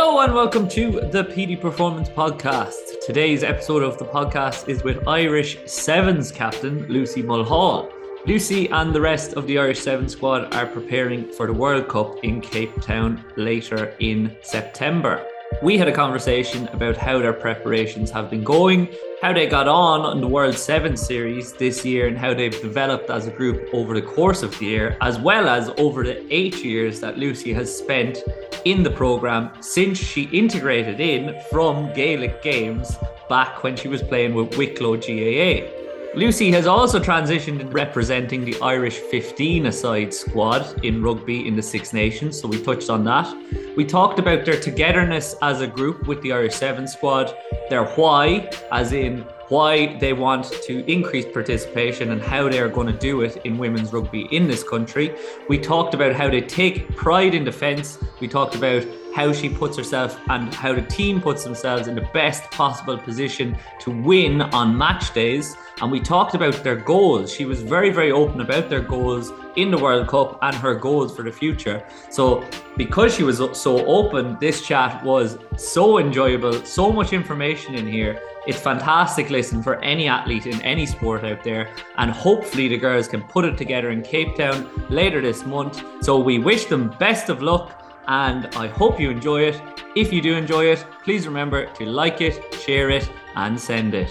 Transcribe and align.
Hello 0.00 0.20
and 0.20 0.32
welcome 0.32 0.68
to 0.68 1.00
the 1.10 1.24
Petey 1.24 1.56
Performance 1.56 2.08
Podcast. 2.08 3.04
Today's 3.04 3.42
episode 3.42 3.82
of 3.82 3.98
the 3.98 4.04
podcast 4.04 4.68
is 4.68 4.84
with 4.84 5.08
Irish 5.08 5.58
Sevens 5.66 6.30
captain 6.30 6.86
Lucy 6.86 7.20
Mulhall. 7.20 7.90
Lucy 8.24 8.68
and 8.68 8.94
the 8.94 9.00
rest 9.00 9.32
of 9.32 9.48
the 9.48 9.58
Irish 9.58 9.80
Sevens 9.80 10.12
squad 10.12 10.54
are 10.54 10.66
preparing 10.66 11.26
for 11.32 11.48
the 11.48 11.52
World 11.52 11.88
Cup 11.88 12.14
in 12.22 12.40
Cape 12.40 12.80
Town 12.80 13.24
later 13.36 13.96
in 13.98 14.36
September. 14.40 15.26
We 15.60 15.76
had 15.76 15.88
a 15.88 15.92
conversation 15.92 16.68
about 16.68 16.96
how 16.96 17.18
their 17.18 17.32
preparations 17.32 18.12
have 18.12 18.30
been 18.30 18.44
going, 18.44 18.94
how 19.20 19.32
they 19.32 19.48
got 19.48 19.66
on 19.66 20.12
in 20.12 20.20
the 20.20 20.28
World 20.28 20.56
7 20.56 20.96
series 20.96 21.52
this 21.52 21.84
year, 21.84 22.06
and 22.06 22.16
how 22.16 22.32
they've 22.32 22.62
developed 22.62 23.10
as 23.10 23.26
a 23.26 23.32
group 23.32 23.68
over 23.74 23.92
the 23.92 24.02
course 24.02 24.44
of 24.44 24.56
the 24.60 24.66
year, 24.66 24.96
as 25.00 25.18
well 25.18 25.48
as 25.48 25.70
over 25.70 26.04
the 26.04 26.24
eight 26.32 26.64
years 26.64 27.00
that 27.00 27.18
Lucy 27.18 27.52
has 27.52 27.76
spent 27.76 28.22
in 28.66 28.84
the 28.84 28.90
programme 28.90 29.50
since 29.60 29.98
she 29.98 30.24
integrated 30.24 31.00
in 31.00 31.34
from 31.50 31.92
Gaelic 31.92 32.40
Games 32.40 32.96
back 33.28 33.64
when 33.64 33.74
she 33.74 33.88
was 33.88 34.00
playing 34.00 34.34
with 34.34 34.56
Wicklow 34.56 34.96
GAA. 34.96 35.77
Lucy 36.14 36.50
has 36.50 36.66
also 36.66 36.98
transitioned 36.98 37.60
in 37.60 37.70
representing 37.70 38.44
the 38.44 38.58
Irish 38.62 38.96
15 38.96 39.66
aside 39.66 40.12
squad 40.12 40.82
in 40.84 41.02
rugby 41.02 41.46
in 41.46 41.54
the 41.54 41.62
Six 41.62 41.92
Nations, 41.92 42.40
so 42.40 42.48
we 42.48 42.62
touched 42.62 42.88
on 42.88 43.04
that. 43.04 43.32
We 43.76 43.84
talked 43.84 44.18
about 44.18 44.44
their 44.44 44.58
togetherness 44.58 45.36
as 45.42 45.60
a 45.60 45.66
group 45.66 46.08
with 46.08 46.22
the 46.22 46.32
Irish 46.32 46.54
7 46.54 46.88
squad, 46.88 47.36
their 47.68 47.84
why, 47.84 48.50
as 48.72 48.92
in 48.92 49.26
why 49.48 49.98
they 49.98 50.12
want 50.12 50.44
to 50.62 50.90
increase 50.90 51.26
participation 51.26 52.10
and 52.10 52.22
how 52.22 52.48
they 52.48 52.58
are 52.58 52.68
going 52.68 52.86
to 52.86 52.98
do 52.98 53.20
it 53.20 53.36
in 53.44 53.58
women's 53.58 53.92
rugby 53.92 54.28
in 54.32 54.48
this 54.48 54.62
country. 54.62 55.14
We 55.48 55.58
talked 55.58 55.94
about 55.94 56.14
how 56.14 56.30
they 56.30 56.40
take 56.40 56.96
pride 56.96 57.34
in 57.34 57.44
defence. 57.44 57.98
We 58.20 58.28
talked 58.28 58.54
about 58.54 58.84
how 59.14 59.32
she 59.32 59.48
puts 59.48 59.76
herself 59.76 60.18
and 60.28 60.52
how 60.54 60.74
the 60.74 60.82
team 60.82 61.20
puts 61.20 61.44
themselves 61.44 61.88
in 61.88 61.94
the 61.94 62.08
best 62.12 62.50
possible 62.50 62.96
position 62.96 63.56
to 63.80 63.90
win 63.90 64.42
on 64.42 64.76
match 64.76 65.12
days. 65.12 65.56
And 65.80 65.90
we 65.90 66.00
talked 66.00 66.34
about 66.34 66.62
their 66.64 66.76
goals. 66.76 67.32
She 67.32 67.44
was 67.44 67.62
very, 67.62 67.90
very 67.90 68.10
open 68.10 68.40
about 68.40 68.68
their 68.68 68.80
goals 68.80 69.32
in 69.56 69.70
the 69.70 69.78
World 69.78 70.08
Cup 70.08 70.38
and 70.42 70.54
her 70.56 70.74
goals 70.74 71.14
for 71.14 71.22
the 71.22 71.32
future. 71.32 71.84
So, 72.10 72.44
because 72.76 73.14
she 73.14 73.24
was 73.24 73.38
so 73.60 73.84
open, 73.86 74.36
this 74.40 74.62
chat 74.62 75.02
was 75.04 75.38
so 75.56 75.98
enjoyable, 75.98 76.52
so 76.64 76.92
much 76.92 77.12
information 77.12 77.74
in 77.74 77.86
here. 77.86 78.20
It's 78.46 78.60
fantastic 78.60 79.30
listen 79.30 79.62
for 79.62 79.76
any 79.80 80.08
athlete 80.08 80.46
in 80.46 80.62
any 80.62 80.86
sport 80.86 81.24
out 81.24 81.44
there. 81.44 81.70
And 81.96 82.10
hopefully, 82.10 82.68
the 82.68 82.78
girls 82.78 83.08
can 83.08 83.22
put 83.22 83.44
it 83.44 83.58
together 83.58 83.90
in 83.90 84.02
Cape 84.02 84.36
Town 84.36 84.68
later 84.90 85.20
this 85.20 85.44
month. 85.44 85.82
So, 86.02 86.18
we 86.18 86.38
wish 86.38 86.66
them 86.66 86.94
best 86.98 87.28
of 87.28 87.42
luck 87.42 87.77
and 88.08 88.46
I 88.56 88.66
hope 88.66 88.98
you 88.98 89.10
enjoy 89.10 89.42
it. 89.42 89.60
If 89.94 90.12
you 90.12 90.20
do 90.20 90.34
enjoy 90.34 90.66
it, 90.66 90.84
please 91.04 91.26
remember 91.26 91.66
to 91.74 91.86
like 91.86 92.20
it, 92.20 92.54
share 92.54 92.90
it, 92.90 93.08
and 93.36 93.60
send 93.60 93.94
it. 93.94 94.10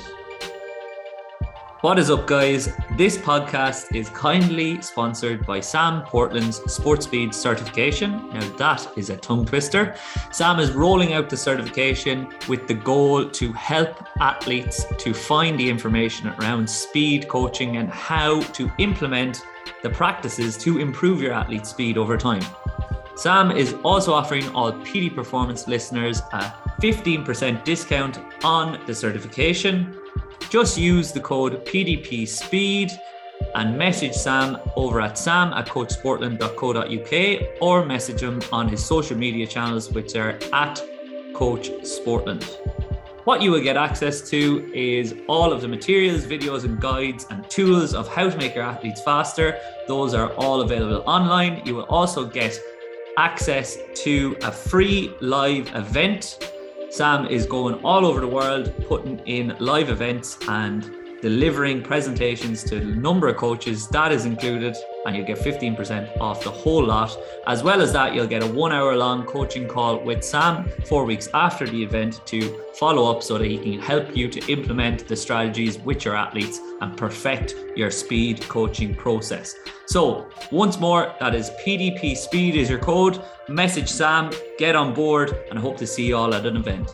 What 1.82 2.00
is 2.00 2.10
up, 2.10 2.26
guys? 2.26 2.74
This 2.96 3.18
podcast 3.20 3.96
is 3.96 4.10
kindly 4.10 4.82
sponsored 4.82 5.46
by 5.46 5.60
Sam 5.60 6.02
Portland's 6.02 6.58
Sports 6.72 7.06
Speed 7.06 7.34
certification. 7.36 8.30
Now, 8.34 8.48
that 8.58 8.88
is 8.98 9.12
a 9.12 9.18
tongue 9.18 9.46
twister. 9.46 9.96
Sam 10.32 10.60
is 10.60 10.72
rolling 10.72 11.14
out 11.14 11.30
the 11.30 11.38
certification 11.38 12.34
with 12.48 12.68
the 12.68 12.74
goal 12.74 13.30
to 13.30 13.54
help 13.54 14.04
athletes 14.20 14.86
to 14.98 15.14
find 15.14 15.60
the 15.60 15.70
information 15.70 16.30
around 16.40 16.68
speed 16.68 17.28
coaching 17.28 17.78
and 17.78 17.90
how 17.90 18.42
to 18.42 18.72
implement 18.80 19.44
the 19.84 19.90
practices 19.90 20.58
to 20.58 20.80
improve 20.80 21.22
your 21.22 21.34
athlete's 21.34 21.70
speed 21.70 21.98
over 21.98 22.18
time. 22.18 22.44
Sam 23.18 23.50
is 23.50 23.74
also 23.84 24.14
offering 24.14 24.48
all 24.50 24.72
Petey 24.72 25.10
Performance 25.10 25.68
listeners 25.68 26.22
a 26.34 26.54
15% 26.80 27.64
discount 27.64 28.20
on 28.44 28.80
the 28.86 28.94
certification. 28.94 29.98
Just 30.52 30.78
use 30.78 31.12
the 31.12 31.20
code 31.20 31.66
PDP 31.66 32.28
Speed 32.28 32.92
and 33.56 33.76
message 33.76 34.14
Sam 34.14 34.60
over 34.76 35.02
at 35.02 35.18
sam 35.18 35.52
at 35.54 35.66
coachsportland.co.uk 35.68 37.58
or 37.60 37.86
message 37.88 38.22
him 38.22 38.40
on 38.52 38.70
his 38.70 38.86
social 38.86 39.18
media 39.18 39.48
channels, 39.48 39.92
which 39.92 40.16
are 40.16 40.38
at 40.54 40.80
Coach 41.34 41.72
Sportland. 41.82 42.44
What 43.24 43.42
you 43.42 43.50
will 43.50 43.64
get 43.64 43.78
access 43.78 44.22
to 44.30 44.72
is 44.76 45.16
all 45.28 45.52
of 45.52 45.62
the 45.62 45.68
materials, 45.68 46.24
videos, 46.24 46.66
and 46.66 46.80
guides 46.80 47.26
and 47.32 47.50
tools 47.50 47.96
of 47.96 48.08
how 48.08 48.30
to 48.30 48.38
make 48.38 48.54
your 48.54 48.64
athletes 48.64 49.02
faster. 49.02 49.60
Those 49.88 50.14
are 50.14 50.32
all 50.34 50.62
available 50.62 51.04
online. 51.08 51.64
You 51.66 51.74
will 51.74 51.88
also 51.90 52.24
get 52.24 52.58
access 53.18 53.78
to 53.96 54.38
a 54.44 54.52
free 54.52 55.14
live 55.22 55.74
event. 55.76 56.52
Sam 56.90 57.26
is 57.26 57.46
going 57.46 57.76
all 57.84 58.06
over 58.06 58.22
the 58.22 58.28
world, 58.28 58.74
putting 58.88 59.20
in 59.26 59.56
live 59.60 59.90
events 59.90 60.38
and 60.48 60.97
delivering 61.22 61.82
presentations 61.82 62.64
to 62.66 62.78
a 62.78 62.84
number 62.84 63.28
of 63.28 63.38
coaches. 63.38 63.88
That 63.88 64.12
is 64.12 64.26
included, 64.26 64.76
and 65.06 65.16
you'll 65.16 65.26
get 65.26 65.40
15% 65.40 66.20
off 66.20 66.44
the 66.44 66.52
whole 66.52 66.84
lot. 66.84 67.18
As 67.48 67.64
well 67.64 67.82
as 67.82 67.94
that, 67.94 68.14
you'll 68.14 68.28
get 68.28 68.44
a 68.44 68.48
one 68.48 68.72
hour 68.72 68.96
long 68.96 69.26
coaching 69.26 69.68
call 69.68 70.04
with 70.04 70.24
Sam 70.24 70.70
four 70.86 71.06
weeks 71.06 71.28
after 71.34 71.68
the 71.68 71.82
event 71.82 72.22
to 72.28 72.62
follow 72.74 73.12
up 73.12 73.24
so 73.24 73.38
that 73.38 73.46
he 73.46 73.58
can 73.58 73.80
help 73.80 74.16
you 74.16 74.28
to 74.30 74.52
implement 74.52 75.08
the 75.08 75.16
strategies 75.16 75.80
with 75.80 76.06
your 76.06 76.16
athletes 76.16 76.60
and 76.82 76.96
perfect 76.96 77.56
your 77.76 77.92
speed 77.92 78.42
coaching 78.48 78.94
process. 78.96 79.56
So, 79.86 80.30
once 80.52 80.80
more, 80.80 81.16
that 81.20 81.34
is 81.34 81.52
PDP 81.66 82.16
Speed 82.16 82.56
is 82.56 82.70
your 82.70 82.80
code. 82.80 83.22
Message 83.48 83.90
Sam, 83.90 84.32
get 84.58 84.76
on 84.76 84.94
board, 84.94 85.36
and 85.50 85.58
I 85.58 85.62
hope 85.62 85.78
to 85.78 85.88
see 85.88 86.08
you 86.08 86.18
all 86.18 86.34
at 86.34 86.46
an 86.46 86.58
event. 86.58 86.94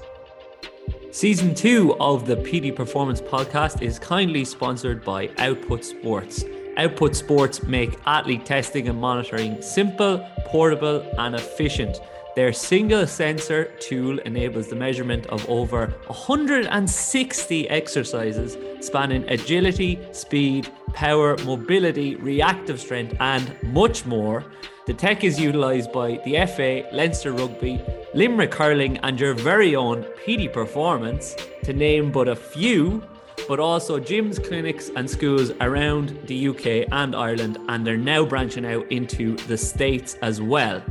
Season 1.13 1.53
two 1.53 1.95
of 1.99 2.25
the 2.25 2.35
Petey 2.35 2.71
Performance 2.71 3.21
Podcast 3.21 3.83
is 3.83 3.99
kindly 3.99 4.43
sponsored 4.43 5.05
by 5.05 5.29
Output 5.37 5.85
Sports. 5.85 6.43
Output 6.75 7.15
Sports 7.15 7.61
make 7.61 7.99
athlete 8.07 8.47
testing 8.47 8.87
and 8.87 8.99
monitoring 8.99 9.61
simple, 9.61 10.27
portable, 10.47 11.07
and 11.19 11.35
efficient. 11.35 11.99
Their 12.35 12.51
single 12.51 13.05
sensor 13.05 13.65
tool 13.79 14.17
enables 14.25 14.69
the 14.69 14.75
measurement 14.75 15.27
of 15.27 15.47
over 15.47 15.93
160 16.07 17.69
exercises 17.69 18.57
spanning 18.83 19.23
agility, 19.29 19.99
speed, 20.13 20.67
power, 20.93 21.37
mobility, 21.45 22.15
reactive 22.15 22.81
strength, 22.81 23.15
and 23.19 23.55
much 23.71 24.07
more. 24.07 24.43
The 24.85 24.93
tech 24.93 25.23
is 25.23 25.39
utilised 25.39 25.93
by 25.93 26.19
the 26.25 26.45
FA, 26.45 26.83
Leinster 26.91 27.31
Rugby, 27.31 27.81
Limerick 28.13 28.53
Hurling, 28.53 28.97
and 28.97 29.17
your 29.17 29.33
very 29.33 29.77
own 29.77 30.03
Petey 30.25 30.49
Performance, 30.49 31.37
to 31.63 31.71
name 31.71 32.11
but 32.11 32.27
a 32.27 32.35
few, 32.35 33.01
but 33.47 33.61
also 33.61 33.97
gyms, 33.97 34.45
clinics, 34.45 34.89
and 34.93 35.09
schools 35.09 35.51
around 35.61 36.19
the 36.27 36.49
UK 36.49 36.89
and 36.91 37.15
Ireland, 37.15 37.59
and 37.69 37.87
they're 37.87 37.95
now 37.95 38.25
branching 38.25 38.65
out 38.65 38.91
into 38.91 39.37
the 39.47 39.57
States 39.57 40.17
as 40.21 40.41
well. 40.41 40.83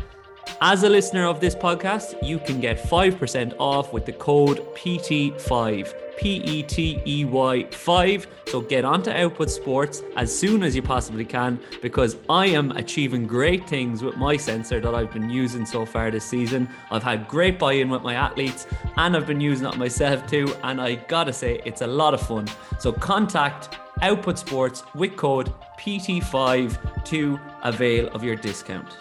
As 0.63 0.85
a 0.85 0.89
listener 0.89 1.27
of 1.27 1.41
this 1.41 1.55
podcast, 1.55 2.17
you 2.27 2.39
can 2.39 2.63
get 2.63 2.83
5% 2.83 3.55
off 3.59 3.93
with 3.93 4.07
the 4.07 4.13
code 4.15 4.59
PT5, 4.75 5.95
P 6.17 6.37
E 6.45 6.63
T 6.63 7.01
E 7.07 7.25
Y 7.25 7.65
5. 7.71 8.27
So 8.47 8.61
get 8.61 8.85
onto 8.85 9.11
Output 9.11 9.51
Sports 9.51 10.03
as 10.17 10.37
soon 10.37 10.63
as 10.63 10.77
you 10.77 10.83
possibly 10.83 11.25
can 11.25 11.59
because 11.81 12.17
I 12.29 12.47
am 12.47 12.71
achieving 12.73 13.27
great 13.27 13.69
things 13.69 14.03
with 14.03 14.17
my 14.17 14.37
sensor 14.37 14.81
that 14.81 14.95
I've 14.95 15.13
been 15.13 15.31
using 15.31 15.65
so 15.65 15.87
far 15.87 16.11
this 16.11 16.25
season. 16.25 16.69
I've 16.91 17.03
had 17.03 17.29
great 17.29 17.59
buy 17.59 17.73
in 17.75 17.89
with 17.89 18.03
my 18.03 18.15
athletes 18.15 18.67
and 18.97 19.17
I've 19.17 19.27
been 19.27 19.41
using 19.41 19.67
it 19.67 19.77
myself 19.77 20.27
too. 20.27 20.55
And 20.63 20.81
I 20.81 20.97
gotta 20.97 21.33
say, 21.33 21.61
it's 21.65 21.83
a 21.83 21.87
lot 21.87 22.15
of 22.15 22.21
fun. 22.21 22.47
So 22.79 22.93
contact 22.93 23.79
Output 24.03 24.39
Sports 24.39 24.85
with 24.95 25.17
code 25.17 25.53
PT5 25.79 27.05
to 27.05 27.41
avail 27.63 28.09
of 28.09 28.25
your 28.25 28.37
discount. 28.37 28.97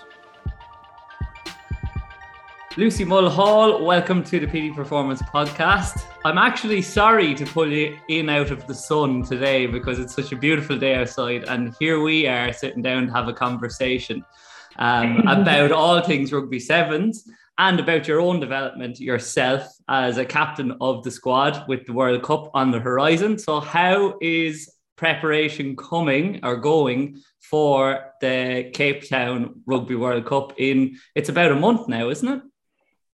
Lucy 2.77 3.03
Mulhall, 3.03 3.83
welcome 3.83 4.23
to 4.23 4.39
the 4.39 4.47
Petey 4.47 4.71
Performance 4.71 5.21
Podcast. 5.23 6.05
I'm 6.23 6.37
actually 6.37 6.81
sorry 6.81 7.35
to 7.35 7.45
pull 7.45 7.69
you 7.69 7.97
in 8.07 8.29
out 8.29 8.49
of 8.49 8.65
the 8.65 8.73
sun 8.73 9.23
today 9.23 9.67
because 9.67 9.99
it's 9.99 10.15
such 10.15 10.31
a 10.31 10.37
beautiful 10.37 10.77
day 10.77 10.95
outside, 10.95 11.43
and 11.49 11.75
here 11.79 12.01
we 12.01 12.27
are 12.27 12.53
sitting 12.53 12.81
down 12.81 13.07
to 13.07 13.11
have 13.11 13.27
a 13.27 13.33
conversation 13.33 14.23
um, 14.77 15.17
about 15.27 15.73
all 15.73 16.01
things 16.01 16.31
rugby 16.31 16.61
sevens 16.61 17.29
and 17.57 17.77
about 17.81 18.07
your 18.07 18.21
own 18.21 18.39
development 18.39 19.01
yourself 19.01 19.67
as 19.89 20.17
a 20.17 20.23
captain 20.23 20.73
of 20.79 21.03
the 21.03 21.11
squad 21.11 21.67
with 21.67 21.85
the 21.85 21.93
World 21.93 22.23
Cup 22.23 22.51
on 22.53 22.71
the 22.71 22.79
horizon. 22.79 23.37
So, 23.37 23.59
how 23.59 24.17
is 24.21 24.73
preparation 24.95 25.75
coming 25.75 26.39
or 26.41 26.55
going 26.55 27.19
for 27.41 28.13
the 28.21 28.71
Cape 28.73 29.09
Town 29.09 29.61
Rugby 29.65 29.95
World 29.95 30.25
Cup 30.25 30.53
in 30.57 30.97
it's 31.15 31.27
about 31.27 31.51
a 31.51 31.55
month 31.55 31.89
now, 31.89 32.09
isn't 32.09 32.27
it? 32.29 32.41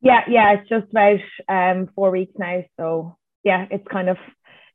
Yeah, 0.01 0.21
yeah, 0.29 0.53
it's 0.53 0.69
just 0.69 0.87
about 0.91 1.19
um 1.49 1.89
four 1.95 2.11
weeks 2.11 2.33
now. 2.37 2.63
So 2.77 3.17
yeah, 3.43 3.65
it's 3.71 3.87
kind 3.91 4.09
of 4.09 4.17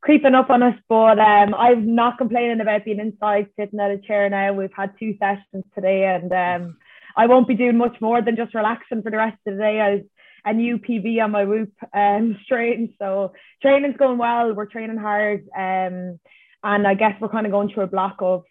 creeping 0.01 0.35
up 0.35 0.51
on 0.51 0.63
us. 0.63 0.75
But 0.89 1.19
um 1.19 1.55
I'm 1.55 1.95
not 1.95 2.19
complaining 2.19 2.61
about 2.61 2.85
being 2.85 3.01
inside 3.01 3.47
sitting 3.59 3.81
at 3.81 3.91
a 3.91 3.99
chair 3.99 4.29
now. 4.29 4.53
We've 4.53 4.71
had 4.75 4.95
two 4.99 5.15
sessions 5.19 5.65
today 5.75 6.05
and 6.05 6.33
um 6.33 6.77
I 7.17 7.27
won't 7.27 7.49
be 7.49 7.55
doing 7.55 7.77
much 7.77 7.97
more 8.01 8.23
than 8.23 8.37
just 8.37 8.55
relaxing 8.55 9.03
for 9.03 9.11
the 9.11 9.19
rest 9.19 9.39
of 9.47 9.55
the 9.55 9.61
day. 9.61 9.81
I 9.81 10.03
a 10.45 10.53
new 10.53 10.79
PV 10.79 11.23
on 11.23 11.31
my 11.31 11.45
whoop 11.45 11.73
um, 11.95 12.37
straight. 12.45 12.95
So 12.99 13.33
training's 13.61 13.97
going 13.97 14.19
well. 14.19 14.53
We're 14.53 14.67
training 14.67 14.97
hard. 14.97 15.43
Um, 15.57 16.19
and 16.65 16.87
I 16.87 16.95
guess 16.95 17.13
we're 17.21 17.29
kind 17.29 17.47
of 17.47 17.53
going 17.53 17.71
through 17.73 17.85
a 17.85 17.89
block 17.89 18.17
of 18.21 18.43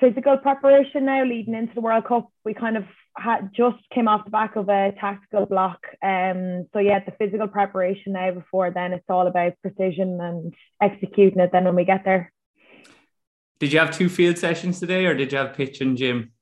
physical 0.00 0.36
preparation 0.38 1.06
now 1.06 1.24
leading 1.24 1.54
into 1.54 1.74
the 1.74 1.80
World 1.80 2.06
Cup. 2.06 2.28
We 2.44 2.54
kind 2.54 2.76
of 2.76 2.84
had 3.18 3.50
just 3.54 3.78
came 3.94 4.08
off 4.08 4.24
the 4.24 4.30
back 4.30 4.56
of 4.56 4.68
a 4.68 4.92
tactical 5.00 5.46
block. 5.46 5.80
Um, 6.02 6.66
so 6.72 6.78
yeah, 6.78 7.00
the 7.04 7.12
physical 7.18 7.48
preparation 7.48 8.12
now 8.12 8.32
before 8.32 8.70
then 8.70 8.92
it's 8.92 9.04
all 9.08 9.26
about 9.26 9.54
precision 9.62 10.20
and 10.20 10.54
executing 10.80 11.40
it 11.40 11.50
then 11.52 11.64
when 11.64 11.74
we 11.74 11.84
get 11.84 12.04
there. 12.04 12.32
Did 13.60 13.72
you 13.72 13.78
have 13.80 13.96
two 13.96 14.08
field 14.08 14.38
sessions 14.38 14.78
today 14.78 15.06
or 15.06 15.14
did 15.14 15.32
you 15.32 15.38
have 15.38 15.54
pitch 15.54 15.80
and 15.80 15.96
gym? 15.96 16.32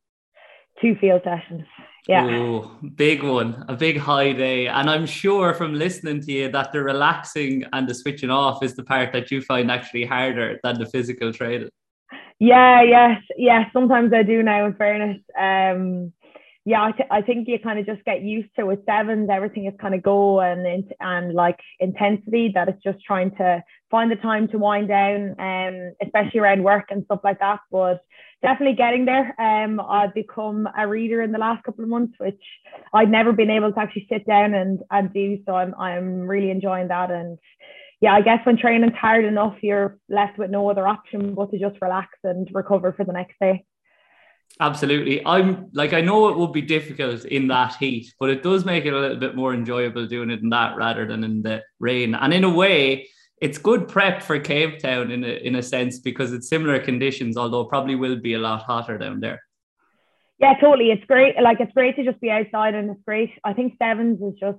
Two 0.80 0.94
field 0.96 1.22
sessions. 1.24 1.64
Yeah. 2.06 2.24
Oh, 2.24 2.78
big 2.94 3.24
one, 3.24 3.64
a 3.68 3.74
big 3.74 3.98
high 3.98 4.32
day. 4.32 4.68
And 4.68 4.88
I'm 4.88 5.06
sure 5.06 5.54
from 5.54 5.74
listening 5.74 6.20
to 6.20 6.32
you 6.32 6.50
that 6.52 6.72
the 6.72 6.82
relaxing 6.82 7.64
and 7.72 7.88
the 7.88 7.94
switching 7.94 8.30
off 8.30 8.62
is 8.62 8.76
the 8.76 8.84
part 8.84 9.12
that 9.12 9.30
you 9.30 9.42
find 9.42 9.70
actually 9.70 10.04
harder 10.04 10.60
than 10.62 10.78
the 10.78 10.86
physical 10.86 11.32
training. 11.32 11.70
Yeah, 12.38 12.82
yes, 12.82 13.22
yes. 13.36 13.70
Sometimes 13.72 14.12
I 14.12 14.22
do 14.22 14.42
now, 14.42 14.66
in 14.66 14.74
fairness. 14.74 15.22
Um, 15.38 16.12
yeah, 16.68 16.82
I, 16.82 16.90
th- 16.90 17.08
I 17.12 17.22
think 17.22 17.46
you 17.46 17.60
kind 17.60 17.78
of 17.78 17.86
just 17.86 18.04
get 18.04 18.22
used 18.22 18.48
to 18.56 18.66
with 18.66 18.84
sevens, 18.86 19.30
everything 19.32 19.66
is 19.66 19.74
kind 19.80 19.94
of 19.94 20.02
go 20.02 20.40
and 20.40 20.92
and 20.98 21.32
like 21.32 21.60
intensity 21.78 22.50
that 22.54 22.68
it's 22.68 22.82
just 22.82 22.98
trying 23.04 23.30
to 23.36 23.62
find 23.88 24.10
the 24.10 24.16
time 24.16 24.48
to 24.48 24.58
wind 24.58 24.88
down, 24.88 25.36
um, 25.38 25.94
especially 26.02 26.40
around 26.40 26.64
work 26.64 26.86
and 26.90 27.04
stuff 27.04 27.20
like 27.22 27.38
that. 27.38 27.60
But 27.70 28.00
definitely 28.42 28.74
getting 28.74 29.04
there. 29.04 29.32
Um, 29.40 29.78
I've 29.78 30.12
become 30.12 30.68
a 30.76 30.88
reader 30.88 31.22
in 31.22 31.30
the 31.30 31.38
last 31.38 31.62
couple 31.62 31.84
of 31.84 31.90
months, 31.90 32.14
which 32.18 32.42
I'd 32.92 33.12
never 33.12 33.32
been 33.32 33.50
able 33.50 33.72
to 33.72 33.78
actually 33.78 34.08
sit 34.10 34.26
down 34.26 34.52
and, 34.52 34.80
and 34.90 35.12
do. 35.14 35.38
So 35.46 35.54
I'm 35.54 35.72
I'm 35.76 36.26
really 36.26 36.50
enjoying 36.50 36.88
that. 36.88 37.12
And 37.12 37.38
yeah, 38.00 38.12
I 38.12 38.22
guess 38.22 38.40
when 38.42 38.58
training's 38.58 38.96
hard 39.00 39.24
enough, 39.24 39.54
you're 39.62 39.98
left 40.08 40.36
with 40.36 40.50
no 40.50 40.68
other 40.68 40.88
option 40.88 41.36
but 41.36 41.52
to 41.52 41.60
just 41.60 41.80
relax 41.80 42.08
and 42.24 42.48
recover 42.52 42.92
for 42.92 43.04
the 43.04 43.12
next 43.12 43.36
day. 43.40 43.64
Absolutely. 44.58 45.24
I'm 45.26 45.68
like, 45.72 45.92
I 45.92 46.00
know 46.00 46.28
it 46.28 46.36
will 46.36 46.48
be 46.48 46.62
difficult 46.62 47.26
in 47.26 47.48
that 47.48 47.76
heat, 47.76 48.14
but 48.18 48.30
it 48.30 48.42
does 48.42 48.64
make 48.64 48.86
it 48.86 48.94
a 48.94 48.98
little 48.98 49.18
bit 49.18 49.36
more 49.36 49.52
enjoyable 49.52 50.06
doing 50.06 50.30
it 50.30 50.40
in 50.40 50.48
that 50.50 50.76
rather 50.76 51.06
than 51.06 51.24
in 51.24 51.42
the 51.42 51.62
rain. 51.78 52.14
And 52.14 52.32
in 52.32 52.42
a 52.42 52.50
way, 52.50 53.08
it's 53.42 53.58
good 53.58 53.86
prep 53.86 54.22
for 54.22 54.40
Cape 54.40 54.78
Town 54.78 55.10
in 55.10 55.24
a, 55.24 55.46
in 55.46 55.56
a 55.56 55.62
sense 55.62 55.98
because 55.98 56.32
it's 56.32 56.48
similar 56.48 56.78
conditions, 56.78 57.36
although 57.36 57.66
probably 57.66 57.96
will 57.96 58.16
be 58.16 58.32
a 58.32 58.38
lot 58.38 58.62
hotter 58.62 58.96
down 58.96 59.20
there. 59.20 59.42
Yeah, 60.38 60.54
totally. 60.58 60.90
It's 60.90 61.04
great. 61.04 61.34
Like, 61.40 61.60
it's 61.60 61.72
great 61.72 61.96
to 61.96 62.04
just 62.04 62.20
be 62.20 62.30
outside 62.30 62.74
and 62.74 62.90
it's 62.90 63.02
great. 63.04 63.32
I 63.44 63.52
think 63.52 63.74
Sevens 63.78 64.22
is 64.22 64.38
just 64.40 64.58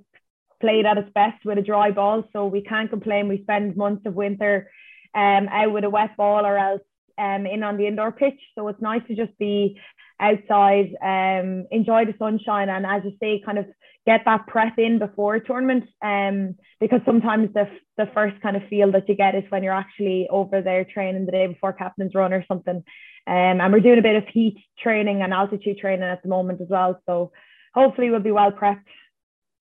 played 0.62 0.86
at 0.86 0.98
its 1.00 1.10
best 1.14 1.44
with 1.44 1.58
a 1.58 1.64
dry 1.64 1.90
ball. 1.90 2.24
So 2.34 2.46
we 2.46 2.62
can't 2.62 2.90
complain. 2.90 3.28
We 3.28 3.42
spend 3.42 3.76
months 3.76 4.06
of 4.06 4.14
winter 4.14 4.70
um, 5.16 5.48
out 5.50 5.72
with 5.72 5.84
a 5.84 5.90
wet 5.90 6.16
ball 6.18 6.46
or 6.46 6.58
else 6.58 6.82
um, 7.18 7.46
in 7.46 7.64
on 7.64 7.78
the 7.78 7.88
indoor 7.88 8.12
pitch. 8.12 8.40
So 8.56 8.68
it's 8.68 8.82
nice 8.82 9.02
to 9.08 9.16
just 9.16 9.38
be 9.38 9.80
outside, 10.20 10.96
um, 11.02 11.68
enjoy 11.72 12.06
the 12.06 12.16
sunshine, 12.18 12.70
and 12.70 12.86
as 12.86 13.04
you 13.06 13.14
say, 13.20 13.42
kind 13.46 13.58
of 13.58 13.66
get 14.06 14.22
that 14.26 14.48
prep 14.48 14.80
in 14.80 15.00
before 15.00 15.36
a 15.36 15.46
tournament. 15.46 15.86
Um, 16.02 16.56
because 16.80 17.02
sometimes 17.06 17.54
the 17.54 17.70
the 17.98 18.10
first 18.14 18.42
kind 18.42 18.56
of 18.56 18.68
feel 18.70 18.92
that 18.92 19.10
you 19.10 19.16
get 19.16 19.36
is 19.36 19.44
when 19.50 19.64
you're 19.64 19.74
actually 19.74 20.28
over 20.30 20.62
there 20.62 20.86
training 20.86 21.26
the 21.26 21.32
day 21.32 21.48
before 21.48 21.74
captain's 21.74 22.16
run 22.16 22.34
or 22.34 22.46
something. 22.48 22.84
Um, 23.28 23.60
and 23.60 23.74
we're 23.74 23.82
doing 23.82 24.00
a 24.00 24.04
bit 24.04 24.16
of 24.16 24.28
heat 24.28 24.64
training 24.82 25.22
and 25.22 25.34
altitude 25.34 25.80
training 25.80 26.04
at 26.04 26.22
the 26.24 26.30
moment 26.30 26.62
as 26.62 26.68
well. 26.70 27.02
So 27.06 27.32
hopefully 27.74 28.10
we'll 28.10 28.22
be 28.22 28.32
well 28.32 28.52
prepped. 28.52 28.86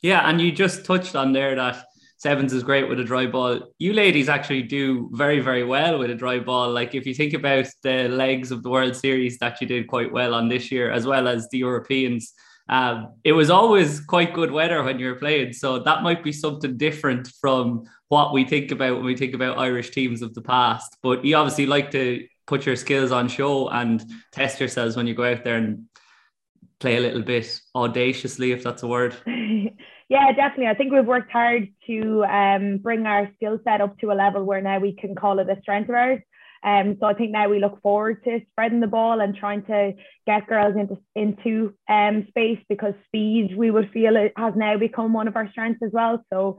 Yeah, 0.03 0.29
and 0.29 0.41
you 0.41 0.53
just 0.53 0.85
touched 0.85 1.17
on 1.17 1.33
there 1.33 1.57
that 1.57 1.85
Sevens 2.19 2.53
is 2.53 2.63
great 2.63 2.89
with 2.89 2.99
a 2.99 3.05
dry 3.05 3.27
ball. 3.27 3.61
You 3.79 3.93
ladies 3.93 4.29
actually 4.29 4.63
do 4.63 5.11
very, 5.13 5.41
very 5.41 5.65
well 5.65 5.99
with 5.99 6.11
a 6.11 6.15
dry 6.15 6.39
ball. 6.39 6.71
Like 6.73 6.95
if 6.95 7.07
you 7.07 7.15
think 7.15 7.35
about 7.35 7.67
the 7.83 8.09
legs 8.09 8.51
of 8.51 8.63
the 8.63 8.71
World 8.71 8.97
Series 8.97 9.39
that 9.39 9.61
you 9.61 9.67
did 9.67 9.87
quite 9.87 10.13
well 10.13 10.35
on 10.35 10.49
this 10.49 10.73
year, 10.73 10.91
as 10.91 11.07
well 11.07 11.29
as 11.29 11.49
the 11.51 11.59
Europeans, 11.59 12.33
um, 12.69 13.13
it 13.23 13.33
was 13.33 13.51
always 13.51 14.01
quite 14.01 14.35
good 14.35 14.51
weather 14.51 14.83
when 14.83 14.99
you 14.99 15.07
were 15.07 15.17
playing. 15.17 15.53
So 15.53 15.79
that 15.81 16.03
might 16.03 16.25
be 16.25 16.33
something 16.33 16.77
different 16.77 17.29
from 17.41 17.85
what 18.09 18.33
we 18.33 18.45
think 18.45 18.71
about 18.71 18.97
when 18.97 19.05
we 19.05 19.17
think 19.17 19.35
about 19.35 19.59
Irish 19.59 19.91
teams 19.91 20.23
of 20.23 20.35
the 20.35 20.43
past. 20.43 20.97
But 21.03 21.25
you 21.25 21.37
obviously 21.37 21.67
like 21.67 21.91
to 21.93 22.27
put 22.47 22.65
your 22.65 22.77
skills 22.77 23.13
on 23.13 23.29
show 23.29 23.69
and 23.69 24.05
test 24.33 24.59
yourselves 24.59 24.97
when 24.97 25.07
you 25.07 25.15
go 25.15 25.31
out 25.31 25.45
there 25.45 25.57
and 25.57 25.87
play 26.79 26.97
a 26.97 27.01
little 27.01 27.23
bit 27.23 27.61
audaciously, 27.75 28.53
if 28.53 28.63
that's 28.63 28.83
a 28.83 28.89
word. 28.89 29.17
Yeah, 30.09 30.31
definitely. 30.33 30.69
I 30.69 30.75
think 30.75 30.93
we've 30.93 31.05
worked 31.05 31.33
hard 31.33 31.69
to 31.89 32.25
um, 32.25 32.79
bring 32.79 33.07
our 33.07 33.29
skill 33.37 33.59
set 33.65 33.81
up 33.81 33.99
to 33.99 34.13
a 34.13 34.15
level 34.15 34.45
where 34.45 34.61
now 34.61 34.79
we 34.79 34.93
can 34.95 35.15
call 35.17 35.41
it 35.41 35.49
a 35.51 35.61
strength 35.63 35.89
of 35.89 35.97
ours. 35.97 36.21
Um, 36.63 36.97
so 37.01 37.07
I 37.07 37.15
think 37.15 37.33
now 37.33 37.49
we 37.49 37.61
look 37.61 37.81
forward 37.83 38.23
to 38.25 38.41
spreading 38.51 38.81
the 38.81 38.87
ball 38.87 39.21
and 39.21 39.37
trying 39.37 39.65
to 39.67 39.93
get 40.27 40.47
girls 40.47 40.75
into 40.77 40.97
into 41.15 41.75
um, 41.89 42.25
space 42.29 42.59
because 42.69 42.95
speed 43.07 43.57
we 43.57 43.71
would 43.71 43.91
feel 43.93 44.17
it 44.17 44.33
has 44.37 44.55
now 44.57 44.77
become 44.79 45.13
one 45.13 45.29
of 45.29 45.37
our 45.37 45.51
strengths 45.51 45.83
as 45.83 45.91
well. 45.93 46.25
So 46.33 46.59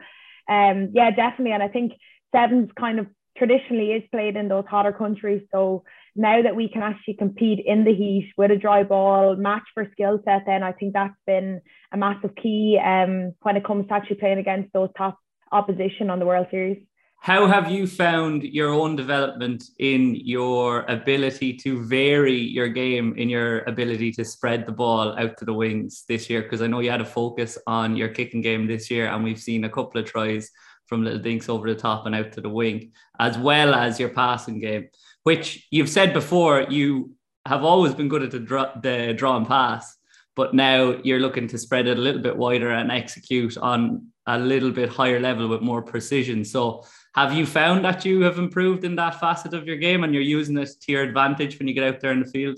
um, 0.50 0.92
yeah, 0.94 1.12
definitely. 1.12 1.52
And 1.54 1.64
I 1.64 1.68
think 1.68 1.94
sevens 2.34 2.70
kind 2.80 3.00
of 3.00 3.08
traditionally 3.38 3.92
is 3.92 4.04
played 4.12 4.36
in 4.36 4.48
those 4.48 4.66
hotter 4.70 4.94
countries. 4.94 5.42
So 5.54 5.84
now 6.18 6.42
that 6.42 6.56
we 6.56 6.68
can 6.68 6.82
actually 6.82 7.14
compete 7.14 7.64
in 7.66 7.84
the 7.84 7.94
heat 7.94 8.34
with 8.38 8.52
a 8.52 8.56
dry 8.56 8.84
ball, 8.84 9.36
match 9.36 9.64
for 9.74 9.88
skill 9.92 10.20
set, 10.26 10.44
then 10.46 10.64
I 10.64 10.72
think 10.72 10.94
that's 10.94 11.14
been 11.26 11.62
a 11.92 11.98
massive 11.98 12.36
key 12.36 12.80
um, 12.84 13.34
when 13.42 13.56
it 13.56 13.66
comes 13.66 13.88
to 13.88 13.94
actually 13.94 14.18
playing 14.18 14.40
against 14.40 14.74
those 14.74 14.90
top 14.98 15.20
opposition 15.52 16.10
on 16.10 16.20
the 16.20 16.26
World 16.26 16.48
Series. 16.52 16.84
How 17.20 17.48
have 17.48 17.72
you 17.72 17.88
found 17.88 18.44
your 18.44 18.70
own 18.70 18.96
development 18.96 19.64
in 19.80 20.16
your 20.16 20.84
ability 20.84 21.54
to 21.58 21.84
vary 21.84 22.38
your 22.38 22.70
game, 22.70 23.16
in 23.18 23.28
your 23.28 23.64
ability 23.64 24.12
to 24.14 24.24
spread 24.24 24.66
the 24.66 24.72
ball 24.72 25.18
out 25.18 25.38
to 25.38 25.46
the 25.46 25.54
wings 25.54 26.06
this 26.08 26.30
year? 26.30 26.44
Because 26.44 26.62
I 26.62 26.68
know 26.68 26.80
you 26.80 26.92
had 26.92 27.02
a 27.02 27.06
focus 27.06 27.58
on 27.68 27.96
your 27.96 28.10
kicking 28.10 28.42
game 28.42 28.68
this 28.68 28.90
year, 28.90 29.08
and 29.08 29.24
we've 29.24 29.40
seen 29.40 29.64
a 29.64 29.70
couple 29.70 30.00
of 30.00 30.08
tries 30.08 30.52
from 30.86 31.04
little 31.04 31.20
dinks 31.20 31.50
over 31.50 31.68
the 31.68 31.80
top 31.80 32.06
and 32.06 32.16
out 32.16 32.32
to 32.34 32.42
the 32.42 32.50
wing, 32.50 32.92
as 33.20 33.38
well 33.38 33.74
as 33.74 34.00
your 34.00 34.10
passing 34.10 34.60
game, 34.60 34.88
which 35.28 35.68
you've 35.72 35.90
said 35.90 36.14
before 36.14 36.66
you 36.70 37.12
have 37.46 37.62
always 37.62 37.94
been 37.94 38.08
good 38.08 38.24
at 38.24 38.32
the 38.32 38.40
draw, 38.40 38.72
the 38.80 39.14
draw 39.14 39.36
and 39.36 39.46
pass, 39.46 39.98
but 40.38 40.54
now 40.54 40.98
you're 41.04 41.20
looking 41.20 41.50
to 41.50 41.58
spread 41.58 41.86
it 41.86 41.98
a 41.98 42.02
little 42.08 42.22
bit 42.22 42.38
wider 42.38 42.70
and 42.70 42.90
execute 42.90 43.58
on 43.58 44.08
a 44.26 44.40
little 44.40 44.72
bit 44.72 44.88
higher 44.88 45.20
level 45.20 45.50
with 45.50 45.62
more 45.62 45.82
precision. 45.82 46.46
So, 46.46 46.86
have 47.14 47.34
you 47.34 47.46
found 47.46 47.84
that 47.84 48.06
you 48.06 48.22
have 48.22 48.40
improved 48.40 48.86
in 48.86 48.96
that 48.96 49.20
facet 49.20 49.54
of 49.54 49.68
your 49.68 49.76
game 49.76 50.06
and 50.06 50.14
you're 50.14 50.32
using 50.38 50.58
it 50.58 50.70
to 50.84 50.92
your 50.94 51.04
advantage 51.04 51.60
when 51.60 51.68
you 51.68 51.74
get 51.74 51.84
out 51.84 52.00
there 52.00 52.14
in 52.14 52.22
the 52.22 52.32
field? 52.36 52.58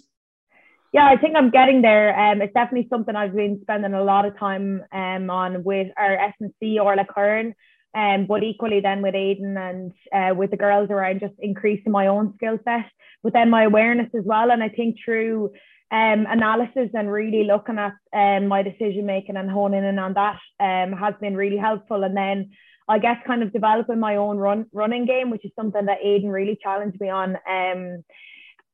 Yeah, 0.94 1.08
I 1.08 1.18
think 1.18 1.36
I'm 1.36 1.50
getting 1.50 1.82
there. 1.82 2.08
Um, 2.20 2.40
it's 2.44 2.54
definitely 2.54 2.88
something 2.92 3.16
I've 3.16 3.36
been 3.36 3.58
spending 3.64 3.96
a 3.96 4.04
lot 4.04 4.26
of 4.26 4.38
time 4.38 4.84
um, 4.92 5.32
on 5.32 5.64
with 5.64 5.88
our 5.98 6.14
S&C 6.34 6.78
or 6.78 6.96
like 6.96 7.08
Kern 7.08 7.56
um, 7.96 8.26
but 8.28 8.44
equally 8.44 8.80
then 8.82 9.02
with 9.02 9.16
Aiden 9.16 9.58
and 9.58 9.92
uh, 10.14 10.36
with 10.36 10.52
the 10.52 10.58
girls 10.58 10.90
around, 10.90 11.20
just 11.20 11.34
increasing 11.40 11.92
my 11.92 12.08
own 12.08 12.34
skill 12.36 12.60
set, 12.64 12.86
but 13.24 13.34
then 13.34 13.50
my 13.50 13.64
awareness 13.64 14.10
as 14.18 14.24
well. 14.26 14.52
And 14.52 14.62
I 14.64 14.70
think 14.70 14.98
through 15.04 15.52
um, 15.92 16.28
analysis 16.30 16.90
and 16.94 17.12
really 17.12 17.46
looking 17.46 17.80
at 17.80 17.94
um, 18.14 18.48
my 18.48 18.62
decision 18.62 19.06
making 19.06 19.38
and 19.38 19.50
honing 19.50 19.84
in 19.84 19.98
on 19.98 20.14
that 20.14 20.40
um, 20.60 20.94
has 20.94 21.16
been 21.20 21.36
really 21.36 21.58
helpful. 21.58 22.04
And 22.04 22.16
then 22.16 22.52
I 22.88 23.00
guess 23.00 23.18
kind 23.26 23.42
of 23.42 23.54
developing 23.54 24.00
my 24.00 24.16
own 24.18 24.38
run 24.38 24.66
running 24.72 25.06
game, 25.06 25.32
which 25.32 25.46
is 25.46 25.52
something 25.56 25.86
that 25.86 26.02
Aiden 26.06 26.32
really 26.32 26.58
challenged 26.62 27.00
me 27.02 27.10
on. 27.10 27.38
Um, 27.50 28.04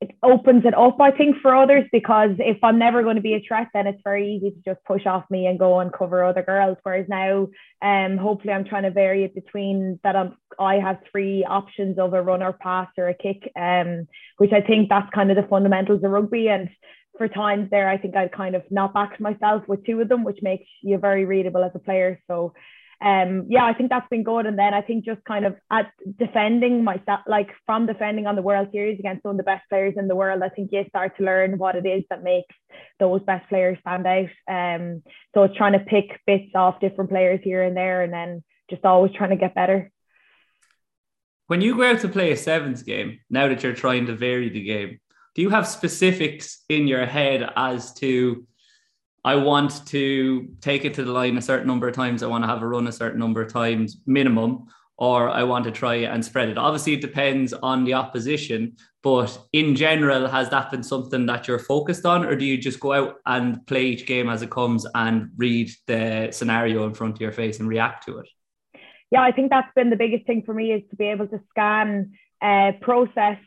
it 0.00 0.10
opens 0.22 0.64
it 0.66 0.76
up, 0.76 1.00
I 1.00 1.10
think, 1.10 1.36
for 1.40 1.56
others 1.56 1.84
because 1.90 2.30
if 2.38 2.58
I'm 2.62 2.78
never 2.78 3.02
going 3.02 3.16
to 3.16 3.22
be 3.22 3.34
a 3.34 3.42
threat, 3.46 3.68
then 3.72 3.86
it's 3.86 4.00
very 4.04 4.34
easy 4.34 4.50
to 4.50 4.60
just 4.62 4.84
push 4.84 5.06
off 5.06 5.24
me 5.30 5.46
and 5.46 5.58
go 5.58 5.80
and 5.80 5.90
cover 5.92 6.22
other 6.22 6.42
girls. 6.42 6.76
Whereas 6.82 7.06
now, 7.08 7.48
um, 7.80 8.18
hopefully, 8.18 8.52
I'm 8.52 8.66
trying 8.66 8.82
to 8.82 8.90
vary 8.90 9.24
it 9.24 9.34
between 9.34 9.98
that 10.04 10.14
I'm, 10.14 10.36
I 10.58 10.74
have 10.74 10.98
three 11.10 11.44
options 11.44 11.98
of 11.98 12.12
a 12.12 12.20
run 12.20 12.42
or 12.42 12.52
pass 12.52 12.88
or 12.98 13.08
a 13.08 13.14
kick, 13.14 13.50
um, 13.58 14.06
which 14.36 14.52
I 14.52 14.60
think 14.60 14.90
that's 14.90 15.08
kind 15.14 15.30
of 15.30 15.36
the 15.36 15.48
fundamentals 15.48 16.04
of 16.04 16.10
rugby. 16.10 16.48
And 16.48 16.68
for 17.16 17.28
times 17.28 17.70
there, 17.70 17.88
I 17.88 17.96
think 17.96 18.16
I 18.16 18.28
kind 18.28 18.54
of 18.54 18.64
not 18.70 18.92
backed 18.92 19.18
myself 19.18 19.62
with 19.66 19.86
two 19.86 19.98
of 20.02 20.10
them, 20.10 20.24
which 20.24 20.42
makes 20.42 20.66
you 20.82 20.98
very 20.98 21.24
readable 21.24 21.64
as 21.64 21.72
a 21.74 21.78
player. 21.78 22.20
So 22.26 22.52
um 23.02 23.46
yeah 23.48 23.64
i 23.64 23.74
think 23.74 23.90
that's 23.90 24.08
been 24.08 24.22
good. 24.22 24.46
And 24.46 24.58
then 24.58 24.72
i 24.74 24.80
think 24.80 25.04
just 25.04 25.22
kind 25.24 25.44
of 25.44 25.56
at 25.70 25.90
defending 26.18 26.82
myself 26.82 27.20
like 27.26 27.50
from 27.66 27.86
defending 27.86 28.26
on 28.26 28.36
the 28.36 28.42
world 28.42 28.68
series 28.72 28.98
against 28.98 29.22
some 29.22 29.32
of 29.32 29.36
the 29.36 29.42
best 29.42 29.68
players 29.68 29.94
in 29.96 30.08
the 30.08 30.16
world 30.16 30.42
i 30.42 30.48
think 30.48 30.70
you 30.72 30.84
start 30.88 31.16
to 31.16 31.24
learn 31.24 31.58
what 31.58 31.76
it 31.76 31.86
is 31.86 32.04
that 32.08 32.22
makes 32.22 32.54
those 32.98 33.22
best 33.22 33.48
players 33.48 33.78
stand 33.80 34.06
out. 34.06 34.28
Um 34.48 35.02
so 35.34 35.44
it's 35.44 35.56
trying 35.56 35.74
to 35.74 35.80
pick 35.80 36.20
bits 36.26 36.50
off 36.54 36.80
different 36.80 37.10
players 37.10 37.40
here 37.42 37.62
and 37.62 37.76
there 37.76 38.02
and 38.02 38.12
then 38.12 38.42
just 38.70 38.84
always 38.84 39.12
trying 39.12 39.30
to 39.30 39.36
get 39.36 39.54
better. 39.54 39.90
When 41.46 41.60
you 41.60 41.76
go 41.76 41.84
out 41.84 42.00
to 42.00 42.08
play 42.08 42.32
a 42.32 42.36
sevens 42.36 42.82
game 42.82 43.20
now 43.30 43.48
that 43.48 43.62
you're 43.62 43.72
trying 43.72 44.06
to 44.06 44.16
vary 44.16 44.48
the 44.48 44.64
game 44.64 44.98
do 45.36 45.42
you 45.42 45.50
have 45.50 45.68
specifics 45.68 46.64
in 46.70 46.88
your 46.88 47.04
head 47.04 47.46
as 47.56 47.92
to 47.92 48.46
I 49.26 49.34
want 49.34 49.84
to 49.88 50.48
take 50.60 50.84
it 50.84 50.94
to 50.94 51.04
the 51.04 51.10
line 51.10 51.36
a 51.36 51.42
certain 51.42 51.66
number 51.66 51.88
of 51.88 51.94
times. 51.96 52.22
I 52.22 52.28
want 52.28 52.44
to 52.44 52.48
have 52.48 52.62
a 52.62 52.68
run 52.68 52.86
a 52.86 52.92
certain 52.92 53.18
number 53.18 53.42
of 53.42 53.52
times 53.52 53.98
minimum, 54.06 54.68
or 54.98 55.28
I 55.28 55.42
want 55.42 55.64
to 55.64 55.72
try 55.72 55.96
and 55.96 56.24
spread 56.24 56.48
it. 56.48 56.56
Obviously, 56.56 56.92
it 56.92 57.00
depends 57.00 57.52
on 57.52 57.84
the 57.84 57.94
opposition, 57.94 58.76
but 59.02 59.36
in 59.52 59.74
general, 59.74 60.28
has 60.28 60.48
that 60.50 60.70
been 60.70 60.84
something 60.84 61.26
that 61.26 61.48
you're 61.48 61.58
focused 61.58 62.06
on, 62.06 62.24
or 62.24 62.36
do 62.36 62.44
you 62.44 62.56
just 62.56 62.78
go 62.78 62.92
out 62.92 63.16
and 63.26 63.66
play 63.66 63.86
each 63.86 64.06
game 64.06 64.28
as 64.28 64.42
it 64.42 64.50
comes 64.50 64.86
and 64.94 65.30
read 65.36 65.72
the 65.88 66.28
scenario 66.30 66.86
in 66.86 66.94
front 66.94 67.16
of 67.16 67.20
your 67.20 67.32
face 67.32 67.58
and 67.58 67.68
react 67.68 68.06
to 68.06 68.18
it? 68.18 68.28
Yeah, 69.10 69.22
I 69.22 69.32
think 69.32 69.50
that's 69.50 69.72
been 69.74 69.90
the 69.90 69.96
biggest 69.96 70.24
thing 70.26 70.44
for 70.46 70.54
me 70.54 70.70
is 70.70 70.82
to 70.90 70.96
be 70.96 71.06
able 71.06 71.26
to 71.26 71.40
scan, 71.50 72.12
uh, 72.40 72.72
process 72.80 73.38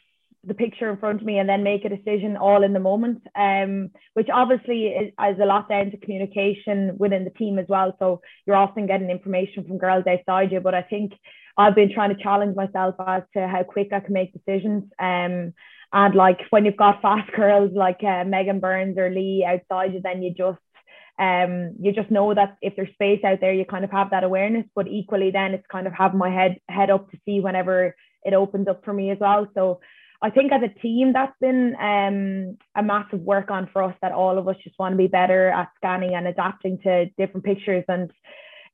the 0.44 0.54
picture 0.54 0.90
in 0.90 0.98
front 0.98 1.20
of 1.20 1.26
me 1.26 1.38
and 1.38 1.50
then 1.50 1.64
make 1.64 1.84
a 1.84 1.90
decision 1.90 2.38
all 2.38 2.64
in 2.64 2.74
the 2.74 2.80
moment 2.80 3.22
um, 3.36 3.90
which 4.14 4.30
obviously 4.34 4.88
is, 4.88 5.08
is, 5.10 5.40
a 5.42 5.46
lot 5.46 5.68
down 5.68 5.92
to 5.92 5.98
communication 5.98 6.96
within 6.98 7.26
the 7.26 7.30
team 7.32 7.60
as 7.60 7.66
well 7.68 7.96
so 8.00 8.22
you're 8.46 8.56
often 8.56 8.88
getting 8.88 9.10
information 9.10 9.66
from 9.66 9.78
girls 9.78 10.06
outside 10.08 10.52
you 10.52 10.60
but 10.60 10.74
i 10.74 10.82
think 10.82 11.12
i've 11.58 11.76
been 11.76 11.92
trying 11.94 12.16
to 12.16 12.24
challenge 12.24 12.56
myself 12.56 12.96
as 13.06 13.24
to 13.34 13.48
how 13.48 13.64
quick 13.64 13.90
i 13.92 14.00
can 14.00 14.14
make 14.14 14.34
decisions 14.34 14.84
um, 15.00 15.54
and 15.92 16.16
like 16.16 16.40
when 16.52 16.66
you've 16.66 16.78
got 16.78 17.02
fast 17.02 17.30
girls 17.36 17.72
like 17.76 18.02
uh, 18.04 18.24
megan 18.24 18.60
burns 18.60 18.98
or 18.98 19.10
lee 19.10 19.46
outside 19.46 19.94
you 19.94 20.02
then 20.02 20.24
you 20.24 20.34
just 20.34 20.60
um, 21.20 21.76
you 21.82 21.92
just 21.92 22.10
know 22.10 22.34
that 22.34 22.56
if 22.62 22.78
there's 22.78 22.94
space 22.94 23.20
out 23.26 23.42
there, 23.42 23.54
you 23.54 23.66
kind 23.66 23.84
of 23.84 23.92
have 23.92 24.12
that 24.12 24.24
awareness. 24.24 24.66
But 24.74 24.88
equally, 24.88 25.32
then 25.32 25.54
it's 25.54 25.68
kind 25.70 25.86
of 25.86 25.92
having 25.92 26.18
my 26.18 26.30
head 26.30 26.62
head 26.70 26.90
up 26.90 27.12
to 27.12 27.18
see 27.26 27.42
whenever 27.42 27.94
it 28.24 28.34
opens 28.34 28.70
up 28.70 28.86
for 28.86 28.94
me 28.94 29.12
as 29.12 29.18
well. 29.20 29.46
So 29.54 29.82
I 30.22 30.30
think 30.30 30.52
as 30.52 30.62
a 30.64 30.80
team, 30.80 31.14
that's 31.14 31.36
been 31.40 31.76
um, 31.80 32.58
a 32.76 32.84
massive 32.84 33.22
work 33.22 33.50
on 33.50 33.70
for 33.72 33.84
us 33.84 33.96
that 34.02 34.12
all 34.12 34.38
of 34.38 34.48
us 34.50 34.58
just 34.64 34.78
want 34.78 34.94
to 34.94 34.98
be 34.98 35.08
better 35.08 35.48
at 35.50 35.70
scanning 35.78 36.14
and 36.14 36.28
adapting 36.28 36.78
to 36.84 37.06
different 37.18 37.46
pictures. 37.46 37.86
And 37.88 38.12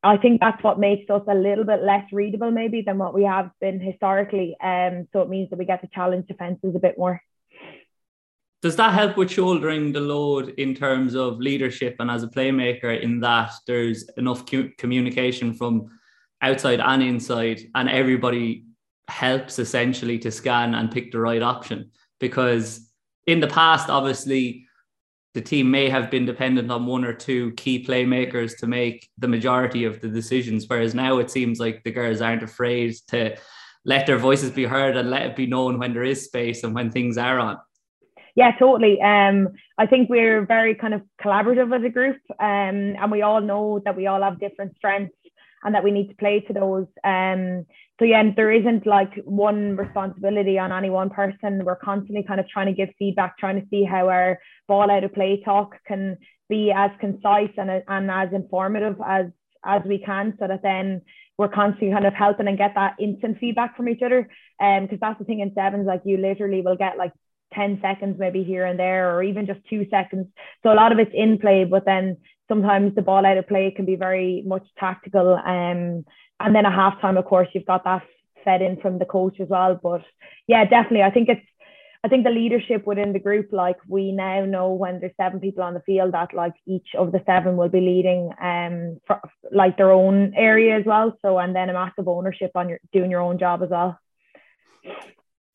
I 0.03 0.17
think 0.17 0.41
that's 0.41 0.63
what 0.63 0.79
makes 0.79 1.07
us 1.09 1.21
a 1.27 1.35
little 1.35 1.63
bit 1.63 1.83
less 1.83 2.05
readable, 2.11 2.49
maybe, 2.49 2.81
than 2.81 2.97
what 2.97 3.13
we 3.13 3.23
have 3.23 3.51
been 3.61 3.79
historically. 3.79 4.55
Um, 4.59 5.07
so 5.13 5.21
it 5.21 5.29
means 5.29 5.51
that 5.51 5.59
we 5.59 5.65
get 5.65 5.81
to 5.81 5.89
challenge 5.93 6.27
defenses 6.27 6.75
a 6.75 6.79
bit 6.79 6.97
more. 6.97 7.21
Does 8.63 8.75
that 8.77 8.95
help 8.95 9.15
with 9.15 9.29
shouldering 9.29 9.91
the 9.91 9.99
load 9.99 10.49
in 10.57 10.73
terms 10.73 11.13
of 11.13 11.37
leadership 11.37 11.97
and 11.99 12.09
as 12.09 12.23
a 12.23 12.27
playmaker, 12.27 12.99
in 12.99 13.19
that 13.19 13.51
there's 13.67 14.09
enough 14.17 14.45
communication 14.77 15.53
from 15.53 15.91
outside 16.41 16.79
and 16.79 17.03
inside, 17.03 17.61
and 17.75 17.87
everybody 17.87 18.65
helps 19.07 19.59
essentially 19.59 20.17
to 20.19 20.31
scan 20.31 20.75
and 20.75 20.91
pick 20.91 21.11
the 21.11 21.19
right 21.19 21.41
option. 21.41 21.91
Because 22.19 22.85
in 23.27 23.39
the 23.39 23.47
past 23.47 23.89
obviously 23.89 24.67
the 25.33 25.41
team 25.41 25.69
may 25.69 25.89
have 25.89 26.09
been 26.09 26.25
dependent 26.25 26.71
on 26.71 26.85
one 26.85 27.03
or 27.03 27.13
two 27.13 27.51
key 27.53 27.83
playmakers 27.85 28.57
to 28.57 28.67
make 28.67 29.09
the 29.17 29.27
majority 29.27 29.83
of 29.83 29.99
the 29.99 30.07
decisions 30.07 30.65
whereas 30.67 30.95
now 30.95 31.17
it 31.17 31.29
seems 31.29 31.59
like 31.59 31.83
the 31.83 31.91
girls 31.91 32.21
aren't 32.21 32.43
afraid 32.43 32.95
to 33.07 33.35
let 33.83 34.05
their 34.05 34.17
voices 34.17 34.49
be 34.49 34.63
heard 34.63 34.95
and 34.95 35.09
let 35.09 35.23
it 35.23 35.35
be 35.35 35.45
known 35.45 35.77
when 35.77 35.93
there 35.93 36.03
is 36.03 36.23
space 36.23 36.63
and 36.63 36.73
when 36.73 36.89
things 36.89 37.17
are 37.17 37.39
on. 37.39 37.57
Yeah 38.35 38.51
totally. 38.57 39.01
Um 39.01 39.49
i 39.77 39.85
think 39.85 40.09
we're 40.09 40.45
very 40.45 40.75
kind 40.75 40.93
of 40.93 41.01
collaborative 41.21 41.75
as 41.75 41.83
a 41.83 41.89
group 41.89 42.17
um 42.39 42.95
and 43.01 43.11
we 43.11 43.21
all 43.21 43.41
know 43.41 43.81
that 43.83 43.97
we 43.97 44.07
all 44.07 44.21
have 44.21 44.39
different 44.39 44.75
strengths 44.77 45.17
and 45.65 45.73
that 45.73 45.83
we 45.83 45.91
need 45.91 46.09
to 46.09 46.15
play 46.15 46.39
to 46.41 46.53
those. 46.53 46.85
Um, 47.03 47.65
so 47.97 48.05
yeah, 48.05 48.23
there 48.35 48.51
isn't 48.51 48.85
like 48.85 49.13
one 49.23 49.77
responsibility 49.77 50.59
on 50.59 50.73
any 50.73 50.89
one 50.89 51.09
person. 51.09 51.63
We're 51.63 51.77
constantly 51.77 52.23
kind 52.23 52.39
of 52.41 52.47
trying 52.49 52.67
to 52.67 52.73
give 52.73 52.89
feedback, 52.99 53.37
trying 53.37 53.61
to 53.61 53.67
see 53.69 53.85
how 53.85 54.09
our 54.09 54.39
ball 54.67 54.91
out 54.91 55.05
of 55.05 55.13
play 55.13 55.41
talk 55.43 55.75
can 55.87 56.17
be 56.49 56.73
as 56.75 56.91
concise 56.99 57.51
and, 57.57 57.69
and 57.87 58.11
as 58.11 58.33
informative 58.33 58.97
as 59.05 59.27
as 59.67 59.81
we 59.85 59.97
can, 59.97 60.35
so 60.39 60.47
that 60.47 60.61
then 60.61 61.01
we're 61.37 61.47
constantly 61.47 61.91
kind 61.91 62.05
of 62.05 62.13
helping 62.13 62.47
and 62.47 62.57
get 62.57 62.75
that 62.75 62.95
instant 62.99 63.37
feedback 63.39 63.75
from 63.75 63.89
each 63.89 64.01
other. 64.05 64.29
Um, 64.61 64.83
because 64.83 64.99
that's 64.99 65.19
the 65.19 65.25
thing 65.25 65.39
in 65.39 65.53
sevens, 65.55 65.87
like 65.87 66.01
you 66.05 66.17
literally 66.17 66.61
will 66.61 66.77
get 66.77 66.97
like 66.97 67.13
10 67.53 67.79
seconds 67.81 68.17
maybe 68.19 68.43
here 68.43 68.65
and 68.65 68.79
there, 68.79 69.15
or 69.15 69.23
even 69.23 69.47
just 69.47 69.59
two 69.69 69.87
seconds. 69.89 70.27
So 70.63 70.71
a 70.71 70.75
lot 70.75 70.91
of 70.91 70.99
it's 70.99 71.11
in 71.13 71.39
play, 71.39 71.63
but 71.63 71.85
then 71.85 72.17
sometimes 72.47 72.95
the 72.95 73.01
ball 73.01 73.25
out 73.25 73.37
of 73.37 73.47
play 73.47 73.71
can 73.71 73.85
be 73.85 73.95
very 73.95 74.43
much 74.45 74.65
tactical. 74.79 75.35
Um, 75.35 76.05
and 76.39 76.53
then 76.53 76.65
at 76.65 76.73
halftime, 76.73 77.17
of 77.17 77.25
course, 77.25 77.47
you've 77.53 77.65
got 77.65 77.83
that 77.85 78.03
fed 78.43 78.61
in 78.61 78.77
from 78.77 78.99
the 78.99 79.05
coach 79.05 79.39
as 79.39 79.49
well. 79.49 79.79
But 79.81 80.01
yeah, 80.47 80.65
definitely, 80.65 81.03
I 81.03 81.11
think 81.11 81.29
it's 81.29 81.45
I 82.03 82.07
think 82.07 82.23
the 82.23 82.29
leadership 82.29 82.85
within 82.85 83.13
the 83.13 83.19
group, 83.19 83.51
like 83.51 83.77
we 83.87 84.11
now 84.11 84.45
know 84.45 84.73
when 84.73 84.99
there's 84.99 85.15
seven 85.19 85.39
people 85.39 85.63
on 85.63 85.73
the 85.73 85.79
field 85.79 86.13
that 86.13 86.35
like 86.35 86.53
each 86.67 86.89
of 86.95 87.11
the 87.11 87.23
seven 87.25 87.57
will 87.57 87.69
be 87.69 87.81
leading 87.81 88.29
um 88.39 88.99
for, 89.07 89.19
like 89.51 89.75
their 89.75 89.91
own 89.91 90.33
area 90.35 90.77
as 90.77 90.85
well. 90.85 91.17
So 91.23 91.39
and 91.39 91.55
then 91.55 91.69
a 91.69 91.73
massive 91.73 92.07
ownership 92.07 92.51
on 92.53 92.69
your 92.69 92.79
doing 92.93 93.09
your 93.09 93.21
own 93.21 93.39
job 93.39 93.63
as 93.63 93.69
well. 93.71 93.99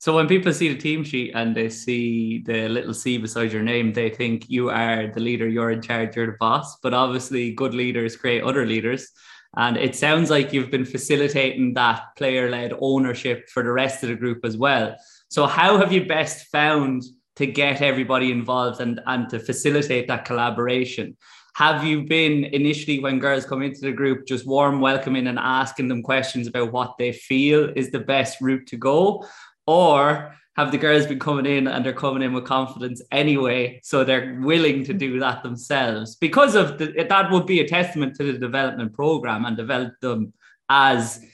So 0.00 0.16
when 0.16 0.28
people 0.28 0.54
see 0.54 0.73
the 0.73 0.80
team 0.80 1.04
sheet 1.04 1.33
and 1.35 1.54
they 1.54 1.69
see 1.69 2.42
the 2.47 2.71
little 2.71 2.95
C 2.95 3.19
beside 3.19 3.52
your 3.52 3.62
name, 3.62 3.92
they 3.92 4.09
think 4.09 4.49
you 4.49 4.71
are 4.71 5.09
the 5.09 5.21
leader, 5.21 5.47
you're 5.47 5.73
in 5.73 5.83
charge, 5.83 6.16
you're 6.16 6.28
the 6.28 6.37
boss. 6.40 6.78
But 6.83 6.95
obviously, 6.95 7.52
good 7.52 7.75
leaders 7.75 8.16
create 8.16 8.42
other 8.42 8.64
leaders. 8.64 9.11
And 9.59 9.76
it 9.76 9.95
sounds 9.95 10.30
like 10.30 10.54
you've 10.54 10.71
been 10.71 10.87
facilitating 10.87 11.75
that 11.75 12.16
player 12.16 12.50
led 12.50 12.73
ownership 12.80 13.50
for 13.50 13.62
the 13.62 13.73
rest 13.73 14.02
of 14.02 14.09
the 14.09 14.14
group 14.14 14.42
as 14.42 14.57
well. 14.57 14.97
So, 15.28 15.45
how 15.45 15.76
have 15.76 15.92
you 15.92 16.07
best 16.07 16.47
found 16.47 17.02
to 17.37 17.45
get 17.45 17.83
everybody 17.83 18.33
involved 18.33 18.80
and, 18.80 19.02
and 19.04 19.28
to 19.28 19.38
facilitate 19.38 20.09
that 20.09 20.25
collaboration? 20.25 21.14
Have 21.57 21.85
you 21.85 22.04
been 22.04 22.45
initially, 22.45 23.00
when 23.00 23.19
girls 23.19 23.45
come 23.45 23.61
into 23.61 23.80
the 23.80 23.92
group, 23.92 24.26
just 24.26 24.47
warm 24.47 24.80
welcoming 24.80 25.26
and 25.26 25.38
asking 25.38 25.88
them 25.88 26.02
questions 26.02 26.47
about 26.47 26.73
what 26.73 26.97
they 26.97 27.12
feel 27.12 27.71
is 27.76 27.90
the 27.90 27.99
best 27.99 28.40
route 28.40 28.66
to 28.69 28.76
go? 28.76 29.26
Or 29.67 30.35
have 30.57 30.73
the 30.73 30.79
girls 30.79 31.07
been 31.07 31.19
coming 31.19 31.47
in 31.47 31.67
and 31.67 31.85
they're 31.85 31.93
coming 31.93 32.23
in 32.23 32.33
with 32.33 32.45
confidence 32.45 33.00
anyway, 33.12 33.81
so 33.83 34.05
they're 34.05 34.38
willing 34.43 34.85
to 34.85 34.93
do 34.93 35.19
that 35.21 35.43
themselves 35.43 36.17
because 36.17 36.55
of 36.55 36.79
the, 36.79 37.07
that 37.09 37.31
would 37.31 37.47
be 37.47 37.61
a 37.61 37.69
testament 37.69 38.17
to 38.17 38.25
the 38.25 38.38
development 38.38 38.93
program 38.93 39.45
and 39.45 39.57
develop 39.57 39.93
them 40.00 40.33
as 40.69 41.25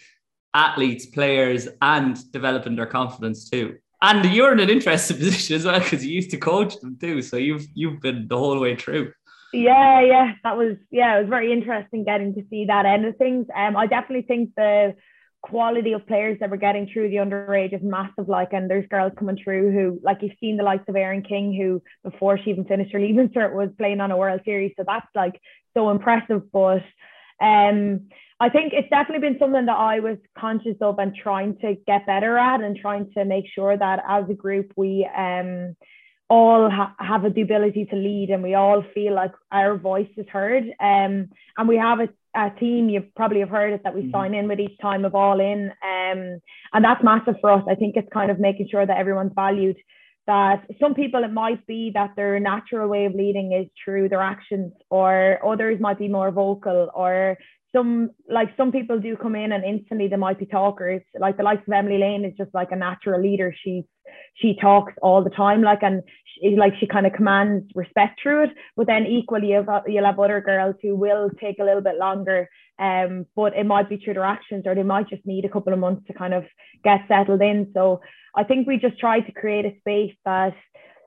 athletes, 0.55 1.07
players, 1.07 1.69
and 1.83 2.31
developing 2.31 2.77
their 2.77 2.87
confidence 2.87 3.49
too. 3.51 3.77
And 4.03 4.25
you're 4.33 4.53
in 4.53 4.61
an 4.61 4.71
interesting 4.71 5.17
position 5.23 5.57
as 5.57 5.65
well 5.65 5.79
because 5.81 6.05
you 6.05 6.15
used 6.15 6.31
to 6.31 6.39
coach 6.39 6.79
them 6.81 6.99
too, 7.01 7.23
so 7.23 7.37
you've 7.37 7.67
you've 7.75 8.01
been 8.01 8.29
the 8.29 8.39
whole 8.39 8.61
way 8.61 8.77
through. 8.77 9.13
Yeah, 9.53 10.01
yeah, 10.03 10.35
that 10.45 10.57
was 10.57 10.77
yeah, 10.91 11.17
it 11.17 11.21
was 11.23 11.29
very 11.29 11.53
interesting 11.53 12.05
getting 12.05 12.35
to 12.35 12.45
see 12.51 12.67
that 12.67 12.87
end 12.87 13.07
of 13.07 13.17
things. 13.17 13.47
Um, 13.55 13.77
I 13.77 13.87
definitely 13.87 14.27
think 14.27 14.51
the 14.57 14.95
quality 15.43 15.93
of 15.93 16.07
players 16.07 16.39
that 16.41 16.51
we're 16.51 16.57
getting 16.57 16.89
through 16.93 17.09
the 17.09 17.17
underage 17.17 17.73
is 17.75 17.81
massive. 17.83 18.29
Like, 18.29 18.53
and 18.53 18.69
there's 18.69 18.89
girls 18.89 19.13
coming 19.19 19.39
through 19.43 19.73
who, 19.73 20.01
like, 20.03 20.19
you've 20.21 20.33
seen 20.41 20.57
the 20.57 20.65
likes 20.65 20.89
of 20.89 20.97
Erin 20.97 21.23
King, 21.23 21.55
who 21.55 21.83
before 22.09 22.39
she 22.39 22.51
even 22.51 22.65
finished 22.65 22.93
her 22.93 23.01
leaving 23.01 23.29
cert 23.29 23.55
was 23.55 23.71
playing 23.79 24.01
on 24.01 24.11
a 24.11 24.17
World 24.17 24.41
Series. 24.45 24.73
So 24.77 24.85
that's 24.87 25.07
like 25.15 25.41
so 25.75 25.91
impressive. 25.91 26.51
But 26.53 26.83
um, 27.41 28.09
I 28.41 28.49
think 28.49 28.73
it's 28.73 28.91
definitely 28.91 29.29
been 29.29 29.39
something 29.39 29.67
that 29.67 29.77
I 29.77 30.01
was 30.01 30.19
conscious 30.39 30.77
of 30.81 30.99
and 30.99 31.15
trying 31.15 31.57
to 31.59 31.77
get 31.87 32.07
better 32.07 32.37
at, 32.37 32.61
and 32.61 32.77
trying 32.77 33.13
to 33.13 33.25
make 33.25 33.45
sure 33.55 33.77
that 33.77 34.03
as 34.09 34.25
a 34.29 34.35
group 34.35 34.73
we 34.77 35.09
um 35.17 35.77
all 36.29 36.71
ha- 36.71 36.95
have 36.99 37.23
the 37.35 37.43
ability 37.43 37.87
to 37.87 37.97
lead 37.97 38.31
and 38.31 38.43
we 38.43 38.55
all 38.55 38.83
feel 38.95 39.15
like 39.15 39.33
our 39.53 39.77
voice 39.77 40.09
is 40.17 40.27
heard. 40.29 40.65
Um, 40.81 41.29
and 41.57 41.69
we 41.69 41.77
have 41.77 42.01
a, 42.01 42.09
a, 42.35 42.51
team 42.59 42.89
you 42.89 43.05
probably 43.15 43.41
have 43.41 43.49
heard 43.49 43.73
it 43.73 43.83
that 43.85 43.95
we 43.95 44.03
mm-hmm. 44.03 44.11
sign 44.11 44.35
in 44.35 44.49
with 44.49 44.59
each 44.59 44.79
time 44.81 45.05
of 45.05 45.15
all 45.15 45.41
in. 45.41 45.71
Um, 45.83 46.41
and 46.73 46.85
that's 46.85 47.05
massive 47.05 47.37
for 47.41 47.53
us. 47.53 47.65
I 47.71 47.77
think 47.77 47.97
it's 47.97 48.13
kind 48.13 48.31
of 48.31 48.41
making 48.41 48.69
sure 48.71 48.85
that 48.85 48.99
everyone's 48.99 49.33
valued 49.35 49.77
that 50.27 50.65
some 50.81 50.95
people 50.95 51.23
it 51.23 51.33
might 51.33 51.65
be 51.67 51.93
that 51.95 52.11
their 52.17 52.39
natural 52.41 52.89
way 52.89 53.07
of 53.07 53.15
leading 53.15 53.53
is 53.53 53.67
through 53.85 54.09
their 54.09 54.21
actions 54.21 54.73
or 54.91 55.39
others 55.47 55.81
might 55.81 55.99
be 55.99 56.09
more 56.09 56.31
vocal 56.33 56.91
or 56.95 57.39
some 57.75 58.11
like 58.29 58.51
some 58.57 58.73
people 58.73 58.99
do 58.99 59.17
come 59.17 59.35
in 59.35 59.53
and 59.53 59.65
instantly 59.65 60.09
they 60.09 60.17
might 60.17 60.39
be 60.39 60.47
talkers. 60.47 61.03
Like 61.19 61.37
the 61.37 61.43
likes 61.43 61.67
of 61.67 61.73
emily 61.73 61.99
lane 61.99 62.25
is 62.25 62.35
just 62.37 62.55
like 62.55 62.73
a 62.73 62.77
natural 62.77 63.21
leader. 63.21 63.55
She's 63.65 63.85
she 64.35 64.57
talks 64.61 64.93
all 65.03 65.23
the 65.23 65.31
time 65.31 65.63
like 65.63 65.83
and 65.83 66.03
she, 66.27 66.57
like 66.57 66.75
she 66.79 66.87
kind 66.87 67.07
of 67.07 67.13
commands 67.13 67.67
respect 67.75 68.21
through 68.23 68.45
it. 68.45 68.51
But 68.77 68.87
then 68.87 69.07
equally 69.07 69.49
you'll 69.53 69.65
have, 69.65 69.83
you'll 69.87 70.05
have 70.05 70.19
other 70.19 70.41
girls 70.41 70.77
who 70.83 70.95
will 70.97 71.31
take 71.41 71.59
a 71.59 71.65
little 71.65 71.83
bit 71.83 71.99
longer 71.99 72.49
um 72.79 73.25
but 73.35 73.57
it 73.57 73.65
might 73.65 73.89
be 73.89 73.97
through 73.97 74.13
their 74.13 74.25
actions 74.25 74.65
or 74.67 74.75
they 74.75 74.83
might 74.83 75.09
just 75.09 75.25
need 75.25 75.47
a 75.47 75.49
couple 75.49 75.73
of 75.73 75.79
months 75.79 76.07
to 76.07 76.13
kind 76.13 76.35
of 76.35 76.45
get 76.85 77.01
settled 77.09 77.43
in. 77.43 77.71
So 77.75 78.01
i 78.35 78.45
think 78.45 78.67
we 78.67 78.79
just 78.79 78.99
try 78.99 79.21
to 79.21 79.33
create 79.33 79.65
a 79.65 79.79
space 79.81 80.15
that 80.25 80.55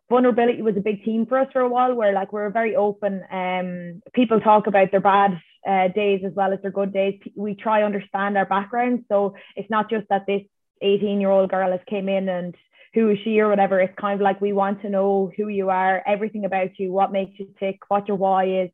vulnerability 0.10 0.62
was 0.62 0.76
a 0.76 0.82
big 0.82 1.04
theme 1.06 1.26
for 1.26 1.38
us 1.38 1.48
for 1.54 1.62
a 1.62 1.70
while 1.70 1.94
where 1.94 2.14
like 2.14 2.34
we're 2.34 2.50
very 2.50 2.76
open 2.76 3.24
um 3.32 4.02
people 4.14 4.40
talk 4.40 4.68
about 4.68 4.92
their 4.92 5.00
bad 5.00 5.40
uh, 5.68 5.88
days 5.90 6.22
as 6.26 6.34
well 6.34 6.54
as 6.54 6.62
their 6.62 6.72
good 6.72 6.94
days. 6.94 7.20
We 7.36 7.56
try 7.56 7.84
understand 7.84 8.38
our 8.38 8.46
background. 8.46 9.06
So 9.10 9.36
it's 9.56 9.70
not 9.70 9.90
just 9.90 10.08
that 10.10 10.26
this 10.26 10.44
18 10.82 11.20
year 11.20 11.30
old 11.30 11.50
girl 11.50 11.72
has 11.72 11.82
came 11.88 12.08
in 12.08 12.30
and 12.30 12.56
who 12.94 13.10
is 13.10 13.20
she 13.24 13.40
or 13.40 13.50
whatever. 13.50 13.80
It's 13.80 13.94
kind 14.00 14.20
of 14.20 14.24
like 14.24 14.42
we 14.42 14.54
want 14.54 14.82
to 14.82 14.90
know 14.90 15.32
who 15.36 15.48
you 15.48 15.70
are 15.70 16.02
everything 16.06 16.46
about 16.46 16.80
you 16.80 16.92
what 16.92 17.12
makes 17.12 17.40
you 17.40 17.50
tick 17.60 17.80
what 17.88 18.08
your 18.08 18.18
why 18.18 18.46
is. 18.46 18.70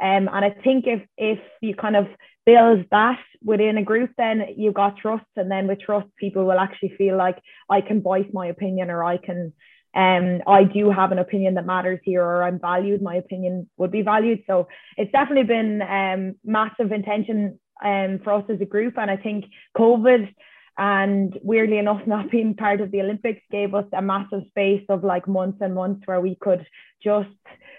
Um, 0.00 0.28
and 0.32 0.44
I 0.44 0.50
think 0.50 0.86
if 0.86 1.02
if 1.16 1.40
you 1.60 1.74
kind 1.74 1.96
of 1.96 2.06
build 2.46 2.86
that 2.92 3.18
within 3.42 3.78
a 3.78 3.82
group, 3.82 4.10
then 4.16 4.46
you've 4.56 4.74
got 4.74 4.96
trust, 4.96 5.26
and 5.36 5.50
then 5.50 5.66
with 5.66 5.80
trust, 5.80 6.06
people 6.16 6.44
will 6.44 6.58
actually 6.58 6.94
feel 6.96 7.16
like 7.16 7.38
I 7.68 7.80
can 7.80 8.00
voice 8.00 8.28
my 8.32 8.46
opinion 8.46 8.90
or 8.90 9.02
I 9.02 9.16
can 9.16 9.52
um, 9.98 10.42
I 10.46 10.62
do 10.62 10.90
have 10.90 11.10
an 11.10 11.18
opinion 11.18 11.54
that 11.54 11.66
matters 11.66 11.98
here 12.04 12.22
or 12.22 12.44
I'm 12.44 12.60
valued, 12.60 13.02
my 13.02 13.16
opinion 13.16 13.68
would 13.78 13.90
be 13.90 14.02
valued. 14.02 14.44
So 14.46 14.68
it's 14.96 15.10
definitely 15.10 15.42
been 15.42 15.82
um, 15.82 16.36
massive 16.44 16.92
intention 16.92 17.58
um, 17.84 18.20
for 18.22 18.34
us 18.34 18.44
as 18.48 18.60
a 18.60 18.64
group. 18.64 18.96
And 18.96 19.10
I 19.10 19.16
think 19.16 19.46
COVID 19.76 20.32
and 20.78 21.36
weirdly 21.42 21.78
enough, 21.78 22.02
not 22.06 22.30
being 22.30 22.54
part 22.54 22.80
of 22.80 22.92
the 22.92 23.00
Olympics 23.00 23.42
gave 23.50 23.74
us 23.74 23.86
a 23.92 24.00
massive 24.00 24.42
space 24.50 24.84
of 24.88 25.02
like 25.02 25.26
months 25.26 25.58
and 25.60 25.74
months 25.74 26.02
where 26.06 26.20
we 26.20 26.36
could 26.36 26.64
just 27.02 27.28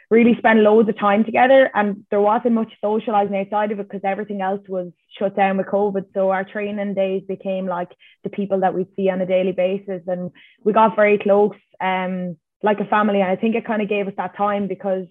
really 0.09 0.35
spend 0.37 0.63
loads 0.63 0.89
of 0.89 0.97
time 0.97 1.23
together. 1.23 1.69
And 1.73 2.05
there 2.09 2.21
wasn't 2.21 2.55
much 2.55 2.71
socializing 2.81 3.35
outside 3.35 3.71
of 3.71 3.79
it 3.79 3.89
because 3.89 4.01
everything 4.03 4.41
else 4.41 4.61
was 4.67 4.91
shut 5.17 5.35
down 5.35 5.57
with 5.57 5.67
COVID. 5.67 6.05
So 6.13 6.31
our 6.31 6.43
training 6.43 6.93
days 6.95 7.23
became 7.27 7.67
like 7.67 7.89
the 8.23 8.29
people 8.29 8.61
that 8.61 8.73
we'd 8.73 8.87
see 8.95 9.09
on 9.09 9.21
a 9.21 9.25
daily 9.25 9.51
basis. 9.51 10.01
And 10.07 10.31
we 10.63 10.73
got 10.73 10.95
very 10.95 11.19
close, 11.19 11.55
um, 11.79 12.37
like 12.63 12.79
a 12.79 12.85
family. 12.85 13.21
And 13.21 13.29
I 13.29 13.35
think 13.35 13.55
it 13.55 13.65
kind 13.65 13.81
of 13.81 13.89
gave 13.89 14.07
us 14.07 14.13
that 14.17 14.35
time 14.35 14.67
because 14.67 15.05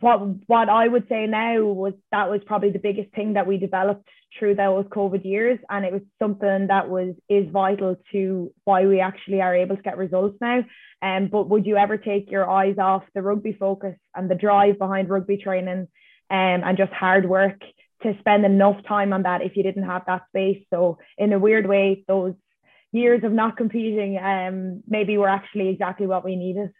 what 0.00 0.18
what 0.46 0.68
I 0.68 0.88
would 0.88 1.08
say 1.08 1.26
now 1.26 1.62
was 1.62 1.94
that 2.10 2.30
was 2.30 2.40
probably 2.44 2.70
the 2.70 2.78
biggest 2.78 3.14
thing 3.14 3.34
that 3.34 3.46
we 3.46 3.58
developed 3.58 4.08
through 4.38 4.54
those 4.54 4.84
COVID 4.86 5.24
years, 5.24 5.58
and 5.70 5.84
it 5.84 5.92
was 5.92 6.02
something 6.18 6.66
that 6.66 6.88
was 6.88 7.14
is 7.28 7.48
vital 7.50 7.96
to 8.12 8.52
why 8.64 8.86
we 8.86 9.00
actually 9.00 9.40
are 9.40 9.54
able 9.54 9.76
to 9.76 9.82
get 9.82 9.96
results 9.96 10.36
now. 10.40 10.64
Um, 11.02 11.28
but 11.28 11.48
would 11.48 11.66
you 11.66 11.76
ever 11.76 11.96
take 11.96 12.30
your 12.30 12.48
eyes 12.48 12.76
off 12.78 13.04
the 13.14 13.22
rugby 13.22 13.52
focus 13.52 13.96
and 14.14 14.30
the 14.30 14.34
drive 14.34 14.78
behind 14.78 15.08
rugby 15.08 15.36
training, 15.36 15.88
um, 16.30 16.62
and 16.64 16.76
just 16.76 16.92
hard 16.92 17.28
work 17.28 17.60
to 18.02 18.16
spend 18.18 18.44
enough 18.44 18.76
time 18.86 19.12
on 19.12 19.22
that 19.22 19.42
if 19.42 19.56
you 19.56 19.62
didn't 19.62 19.84
have 19.84 20.04
that 20.06 20.26
space? 20.28 20.64
So 20.72 20.98
in 21.16 21.32
a 21.32 21.38
weird 21.38 21.66
way, 21.66 22.04
those 22.06 22.34
years 22.92 23.24
of 23.24 23.32
not 23.32 23.56
competing, 23.56 24.18
um, 24.18 24.82
maybe 24.86 25.18
were 25.18 25.28
actually 25.28 25.68
exactly 25.68 26.06
what 26.06 26.24
we 26.24 26.36
needed. 26.36 26.70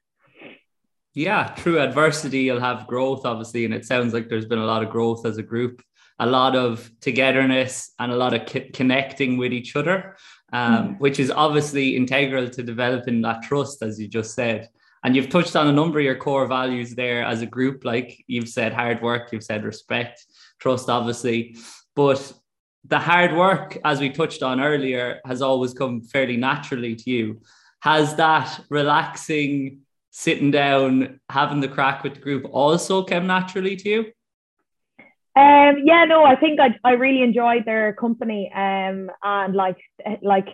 Yeah, 1.16 1.54
through 1.54 1.80
adversity, 1.80 2.40
you'll 2.40 2.60
have 2.60 2.86
growth, 2.86 3.24
obviously. 3.24 3.64
And 3.64 3.72
it 3.72 3.86
sounds 3.86 4.12
like 4.12 4.28
there's 4.28 4.44
been 4.44 4.58
a 4.58 4.66
lot 4.66 4.82
of 4.82 4.90
growth 4.90 5.24
as 5.24 5.38
a 5.38 5.42
group, 5.42 5.82
a 6.18 6.26
lot 6.26 6.54
of 6.54 6.90
togetherness, 7.00 7.92
and 7.98 8.12
a 8.12 8.16
lot 8.16 8.34
of 8.34 8.44
co- 8.44 8.68
connecting 8.74 9.38
with 9.38 9.50
each 9.50 9.76
other, 9.76 10.18
um, 10.52 10.88
mm. 10.88 11.00
which 11.00 11.18
is 11.18 11.30
obviously 11.30 11.96
integral 11.96 12.50
to 12.50 12.62
developing 12.62 13.22
that 13.22 13.42
trust, 13.42 13.82
as 13.82 13.98
you 13.98 14.06
just 14.06 14.34
said. 14.34 14.68
And 15.04 15.16
you've 15.16 15.30
touched 15.30 15.56
on 15.56 15.68
a 15.68 15.72
number 15.72 16.00
of 16.00 16.04
your 16.04 16.16
core 16.16 16.46
values 16.46 16.94
there 16.94 17.24
as 17.24 17.40
a 17.40 17.46
group, 17.46 17.86
like 17.86 18.22
you've 18.26 18.50
said 18.50 18.74
hard 18.74 19.00
work, 19.00 19.32
you've 19.32 19.42
said 19.42 19.64
respect, 19.64 20.22
trust, 20.60 20.90
obviously. 20.90 21.56
But 21.94 22.30
the 22.84 22.98
hard 22.98 23.34
work, 23.34 23.78
as 23.86 24.00
we 24.00 24.10
touched 24.10 24.42
on 24.42 24.60
earlier, 24.60 25.22
has 25.24 25.40
always 25.40 25.72
come 25.72 26.02
fairly 26.02 26.36
naturally 26.36 26.94
to 26.94 27.10
you. 27.10 27.40
Has 27.80 28.16
that 28.16 28.60
relaxing, 28.68 29.80
sitting 30.16 30.50
down, 30.50 31.20
having 31.28 31.60
the 31.60 31.68
crack 31.68 32.02
with 32.02 32.14
the 32.14 32.20
group 32.20 32.46
also 32.50 33.02
came 33.04 33.26
naturally 33.26 33.76
to 33.76 33.86
you? 33.86 34.00
Um, 35.36 35.82
yeah, 35.84 36.06
no, 36.08 36.24
I 36.24 36.36
think 36.36 36.58
I, 36.58 36.74
I 36.82 36.92
really 36.92 37.22
enjoyed 37.22 37.66
their 37.66 37.92
company. 37.92 38.50
Um, 38.54 39.10
and 39.22 39.54
like, 39.54 39.76
like, 40.22 40.48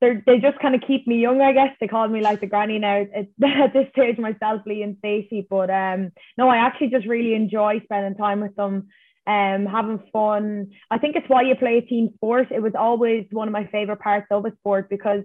they 0.00 0.22
they 0.26 0.38
just 0.38 0.58
kind 0.60 0.74
of 0.74 0.80
keep 0.86 1.06
me 1.06 1.16
young, 1.16 1.42
I 1.42 1.52
guess. 1.52 1.76
They 1.78 1.88
call 1.88 2.08
me 2.08 2.22
like 2.22 2.40
the 2.40 2.46
granny 2.46 2.78
now 2.78 3.02
at, 3.02 3.26
at 3.44 3.74
this 3.74 3.86
stage, 3.92 4.16
myself, 4.16 4.62
Lee 4.64 4.82
and 4.82 4.96
Stacey. 5.00 5.46
But 5.48 5.68
um, 5.68 6.10
no, 6.38 6.48
I 6.48 6.56
actually 6.56 6.88
just 6.88 7.06
really 7.06 7.34
enjoy 7.34 7.80
spending 7.84 8.14
time 8.14 8.40
with 8.40 8.56
them, 8.56 8.88
um, 9.26 9.66
having 9.66 10.02
fun. 10.10 10.70
I 10.90 10.96
think 10.96 11.16
it's 11.16 11.28
why 11.28 11.42
you 11.42 11.54
play 11.54 11.76
a 11.76 11.82
team 11.82 12.12
sport. 12.14 12.50
It 12.50 12.62
was 12.62 12.72
always 12.74 13.26
one 13.30 13.48
of 13.48 13.52
my 13.52 13.66
favorite 13.66 14.00
parts 14.00 14.28
of 14.30 14.46
a 14.46 14.52
sport 14.56 14.88
because 14.88 15.22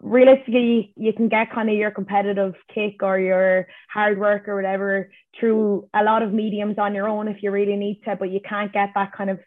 realistically 0.00 0.92
you 0.96 1.12
can 1.12 1.28
get 1.28 1.52
kind 1.52 1.68
of 1.68 1.76
your 1.76 1.90
competitive 1.90 2.54
kick 2.74 3.02
or 3.02 3.18
your 3.18 3.66
hard 3.92 4.18
work 4.18 4.48
or 4.48 4.56
whatever 4.56 5.10
through 5.38 5.86
a 5.94 6.02
lot 6.02 6.22
of 6.22 6.32
mediums 6.32 6.78
on 6.78 6.94
your 6.94 7.08
own 7.08 7.28
if 7.28 7.42
you 7.42 7.50
really 7.50 7.76
need 7.76 8.00
to 8.04 8.16
but 8.16 8.30
you 8.30 8.40
can't 8.48 8.72
get 8.72 8.90
that 8.94 9.12
kind 9.12 9.28
of 9.30 9.38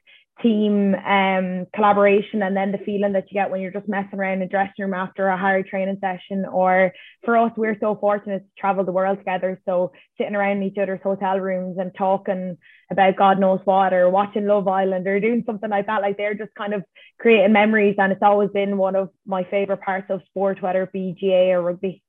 team 0.41 0.93
um, 0.95 1.65
collaboration 1.73 2.43
and 2.43 2.55
then 2.55 2.71
the 2.71 2.77
feeling 2.79 3.13
that 3.13 3.25
you 3.29 3.33
get 3.33 3.49
when 3.49 3.61
you're 3.61 3.71
just 3.71 3.87
messing 3.87 4.19
around 4.19 4.33
in 4.33 4.39
the 4.39 4.45
dressing 4.47 4.73
room 4.79 4.93
after 4.93 5.27
a 5.27 5.37
hard 5.37 5.67
training 5.67 5.97
session. 5.99 6.45
Or 6.45 6.93
for 7.25 7.37
us, 7.37 7.51
we're 7.57 7.77
so 7.79 7.95
fortunate 7.95 8.39
to 8.39 8.61
travel 8.61 8.83
the 8.83 8.91
world 8.91 9.17
together. 9.17 9.59
So 9.65 9.91
sitting 10.17 10.35
around 10.35 10.63
each 10.63 10.77
other's 10.77 10.99
hotel 11.01 11.39
rooms 11.39 11.77
and 11.79 11.91
talking 11.97 12.57
about 12.91 13.15
God 13.15 13.39
knows 13.39 13.61
what, 13.65 13.93
or 13.93 14.09
watching 14.09 14.45
Love 14.45 14.67
Island, 14.67 15.07
or 15.07 15.19
doing 15.19 15.43
something 15.45 15.69
like 15.69 15.87
that, 15.87 16.01
like 16.01 16.17
they're 16.17 16.33
just 16.33 16.53
kind 16.55 16.73
of 16.73 16.83
creating 17.19 17.53
memories. 17.53 17.95
And 17.97 18.11
it's 18.11 18.21
always 18.21 18.49
been 18.51 18.77
one 18.77 18.95
of 18.95 19.09
my 19.25 19.43
favorite 19.43 19.81
parts 19.81 20.07
of 20.09 20.21
sport, 20.27 20.61
whether 20.61 20.83
it 20.83 20.93
be 20.93 21.17
GAA 21.19 21.53
or 21.53 21.61
rugby. 21.61 22.03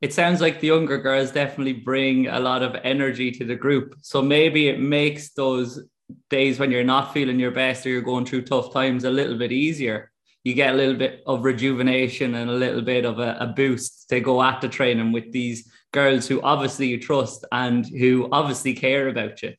It 0.00 0.12
sounds 0.12 0.40
like 0.40 0.60
the 0.60 0.68
younger 0.68 0.98
girls 0.98 1.32
definitely 1.32 1.72
bring 1.72 2.28
a 2.28 2.38
lot 2.38 2.62
of 2.62 2.76
energy 2.84 3.32
to 3.32 3.44
the 3.44 3.56
group. 3.56 3.96
So 4.02 4.22
maybe 4.22 4.68
it 4.68 4.78
makes 4.78 5.32
those 5.32 5.82
days 6.30 6.58
when 6.58 6.70
you're 6.70 6.84
not 6.84 7.12
feeling 7.12 7.40
your 7.40 7.50
best 7.50 7.84
or 7.84 7.90
you're 7.90 8.02
going 8.02 8.24
through 8.24 8.42
tough 8.42 8.72
times 8.72 9.04
a 9.04 9.10
little 9.10 9.36
bit 9.36 9.52
easier. 9.52 10.10
You 10.44 10.54
get 10.54 10.74
a 10.74 10.76
little 10.76 10.94
bit 10.94 11.22
of 11.26 11.44
rejuvenation 11.44 12.34
and 12.34 12.50
a 12.50 12.54
little 12.54 12.82
bit 12.82 13.04
of 13.04 13.18
a, 13.18 13.36
a 13.40 13.46
boost 13.48 14.08
to 14.08 14.20
go 14.20 14.42
at 14.42 14.60
the 14.60 14.68
training 14.68 15.12
with 15.12 15.32
these 15.32 15.70
girls 15.92 16.26
who 16.26 16.40
obviously 16.42 16.86
you 16.86 16.98
trust 16.98 17.44
and 17.52 17.86
who 17.86 18.28
obviously 18.32 18.74
care 18.74 19.08
about 19.08 19.42
you 19.42 19.54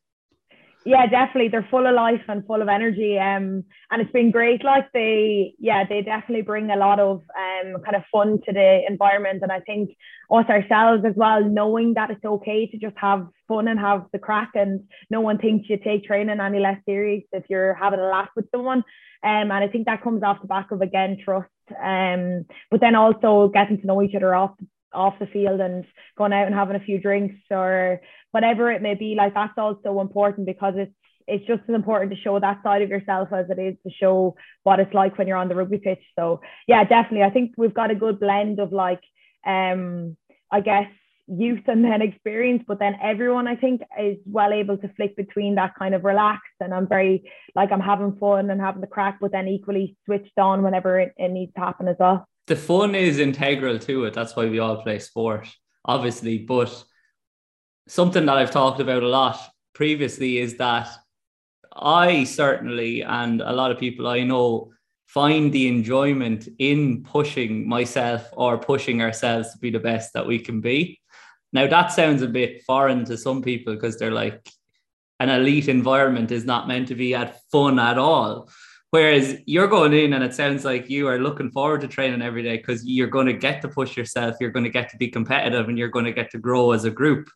yeah 0.86 1.06
definitely. 1.08 1.50
They're 1.50 1.68
full 1.70 1.86
of 1.86 1.94
life 1.94 2.22
and 2.28 2.46
full 2.46 2.62
of 2.62 2.68
energy 2.70 3.18
um 3.18 3.64
and 3.92 4.02
it's 4.02 4.12
been 4.12 4.32
great. 4.32 4.64
Like 4.64 4.92
they 4.94 5.54
yeah 5.60 5.84
they 5.88 6.02
definitely 6.02 6.42
bring 6.44 6.72
a 6.72 6.78
lot 6.78 7.00
of 7.00 7.22
um 7.38 7.82
kind 7.84 7.96
of 7.96 8.04
fun 8.12 8.40
to 8.46 8.54
the 8.54 8.82
environment 8.88 9.42
and 9.42 9.52
i 9.52 9.60
think 9.62 9.90
us 10.32 10.46
ourselves 10.48 11.04
as 11.06 11.14
well 11.16 11.44
knowing 11.44 11.94
that 11.96 12.12
it's 12.12 12.24
okay 12.24 12.68
to 12.68 12.78
just 12.78 12.96
have 12.98 13.28
fun 13.48 13.68
and 13.68 13.80
have 13.80 14.06
the 14.14 14.20
crack 14.20 14.52
and 14.56 14.82
no 15.10 15.22
one 15.22 15.38
thinks 15.38 15.70
you 15.70 15.78
take 15.78 16.06
training 16.06 16.40
any 16.40 16.60
less 16.60 16.78
serious 16.86 17.24
if 17.34 17.44
you're 17.50 17.74
having 17.74 18.00
a 18.00 18.04
laugh 18.04 18.30
with 18.36 18.46
someone 18.52 18.80
um 18.80 19.52
and 19.52 19.54
i 19.54 19.68
think 19.68 19.86
that 19.86 20.04
comes 20.04 20.24
off 20.24 20.42
the 20.42 20.48
back 20.48 20.72
of 20.72 20.82
again 20.82 21.18
trust 21.24 21.50
um 21.84 22.46
but 22.72 22.80
then 22.80 22.96
also 22.96 23.50
getting 23.54 23.80
to 23.80 23.88
know 23.88 24.02
each 24.02 24.16
other 24.16 24.34
off 24.36 24.52
off 24.94 25.20
the 25.20 25.28
field 25.28 25.60
and 25.60 25.86
going 26.18 26.34
out 26.34 26.46
and 26.46 26.56
having 26.56 26.76
a 26.76 26.84
few 26.84 27.00
drinks 27.00 27.36
or 27.52 28.02
whatever 28.32 28.72
it 28.72 28.82
may 28.82 28.96
be 28.96 29.16
like 29.16 29.34
that's 29.34 29.58
also 29.58 30.00
important 30.00 30.46
because 30.46 30.74
it's 30.78 30.94
it's 31.28 31.46
just 31.46 31.62
as 31.70 31.76
important 31.76 32.12
to 32.12 32.20
show 32.20 32.40
that 32.40 32.62
side 32.64 32.82
of 32.82 32.90
yourself 32.90 33.30
as 33.32 33.46
it 33.52 33.60
is 33.60 33.76
to 33.84 33.92
show 34.02 34.36
what 34.64 34.80
it's 34.80 34.94
like 34.96 35.16
when 35.18 35.28
you're 35.28 35.38
on 35.38 35.48
the 35.48 35.54
rugby 35.54 35.78
pitch. 35.78 36.02
So 36.18 36.42
yeah 36.68 36.84
definitely. 36.84 37.24
I 37.24 37.30
think 37.30 37.54
we've 37.56 37.74
got 37.74 37.92
a 37.92 37.96
good 37.96 38.20
blend 38.20 38.60
of 38.60 38.72
like 38.72 39.02
um 39.46 40.18
i 40.52 40.60
guess 40.60 40.88
youth 41.28 41.62
and 41.68 41.84
then 41.84 42.02
experience 42.02 42.64
but 42.68 42.80
then 42.80 42.96
everyone 43.02 43.48
i 43.48 43.56
think 43.56 43.82
is 44.02 44.18
well 44.26 44.52
able 44.52 44.78
to 44.78 44.90
flick 44.96 45.16
between 45.16 45.56
that 45.56 45.76
kind 45.78 45.94
of 45.94 46.04
relaxed 46.04 46.44
and 46.60 46.74
i'm 46.74 46.88
very 46.88 47.24
like 47.56 47.72
i'm 47.72 47.80
having 47.80 48.18
fun 48.18 48.50
and 48.50 48.60
having 48.60 48.82
the 48.82 48.88
crack 48.88 49.18
but 49.22 49.32
then 49.32 49.48
equally 49.48 49.96
switched 50.06 50.38
on 50.38 50.64
whenever 50.64 51.00
it, 51.00 51.14
it 51.18 51.32
needs 51.32 51.54
to 51.54 51.60
happen 51.62 51.88
as 51.88 51.96
well 52.00 52.28
the 52.50 52.56
fun 52.56 52.94
is 52.96 53.20
integral 53.20 53.80
to 53.80 54.04
it 54.04 54.14
that's 54.14 54.36
why 54.36 54.46
we 54.46 54.60
all 54.60 54.82
play 54.84 55.00
sport 55.00 55.48
obviously 55.86 56.38
but 56.38 56.84
something 57.90 58.28
that 58.28 58.38
I've 58.38 58.52
talked 58.52 58.80
about 58.80 59.04
a 59.04 59.08
lot 59.08 59.40
previously 59.74 60.38
is 60.38 60.58
that 60.58 60.90
I 61.74 62.24
certainly, 62.24 63.02
and 63.02 63.42
a 63.42 63.52
lot 63.52 63.72
of 63.72 63.80
people 63.80 64.08
I 64.08 64.24
know, 64.24 64.72
find 65.08 65.52
the 65.52 65.68
enjoyment 65.68 66.48
in 66.60 67.04
pushing 67.04 67.68
myself 67.68 68.30
or 68.34 68.60
pushing 68.60 69.02
ourselves 69.02 69.52
to 69.52 69.58
be 69.58 69.72
the 69.72 69.80
best 69.80 70.14
that 70.14 70.28
we 70.28 70.38
can 70.38 70.62
be. 70.62 71.00
Now, 71.52 71.66
that 71.66 71.88
sounds 71.88 72.22
a 72.22 72.28
bit 72.28 72.64
foreign 72.64 73.06
to 73.06 73.18
some 73.18 73.42
people 73.42 73.74
because 73.74 73.98
they're 73.98 74.12
like, 74.12 74.48
an 75.20 75.30
elite 75.30 75.68
environment 75.68 76.32
is 76.32 76.46
not 76.46 76.68
meant 76.68 76.90
to 76.90 76.96
be 76.96 77.16
at 77.16 77.42
fun 77.52 77.80
at 77.80 77.98
all. 77.98 78.50
Whereas 78.92 79.38
you're 79.46 79.68
going 79.68 79.94
in 79.94 80.14
and 80.14 80.24
it 80.24 80.34
sounds 80.34 80.66
like 80.66 80.90
you 80.90 81.08
are 81.08 81.20
looking 81.20 81.52
forward 81.52 81.82
to 81.82 81.88
training 81.88 82.24
every 82.24 82.42
day 82.42 82.58
because 82.58 82.84
you're 82.86 83.08
going 83.08 83.28
to 83.28 83.34
get 83.34 83.62
to 83.62 83.68
push 83.68 83.96
yourself, 83.96 84.38
you're 84.40 84.50
going 84.50 84.64
to 84.64 84.72
get 84.72 84.90
to 84.90 84.98
be 84.98 85.10
competitive, 85.10 85.70
and 85.70 85.78
you're 85.78 85.90
going 85.90 86.06
to 86.06 86.12
get 86.12 86.32
to 86.32 86.40
grow 86.40 86.72
as 86.72 86.86
a 86.86 86.90
group. 86.90 87.30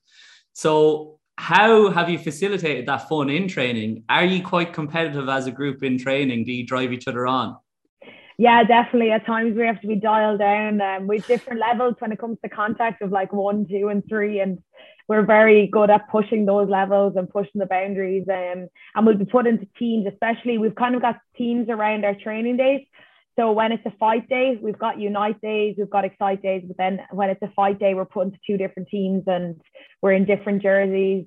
So, 0.54 1.20
how 1.38 1.90
have 1.90 2.10
you 2.10 2.20
facilitated 2.20 2.86
that 2.88 3.10
fun 3.10 3.30
in 3.30 3.48
training? 3.48 4.04
Are 4.08 4.26
you 4.26 4.44
quite 4.44 4.72
competitive 4.72 5.30
as 5.30 5.48
a 5.48 5.52
group 5.52 5.84
in 5.84 5.98
training? 5.98 6.46
Do 6.46 6.52
you 6.52 6.66
drive 6.66 6.92
each 6.92 7.08
other 7.08 7.26
on? 7.26 7.58
Yeah, 8.38 8.64
definitely. 8.64 9.12
At 9.12 9.26
times 9.26 9.56
we 9.56 9.66
have 9.66 9.82
to 9.82 9.88
be 9.88 9.96
dialed 9.96 10.40
down 10.40 10.82
um, 10.82 11.08
with 11.08 11.28
different 11.28 11.60
levels 11.60 11.96
when 12.00 12.12
it 12.12 12.20
comes 12.20 12.38
to 12.44 12.50
contact 12.50 13.02
of 13.02 13.12
like 13.12 13.32
one, 13.32 13.68
two, 13.68 13.90
and 13.90 14.04
three. 14.08 14.40
And 14.40 14.60
we're 15.08 15.26
very 15.26 15.68
good 15.68 15.90
at 15.90 16.10
pushing 16.10 16.46
those 16.46 16.70
levels 16.70 17.14
and 17.16 17.30
pushing 17.30 17.60
the 17.60 17.66
boundaries. 17.66 18.26
Um, 18.30 18.68
and 18.96 19.06
we'll 19.06 19.18
be 19.18 19.26
put 19.26 19.48
into 19.48 19.68
teams, 19.78 20.08
especially 20.08 20.58
we've 20.58 20.76
kind 20.76 20.96
of 20.96 21.02
got 21.02 21.20
teams 21.38 21.68
around 21.70 22.06
our 22.06 22.16
training 22.16 22.58
days. 22.58 22.86
So 23.38 23.52
when 23.52 23.72
it's 23.72 23.86
a 23.86 23.94
fight 24.00 24.30
day, 24.30 24.60
we've 24.62 24.78
got 24.78 25.00
unite 25.00 25.42
days, 25.42 25.76
we've 25.78 25.90
got 25.90 26.06
excite 26.06 26.44
days, 26.44 26.64
but 26.68 26.78
then 26.78 27.00
when 27.12 27.32
it's 27.32 27.42
a 27.42 27.52
fight 27.56 27.80
day, 27.80 27.96
we're 27.96 28.06
put 28.06 28.28
into 28.28 28.38
two 28.46 28.58
different 28.58 28.90
teams 28.90 29.24
and 29.26 29.60
we're 30.02 30.12
in 30.14 30.26
different 30.26 30.62
jerseys. 30.62 31.26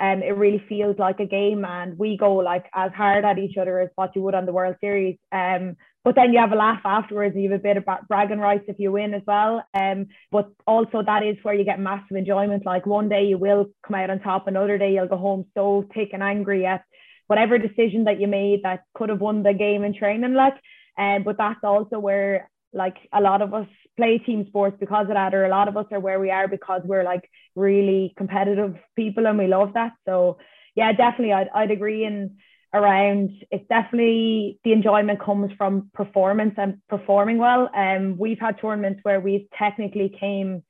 um, 0.00 0.22
it 0.22 0.36
really 0.36 0.62
feels 0.68 0.98
like 0.98 1.20
a 1.20 1.26
game 1.26 1.64
and 1.64 1.98
we 1.98 2.16
go 2.16 2.36
like 2.36 2.66
as 2.74 2.92
hard 2.92 3.24
at 3.24 3.38
each 3.38 3.56
other 3.56 3.80
as 3.80 3.90
what 3.96 4.14
you 4.14 4.22
would 4.22 4.34
on 4.34 4.46
the 4.46 4.52
World 4.52 4.76
Series. 4.80 5.18
Um, 5.32 5.76
but 6.08 6.14
then 6.14 6.32
you 6.32 6.38
have 6.38 6.52
a 6.52 6.56
laugh 6.56 6.80
afterwards. 6.86 7.34
And 7.34 7.44
you 7.44 7.50
have 7.50 7.60
a 7.60 7.62
bit 7.62 7.76
of 7.76 7.84
bragging 8.08 8.38
rights 8.38 8.64
if 8.66 8.78
you 8.78 8.90
win 8.92 9.12
as 9.12 9.20
well. 9.26 9.62
Um, 9.74 10.06
but 10.32 10.50
also 10.66 11.02
that 11.02 11.22
is 11.22 11.36
where 11.42 11.52
you 11.52 11.66
get 11.66 11.78
massive 11.78 12.16
enjoyment. 12.16 12.64
Like 12.64 12.86
one 12.86 13.10
day 13.10 13.26
you 13.26 13.36
will 13.36 13.66
come 13.86 13.94
out 13.96 14.08
on 14.08 14.20
top, 14.20 14.46
another 14.46 14.78
day 14.78 14.94
you'll 14.94 15.06
go 15.06 15.18
home 15.18 15.44
so 15.52 15.84
tick 15.92 16.14
and 16.14 16.22
angry 16.22 16.64
at 16.64 16.82
whatever 17.26 17.58
decision 17.58 18.04
that 18.04 18.18
you 18.18 18.26
made 18.26 18.62
that 18.62 18.84
could 18.94 19.10
have 19.10 19.20
won 19.20 19.42
the 19.42 19.52
game 19.52 19.84
in 19.84 19.92
training. 19.92 20.32
Like, 20.32 20.54
um, 20.96 21.24
but 21.24 21.36
that's 21.36 21.60
also 21.62 21.98
where 21.98 22.50
like 22.72 22.96
a 23.12 23.20
lot 23.20 23.42
of 23.42 23.52
us 23.52 23.68
play 23.98 24.16
team 24.16 24.46
sports 24.48 24.78
because 24.80 25.08
of 25.10 25.14
that, 25.14 25.34
or 25.34 25.44
a 25.44 25.50
lot 25.50 25.68
of 25.68 25.76
us 25.76 25.84
are 25.92 26.00
where 26.00 26.20
we 26.20 26.30
are 26.30 26.48
because 26.48 26.80
we're 26.86 27.04
like 27.04 27.28
really 27.54 28.14
competitive 28.16 28.76
people 28.96 29.26
and 29.26 29.36
we 29.36 29.46
love 29.46 29.74
that. 29.74 29.92
So 30.06 30.38
yeah, 30.74 30.92
definitely 30.92 31.34
I'd, 31.34 31.50
I'd 31.54 31.70
agree 31.70 32.06
in 32.06 32.38
around 32.74 33.30
it's 33.50 33.66
definitely 33.68 34.58
the 34.64 34.72
enjoyment 34.72 35.20
comes 35.20 35.50
from 35.56 35.90
performance 35.94 36.54
and 36.58 36.78
performing 36.88 37.38
well. 37.38 37.70
Um 37.74 38.16
we've 38.18 38.38
had 38.40 38.60
tournaments 38.60 39.00
where 39.02 39.20
we've 39.20 39.48
technically 39.56 40.08
came 40.20 40.62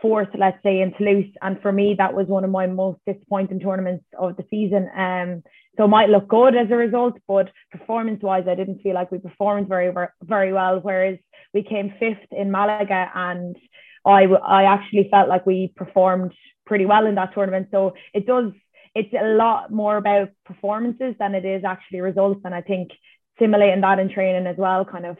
fourth, 0.00 0.28
let's 0.36 0.62
say, 0.62 0.80
in 0.80 0.92
Toulouse. 0.94 1.32
And 1.40 1.60
for 1.62 1.72
me, 1.72 1.94
that 1.98 2.12
was 2.12 2.26
one 2.26 2.44
of 2.44 2.50
my 2.50 2.66
most 2.66 2.98
disappointing 3.06 3.60
tournaments 3.60 4.04
of 4.18 4.36
the 4.36 4.44
season. 4.50 4.90
Um, 4.96 5.42
so 5.76 5.84
it 5.84 5.88
might 5.88 6.10
look 6.10 6.28
good 6.28 6.56
as 6.56 6.70
a 6.70 6.76
result, 6.76 7.18
but 7.28 7.50
performance-wise, 7.70 8.44
I 8.48 8.54
didn't 8.54 8.82
feel 8.82 8.94
like 8.94 9.12
we 9.12 9.18
performed 9.18 9.68
very, 9.68 9.94
very 10.22 10.52
well. 10.52 10.80
Whereas 10.80 11.18
we 11.54 11.62
came 11.62 11.94
fifth 12.00 12.26
in 12.32 12.50
Malaga, 12.50 13.10
and 13.14 13.56
I, 14.04 14.24
I 14.24 14.64
actually 14.64 15.08
felt 15.10 15.28
like 15.28 15.46
we 15.46 15.72
performed 15.76 16.32
pretty 16.66 16.84
well 16.84 17.06
in 17.06 17.14
that 17.14 17.32
tournament. 17.32 17.68
So 17.70 17.94
it 18.12 18.26
does. 18.26 18.52
It's 18.94 19.12
a 19.14 19.34
lot 19.34 19.70
more 19.70 19.96
about 19.96 20.30
performances 20.44 21.14
than 21.18 21.34
it 21.34 21.44
is 21.44 21.64
actually 21.64 22.00
results. 22.00 22.40
And 22.44 22.54
I 22.54 22.60
think 22.60 22.90
simulating 23.38 23.80
that 23.80 23.98
in 23.98 24.08
training 24.08 24.46
as 24.46 24.56
well 24.56 24.84
kind 24.84 25.06
of 25.06 25.16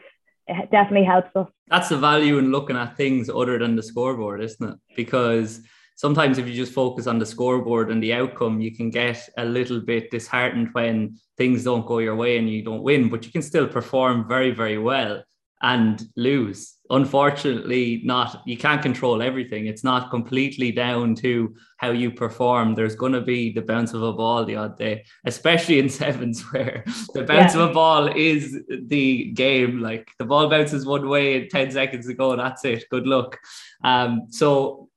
it 0.47 0.71
definitely 0.71 1.05
helps 1.05 1.35
us. 1.35 1.47
That's 1.67 1.89
the 1.89 1.97
value 1.97 2.37
in 2.37 2.51
looking 2.51 2.75
at 2.75 2.97
things 2.97 3.29
other 3.29 3.57
than 3.57 3.75
the 3.75 3.83
scoreboard, 3.83 4.41
isn't 4.41 4.69
it? 4.69 4.77
Because 4.95 5.61
sometimes 5.95 6.37
if 6.37 6.47
you 6.47 6.53
just 6.53 6.73
focus 6.73 7.07
on 7.07 7.17
the 7.17 7.25
scoreboard 7.25 7.89
and 7.89 8.03
the 8.03 8.13
outcome, 8.13 8.59
you 8.59 8.75
can 8.75 8.89
get 8.89 9.21
a 9.37 9.45
little 9.45 9.79
bit 9.79 10.11
disheartened 10.11 10.69
when 10.73 11.17
things 11.37 11.63
don't 11.63 11.85
go 11.85 11.99
your 11.99 12.15
way 12.15 12.37
and 12.37 12.49
you 12.49 12.63
don't 12.63 12.83
win, 12.83 13.09
but 13.09 13.25
you 13.25 13.31
can 13.31 13.41
still 13.41 13.67
perform 13.67 14.27
very, 14.27 14.51
very 14.51 14.77
well 14.77 15.23
and 15.63 16.09
lose. 16.17 16.77
Unfortunately, 16.89 18.01
not 18.03 18.43
you 18.45 18.57
can't 18.57 18.81
control 18.81 19.21
everything. 19.21 19.65
It's 19.65 19.83
not 19.83 20.11
completely 20.11 20.71
down 20.71 21.15
to 21.15 21.55
how 21.77 21.91
you 21.91 22.11
perform. 22.11 22.75
There's 22.75 22.95
going 22.95 23.13
to 23.13 23.21
be 23.21 23.51
the 23.53 23.61
bounce 23.61 23.93
of 23.93 24.03
a 24.03 24.11
ball 24.11 24.43
the 24.43 24.57
odd 24.57 24.77
day, 24.77 25.05
especially 25.25 25.79
in 25.79 25.89
sevens 26.01 26.41
where 26.51 26.83
the 27.13 27.23
bounce 27.23 27.55
yeah. 27.55 27.63
of 27.63 27.71
a 27.71 27.73
ball 27.73 28.07
is 28.09 28.59
the 28.67 29.31
game. 29.31 29.79
Like 29.79 30.11
the 30.19 30.25
ball 30.25 30.49
bounces 30.49 30.85
one 30.85 31.07
way 31.07 31.47
10 31.47 31.71
seconds 31.71 32.07
ago, 32.07 32.35
that's 32.35 32.65
it. 32.65 32.83
Good 32.91 33.07
luck. 33.07 33.39
Um, 33.83 34.27
so 34.29 34.89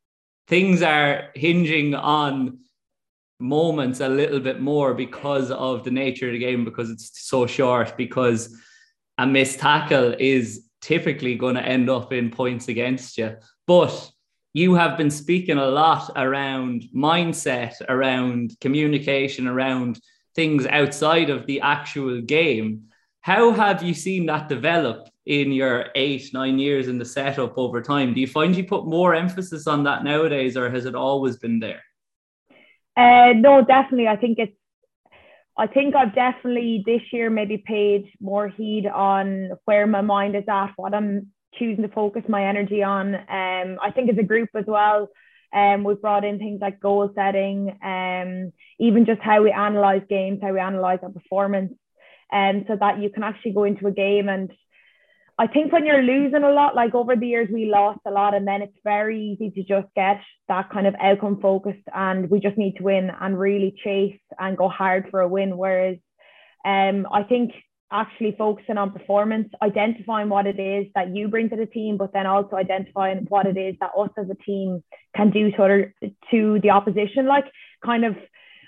things 0.48 0.83
are 0.83 1.31
hinging 1.35 1.94
on 1.94 2.59
moments 3.38 4.00
a 4.00 4.09
little 4.09 4.40
bit 4.40 4.61
more 4.61 4.94
because 4.94 5.50
of 5.52 5.85
the 5.85 5.90
nature 5.92 6.26
of 6.26 6.33
the 6.33 6.38
game, 6.38 6.64
because 6.64 6.90
it's 6.90 7.29
so 7.29 7.46
short, 7.46 7.96
because 7.96 8.57
a 9.18 9.26
missed 9.26 9.59
tackle 9.59 10.14
is 10.18 10.68
typically 10.81 11.35
going 11.35 11.55
to 11.55 11.62
end 11.62 11.90
up 11.90 12.12
in 12.12 12.31
points 12.31 12.68
against 12.68 13.18
you. 13.18 13.37
But 13.66 14.11
you 14.52 14.74
have 14.74 14.96
been 14.96 15.11
speaking 15.11 15.59
a 15.59 15.66
lot 15.66 16.11
around 16.16 16.85
mindset, 16.94 17.74
around 17.88 18.57
communication, 18.61 19.46
around 19.46 20.00
things 20.35 20.66
outside 20.66 21.31
of 21.31 21.46
the 21.46 21.61
actual 21.61 22.20
game. 22.20 22.85
How 23.20 23.50
have 23.50 23.83
you 23.83 23.92
seen 23.92 24.26
that 24.26 24.48
develop 24.48 25.09
in 25.24 25.50
your 25.50 25.87
eight, 25.94 26.31
nine 26.33 26.59
years 26.59 26.88
in 26.88 26.98
the 26.98 27.05
setup 27.05 27.59
over 27.59 27.83
time? 27.83 28.14
Do 28.14 28.20
you 28.20 28.29
find 28.29 28.57
you 28.57 28.64
put 28.64 28.87
more 28.87 29.14
emphasis 29.14 29.66
on 29.66 29.83
that 29.85 30.05
nowadays, 30.05 30.57
or 30.57 30.70
has 30.70 30.85
it 30.85 30.94
always 30.94 31.37
been 31.37 31.59
there? 31.59 31.83
Uh, 32.96 33.33
no, 33.35 33.62
definitely. 33.62 34.09
I 34.09 34.16
think 34.16 34.38
it's 34.38 34.57
I 35.59 35.66
think 35.66 35.95
I've 35.95 36.14
definitely 36.14 36.83
this 36.85 37.01
year 37.12 37.31
maybe 37.31 37.57
paid 37.57 38.12
more 38.21 38.49
heed 38.49 38.87
on 38.87 39.51
where 39.64 39.87
my 39.87 40.03
mind 40.03 40.37
is 40.37 40.45
at, 40.49 40.73
what 40.77 40.95
I'm 40.95 41.29
choosing 41.59 41.83
to 41.83 41.88
focus 41.88 42.23
my 42.29 42.47
energy 42.47 42.83
on. 42.83 43.14
Um, 43.14 43.79
I 43.83 43.90
think 43.95 44.11
as 44.11 44.19
a 44.19 44.23
group 44.23 44.51
as 44.55 44.66
well, 44.66 45.09
um, 45.55 45.85
we've 45.85 46.01
brought 46.01 46.25
in 46.25 46.38
things 46.38 46.61
like 46.61 46.81
goal 46.81 47.11
setting, 47.14 47.79
um, 47.83 48.53
even 48.79 49.07
just 49.07 49.23
how 49.23 49.42
we 49.42 49.51
analyze 49.51 50.03
games, 50.09 50.40
how 50.42 50.53
we 50.53 50.61
analyze 50.61 50.99
our 51.03 51.11
performance, 51.11 51.73
and 52.31 52.59
um, 52.59 52.64
so 52.69 52.77
that 52.79 53.01
you 53.01 53.09
can 53.09 53.23
actually 53.23 53.53
go 53.53 53.64
into 53.64 53.87
a 53.87 53.92
game 53.92 54.29
and 54.29 54.53
I 55.38 55.46
think 55.46 55.70
when 55.70 55.85
you're 55.85 56.03
losing 56.03 56.44
a 56.44 56.51
lot, 56.51 56.75
like 56.75 56.94
over 56.94 57.14
the 57.14 57.27
years, 57.27 57.49
we 57.53 57.66
lost 57.66 58.01
a 58.07 58.11
lot, 58.11 58.35
and 58.35 58.49
then 58.49 58.62
it's 58.62 58.79
very 58.83 59.20
easy 59.20 59.51
to 59.51 59.62
just 59.62 59.92
get 59.94 60.20
that 60.49 60.70
kind 60.70 60.87
of 60.87 60.94
outcome 60.99 61.40
focused, 61.42 61.87
and 61.94 62.31
we 62.31 62.40
just 62.40 62.57
need 62.57 62.77
to 62.77 62.85
win 62.85 63.11
and 63.20 63.38
really 63.38 63.75
chase 63.85 64.18
and 64.38 64.57
go 64.57 64.68
hard 64.68 65.09
for 65.11 65.20
a 65.20 65.29
win. 65.29 65.59
Whereas, 65.59 65.99
um, 66.64 67.07
I 67.12 67.22
think 67.22 67.53
actually 67.92 68.35
focusing 68.37 68.79
on 68.79 68.92
performance, 68.92 69.49
identifying 69.62 70.29
what 70.31 70.46
it 70.46 70.59
is 70.59 70.87
that 70.94 71.14
you 71.14 71.29
bring 71.29 71.51
to 71.51 71.57
the 71.57 71.66
team, 71.66 71.99
but 71.99 72.12
then 72.14 72.27
also 72.27 72.57
identifying 72.57 73.27
what 73.29 73.46
it 73.46 73.59
is 73.59 73.77
that 73.81 73.90
us 73.96 74.11
as 74.18 74.27
a 74.31 74.35
team 74.42 74.83
can 75.14 75.31
do 75.31 75.51
to 75.53 75.62
other 75.62 75.94
to 76.31 76.59
the 76.62 76.70
opposition, 76.70 77.27
like 77.27 77.44
kind 77.85 78.05
of 78.07 78.16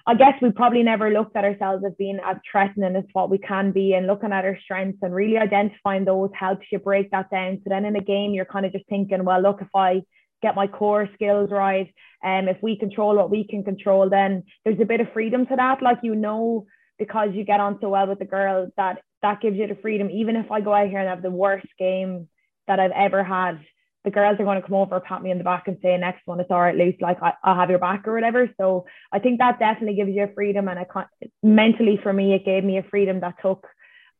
I 0.09 0.15
guess 0.15 0.41
we 0.41 0.51
probably 0.51 0.83
never 0.83 1.11
looked 1.11 1.37
at 1.37 1.45
ourselves 1.45 1.85
as 1.87 1.93
being 1.99 2.19
as 2.25 2.39
threatening 2.51 2.97
as 2.97 3.05
what 3.13 3.29
we 3.29 3.37
can 3.37 3.73
be 3.73 3.93
and 3.93 4.07
looking 4.07 4.33
at 4.33 4.47
our 4.47 4.59
strengths 4.65 5.01
and 5.03 5.15
really 5.15 5.37
identifying 5.37 6.07
those 6.07 6.31
helps 6.33 6.65
you 6.73 6.79
break 6.79 7.11
that 7.11 7.31
down. 7.31 7.59
So 7.59 7.69
then 7.69 7.85
in 7.85 7.95
a 7.95 8.01
game, 8.01 8.33
you're 8.33 8.47
kind 8.47 8.65
of 8.65 8.73
just 8.73 8.89
thinking, 8.89 9.23
well, 9.23 9.43
look, 9.43 9.59
if 9.61 9.69
I 9.75 10.01
get 10.41 10.55
my 10.55 10.67
core 10.67 11.11
skills 11.13 11.51
right, 11.51 11.93
and 12.23 12.49
um, 12.49 12.55
if 12.55 12.63
we 12.63 12.79
control 12.79 13.17
what 13.17 13.31
we 13.31 13.47
can 13.47 13.63
control, 13.63 14.09
then 14.09 14.45
there's 14.65 14.81
a 14.81 14.87
bit 14.87 15.03
of 15.03 15.13
freedom 15.13 15.45
to 15.45 15.57
that. 15.57 15.83
Like, 15.83 15.99
you 16.03 16.15
know, 16.15 16.65
because 16.99 17.29
you 17.35 17.45
get 17.45 17.61
on 17.61 17.77
so 17.83 17.91
well 17.91 18.07
with 18.07 18.19
the 18.19 18.25
girls 18.25 18.71
that 18.79 19.03
that 19.21 19.43
gives 19.43 19.59
you 19.59 19.67
the 19.67 19.77
freedom. 19.83 20.09
Even 20.11 20.37
if 20.37 20.51
I 20.51 20.63
go 20.63 20.73
out 20.73 20.89
here 20.89 21.01
and 21.01 21.09
have 21.11 21.21
the 21.21 21.31
worst 21.31 21.67
game 21.79 22.29
that 22.67 22.81
I've 22.81 22.93
ever 22.93 23.23
had, 23.23 23.61
the 24.05 24.11
girls 24.11 24.39
are 24.39 24.45
going 24.45 24.61
to 24.61 24.67
come 24.67 24.77
over, 24.77 25.01
pat 25.01 25.23
me 25.23 25.31
in 25.31 25.39
the 25.39 25.45
back 25.45 25.67
and 25.67 25.77
say, 25.83 25.97
next 25.97 26.27
one, 26.27 26.41
it's 26.41 26.51
all 26.51 26.61
right, 26.61 26.77
Luce, 26.77 26.95
like 27.01 27.19
I, 27.21 27.33
will 27.45 27.57
have 27.57 27.71
your 27.71 27.79
back 27.79 28.07
or 28.07 28.15
whatever. 28.15 28.49
So 28.57 28.87
I 29.13 29.19
think 29.19 29.39
that 29.39 29.59
definitely 29.59 29.97
gives 29.97 30.11
you 30.11 30.25
a 30.25 30.33
freedom. 30.35 30.69
And 30.69 30.79
I 30.79 30.85
can't, 30.85 31.09
mentally 31.43 31.99
for 32.03 32.13
me, 32.13 32.35
it 32.35 32.45
gave 32.45 32.65
me 32.65 32.79
a 32.79 32.85
freedom 32.85 33.21
that 33.21 33.35
took, 33.43 33.67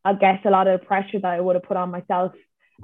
I 0.05 0.15
guess, 0.15 0.41
a 0.45 0.51
lot 0.51 0.67
of 0.67 0.81
the 0.81 0.87
pressure 0.87 1.21
that 1.21 1.33
I 1.33 1.41
would 1.41 1.57
have 1.57 1.63
put 1.63 1.77
on 1.77 1.91
myself 1.91 2.33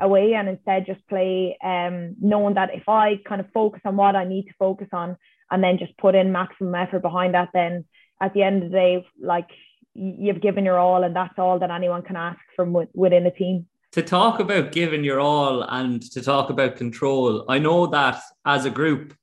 away 0.00 0.34
and 0.34 0.48
instead 0.48 0.86
just 0.86 1.06
play 1.08 1.56
um, 1.64 2.16
knowing 2.20 2.54
that 2.54 2.74
if 2.74 2.88
I 2.88 3.20
kind 3.28 3.40
of 3.40 3.50
focus 3.52 3.82
on 3.84 3.96
what 3.96 4.16
I 4.16 4.24
need 4.24 4.44
to 4.44 4.54
focus 4.58 4.88
on 4.92 5.16
and 5.50 5.62
then 5.62 5.78
just 5.78 5.96
put 5.98 6.14
in 6.14 6.32
maximum 6.32 6.74
effort 6.74 7.02
behind 7.02 7.34
that, 7.34 7.50
then 7.52 7.84
at 8.20 8.34
the 8.34 8.42
end 8.42 8.62
of 8.62 8.70
the 8.70 8.76
day, 8.76 9.06
like 9.20 9.48
you've 9.94 10.40
given 10.40 10.64
your 10.64 10.78
all 10.78 11.04
and 11.04 11.14
that's 11.14 11.38
all 11.38 11.58
that 11.58 11.70
anyone 11.70 12.02
can 12.02 12.16
ask 12.16 12.40
from 12.56 12.76
within 12.94 13.26
a 13.26 13.30
team 13.30 13.66
to 13.94 14.02
talk 14.02 14.40
about 14.40 14.72
giving 14.72 15.04
your 15.04 15.20
all 15.20 15.62
and 15.62 16.02
to 16.10 16.20
talk 16.20 16.50
about 16.50 16.74
control, 16.74 17.44
I 17.48 17.60
know 17.60 17.86
that 17.86 18.20
as 18.44 18.64
a 18.64 18.70
group 18.70 19.14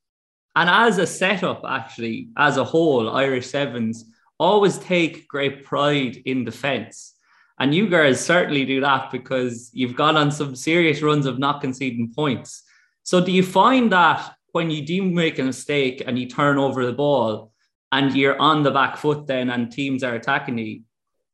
and 0.55 0.69
as 0.69 0.97
a 0.97 1.05
setup, 1.05 1.63
actually, 1.67 2.29
as 2.37 2.55
a 2.55 2.63
whole, 2.63 3.09
Irish 3.09 3.47
Sevens 3.47 4.05
always 4.39 4.77
take 4.77 5.27
great 5.27 5.65
pride 5.65 6.21
in 6.23 6.45
defense. 6.45 7.15
And 7.59 7.75
you 7.75 7.89
guys 7.89 8.25
certainly 8.25 8.63
do 8.63 8.79
that 8.79 9.11
because 9.11 9.69
you've 9.73 9.97
gone 9.97 10.15
on 10.15 10.31
some 10.31 10.55
serious 10.55 11.01
runs 11.01 11.25
of 11.25 11.37
not 11.37 11.59
conceding 11.59 12.13
points. 12.13 12.63
So, 13.03 13.19
do 13.19 13.33
you 13.33 13.43
find 13.43 13.91
that 13.91 14.35
when 14.53 14.71
you 14.71 14.85
do 14.85 15.03
make 15.03 15.37
a 15.37 15.43
mistake 15.43 16.01
and 16.07 16.17
you 16.17 16.29
turn 16.29 16.57
over 16.57 16.85
the 16.85 16.93
ball 16.93 17.51
and 17.91 18.15
you're 18.15 18.39
on 18.39 18.63
the 18.63 18.71
back 18.71 18.95
foot 18.95 19.27
then 19.27 19.49
and 19.49 19.69
teams 19.69 20.01
are 20.01 20.15
attacking 20.15 20.57
you, 20.59 20.83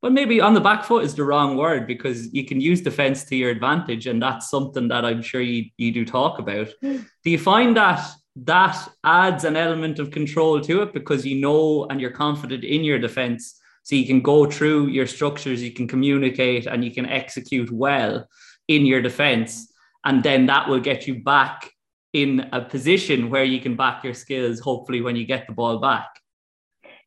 but 0.01 0.11
maybe 0.11 0.39
on 0.39 0.53
the 0.53 0.61
back 0.61 0.83
foot 0.83 1.03
is 1.03 1.15
the 1.15 1.23
wrong 1.23 1.57
word 1.57 1.87
because 1.87 2.31
you 2.33 2.45
can 2.45 2.61
use 2.61 2.81
defense 2.81 3.23
to 3.25 3.35
your 3.35 3.49
advantage. 3.49 4.05
And 4.05 4.21
that's 4.21 4.49
something 4.49 4.87
that 4.89 5.03
I'm 5.03 5.21
sure 5.21 5.41
you, 5.41 5.65
you 5.77 5.91
do 5.91 6.05
talk 6.05 6.39
about. 6.39 6.69
Hmm. 6.81 6.97
Do 7.23 7.31
you 7.31 7.39
find 7.39 7.75
that 7.77 8.07
that 8.43 8.77
adds 9.03 9.43
an 9.43 9.55
element 9.55 9.97
of 9.97 10.11
control 10.11 10.61
to 10.61 10.83
it 10.83 10.93
because 10.93 11.25
you 11.25 11.41
know 11.41 11.87
and 11.89 11.99
you're 11.99 12.11
confident 12.11 12.63
in 12.63 12.83
your 12.83 12.99
defense? 12.99 13.59
So 13.81 13.95
you 13.95 14.05
can 14.05 14.21
go 14.21 14.45
through 14.45 14.87
your 14.87 15.07
structures, 15.07 15.63
you 15.63 15.71
can 15.71 15.87
communicate, 15.87 16.67
and 16.67 16.83
you 16.83 16.91
can 16.91 17.05
execute 17.05 17.71
well 17.71 18.27
in 18.67 18.85
your 18.85 19.01
defense. 19.01 19.71
And 20.03 20.21
then 20.21 20.45
that 20.47 20.67
will 20.67 20.81
get 20.81 21.07
you 21.07 21.23
back 21.23 21.71
in 22.13 22.49
a 22.51 22.61
position 22.61 23.29
where 23.29 23.45
you 23.45 23.59
can 23.59 23.75
back 23.75 24.03
your 24.03 24.13
skills, 24.13 24.59
hopefully, 24.59 25.01
when 25.01 25.15
you 25.15 25.25
get 25.25 25.47
the 25.47 25.53
ball 25.53 25.79
back. 25.79 26.16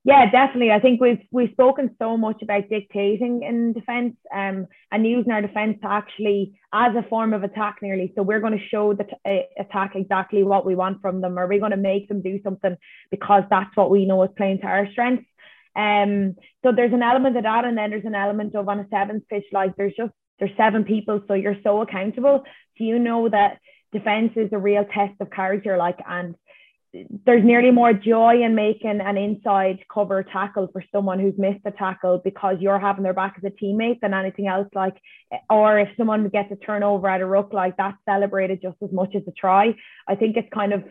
Yeah, 0.02 0.30
definitely. 0.30 0.70
I 0.72 0.80
think 0.80 0.98
we've 0.98 1.20
we've 1.30 1.50
spoken 1.52 1.94
so 1.98 2.16
much 2.16 2.40
about 2.42 2.70
dictating 2.70 3.42
in 3.42 3.74
defence 3.74 4.16
um, 4.34 4.66
and 4.90 5.06
using 5.06 5.30
our 5.30 5.42
defence 5.42 5.78
actually 5.84 6.58
as 6.72 6.94
a 6.96 7.06
form 7.08 7.34
of 7.34 7.42
attack 7.44 7.76
nearly. 7.82 8.10
So 8.16 8.22
we're 8.22 8.40
going 8.40 8.58
to 8.58 8.68
show 8.68 8.94
the 8.94 9.04
t- 9.04 9.16
uh, 9.26 9.62
attack 9.62 9.96
exactly 9.96 10.42
what 10.42 10.64
we 10.64 10.74
want 10.74 11.02
from 11.02 11.20
them. 11.20 11.36
Are 11.38 11.46
we 11.46 11.58
going 11.58 11.72
to 11.72 11.76
make 11.76 12.08
them 12.08 12.22
do 12.22 12.40
something 12.42 12.76
because 13.10 13.42
that's 13.50 13.76
what 13.76 13.90
we 13.90 14.06
know 14.06 14.22
is 14.22 14.30
playing 14.38 14.60
to 14.60 14.66
our 14.66 14.90
strengths? 14.90 15.26
Um, 15.76 16.34
so 16.64 16.72
there's 16.72 16.94
an 16.94 17.02
element 17.02 17.36
of 17.36 17.42
that, 17.42 17.66
and 17.66 17.76
then 17.76 17.90
there's 17.90 18.06
an 18.06 18.14
element 18.14 18.54
of 18.54 18.68
on 18.70 18.80
a 18.80 18.86
sevens 18.88 19.22
pitch, 19.28 19.44
like 19.52 19.76
there's 19.76 19.94
just 19.98 20.12
there's 20.38 20.56
seven 20.56 20.84
people, 20.84 21.20
so 21.28 21.34
you're 21.34 21.60
so 21.62 21.82
accountable. 21.82 22.44
So 22.78 22.84
you 22.84 22.98
know 22.98 23.28
that 23.28 23.58
defense 23.92 24.32
is 24.36 24.48
a 24.52 24.58
real 24.58 24.86
test 24.86 25.12
of 25.20 25.30
character, 25.30 25.76
like 25.76 25.98
and 26.08 26.36
there's 26.92 27.44
nearly 27.44 27.70
more 27.70 27.92
joy 27.92 28.42
in 28.42 28.54
making 28.54 29.00
an 29.00 29.16
inside 29.16 29.78
cover 29.92 30.24
tackle 30.24 30.68
for 30.72 30.82
someone 30.92 31.20
who's 31.20 31.38
missed 31.38 31.60
a 31.64 31.70
tackle 31.70 32.20
because 32.24 32.56
you're 32.60 32.80
having 32.80 33.04
their 33.04 33.14
back 33.14 33.36
as 33.38 33.44
a 33.44 33.64
teammate 33.64 34.00
than 34.00 34.12
anything 34.12 34.48
else. 34.48 34.66
Like, 34.74 34.96
or 35.48 35.78
if 35.78 35.88
someone 35.96 36.28
gets 36.28 36.50
a 36.50 36.56
turnover 36.56 37.08
at 37.08 37.20
a 37.20 37.26
ruck, 37.26 37.52
like 37.52 37.76
that's 37.76 37.96
celebrated 38.08 38.60
just 38.62 38.76
as 38.82 38.90
much 38.92 39.14
as 39.14 39.22
a 39.28 39.32
try. 39.32 39.76
I 40.08 40.16
think 40.16 40.36
it's 40.36 40.48
kind 40.52 40.72
of, 40.72 40.84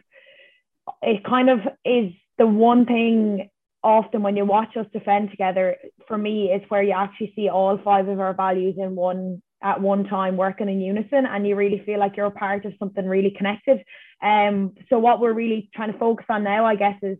it 1.01 1.23
kind 1.25 1.49
of 1.49 1.59
is 1.83 2.13
the 2.37 2.47
one 2.47 2.85
thing 2.85 3.49
often 3.83 4.21
when 4.23 4.37
you 4.37 4.45
watch 4.45 4.77
us 4.77 4.85
defend 4.93 5.31
together, 5.31 5.75
for 6.07 6.17
me, 6.17 6.51
is 6.51 6.61
where 6.69 6.83
you 6.83 6.93
actually 6.93 7.33
see 7.35 7.49
all 7.49 7.77
five 7.83 8.07
of 8.07 8.19
our 8.19 8.33
values 8.33 8.75
in 8.77 8.95
one 8.95 9.41
at 9.61 9.81
one 9.81 10.05
time 10.05 10.37
working 10.37 10.69
in 10.69 10.81
unison 10.81 11.25
and 11.25 11.47
you 11.47 11.55
really 11.55 11.83
feel 11.85 11.99
like 11.99 12.15
you're 12.15 12.27
a 12.27 12.31
part 12.31 12.65
of 12.65 12.73
something 12.79 13.05
really 13.05 13.33
connected. 13.37 13.83
Um, 14.21 14.73
so 14.89 14.99
what 14.99 15.19
we're 15.19 15.33
really 15.33 15.69
trying 15.73 15.91
to 15.91 15.99
focus 15.99 16.25
on 16.29 16.43
now, 16.43 16.65
I 16.65 16.75
guess, 16.75 16.95
is 17.01 17.17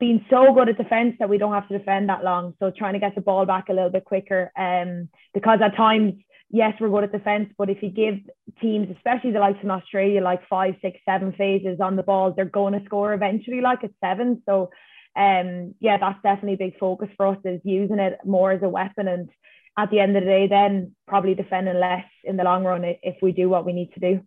being 0.00 0.24
so 0.30 0.52
good 0.52 0.68
at 0.68 0.76
defense 0.76 1.16
that 1.18 1.28
we 1.28 1.38
don't 1.38 1.52
have 1.52 1.68
to 1.68 1.78
defend 1.78 2.08
that 2.08 2.24
long. 2.24 2.54
So 2.58 2.70
trying 2.70 2.94
to 2.94 2.98
get 2.98 3.14
the 3.14 3.20
ball 3.20 3.46
back 3.46 3.68
a 3.68 3.72
little 3.72 3.90
bit 3.90 4.04
quicker. 4.04 4.52
Um, 4.56 5.08
because 5.32 5.60
at 5.64 5.76
times, 5.76 6.14
yes, 6.50 6.74
we're 6.80 6.90
good 6.90 7.04
at 7.04 7.12
defense, 7.12 7.50
but 7.56 7.70
if 7.70 7.82
you 7.82 7.90
give 7.90 8.16
teams, 8.60 8.88
especially 8.96 9.32
the 9.32 9.38
likes 9.38 9.58
in 9.62 9.70
Australia, 9.70 10.22
like 10.22 10.46
five, 10.48 10.74
six, 10.82 10.98
seven 11.04 11.32
phases 11.32 11.80
on 11.80 11.96
the 11.96 12.02
ball, 12.02 12.32
they're 12.32 12.44
going 12.44 12.78
to 12.78 12.84
score 12.84 13.14
eventually, 13.14 13.60
like 13.60 13.84
at 13.84 13.90
seven. 14.00 14.42
So 14.46 14.70
um, 15.16 15.74
yeah, 15.80 15.96
that's 15.98 16.22
definitely 16.22 16.54
a 16.54 16.68
big 16.70 16.78
focus 16.78 17.08
for 17.16 17.28
us 17.28 17.38
is 17.44 17.60
using 17.64 17.98
it 17.98 18.18
more 18.24 18.52
as 18.52 18.62
a 18.62 18.68
weapon 18.68 19.06
and 19.06 19.30
at 19.76 19.90
the 19.90 20.00
end 20.00 20.16
of 20.16 20.22
the 20.22 20.30
day, 20.30 20.46
then 20.46 20.94
probably 21.06 21.34
defending 21.34 21.78
less 21.78 22.04
in 22.22 22.36
the 22.36 22.44
long 22.44 22.64
run 22.64 22.84
if 22.84 23.16
we 23.20 23.32
do 23.32 23.48
what 23.48 23.66
we 23.66 23.72
need 23.72 23.92
to 23.94 24.00
do. 24.00 24.20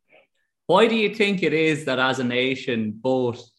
Why 0.68 0.88
do 0.88 0.96
you 0.96 1.16
think 1.16 1.44
it 1.44 1.54
is 1.54 1.86
that 1.86 2.00
as 2.00 2.20
a 2.20 2.24
nation, 2.24 2.92
both 2.92 3.50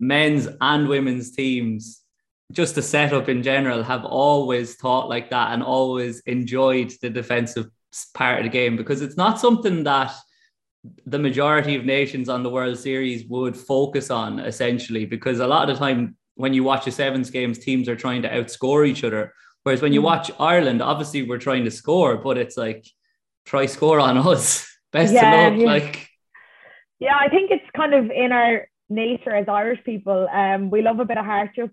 men's 0.00 0.48
and 0.60 0.88
women's 0.88 1.32
teams, 1.32 2.02
just 2.52 2.74
the 2.74 2.82
setup 2.82 3.28
in 3.28 3.42
general, 3.42 3.82
have 3.82 4.06
always 4.06 4.76
thought 4.76 5.08
like 5.08 5.28
that 5.30 5.52
and 5.52 5.62
always 5.62 6.20
enjoyed 6.20 6.92
the 7.02 7.10
defensive 7.10 7.66
part 8.14 8.38
of 8.38 8.44
the 8.44 8.50
game? 8.50 8.76
Because 8.76 9.02
it's 9.02 9.18
not 9.18 9.38
something 9.38 9.84
that 9.84 10.14
the 11.04 11.18
majority 11.18 11.76
of 11.76 11.84
nations 11.84 12.30
on 12.30 12.42
the 12.42 12.48
World 12.48 12.78
Series 12.78 13.26
would 13.26 13.56
focus 13.56 14.10
on 14.10 14.38
essentially, 14.38 15.04
because 15.04 15.40
a 15.40 15.46
lot 15.46 15.68
of 15.68 15.76
the 15.76 15.78
time 15.78 16.16
when 16.36 16.54
you 16.54 16.64
watch 16.64 16.84
the 16.84 16.90
sevens 16.90 17.30
games, 17.30 17.58
teams 17.58 17.88
are 17.88 17.96
trying 17.96 18.22
to 18.22 18.30
outscore 18.30 18.86
each 18.88 19.04
other. 19.04 19.34
Whereas 19.62 19.82
when 19.82 19.92
you 19.92 20.00
hmm. 20.00 20.06
watch 20.06 20.30
Ireland, 20.38 20.82
obviously 20.82 21.22
we're 21.22 21.38
trying 21.38 21.64
to 21.64 21.70
score, 21.70 22.16
but 22.16 22.38
it's 22.38 22.56
like 22.56 22.86
try 23.44 23.66
score 23.66 24.00
on 24.00 24.16
us. 24.32 24.66
Best 24.92 25.12
yeah, 25.12 25.48
of 25.48 25.54
luck. 25.54 25.60
Yeah. 25.60 25.66
Like 25.66 26.08
Yeah, 26.98 27.16
I 27.18 27.28
think 27.28 27.50
it's 27.50 27.64
kind 27.76 27.94
of 27.94 28.10
in 28.10 28.32
our 28.32 28.68
nature 28.88 29.34
as 29.34 29.48
Irish 29.48 29.84
people. 29.84 30.28
Um, 30.32 30.70
we 30.70 30.82
love 30.82 30.98
a 31.00 31.04
bit 31.04 31.18
of 31.18 31.24
hardship, 31.24 31.72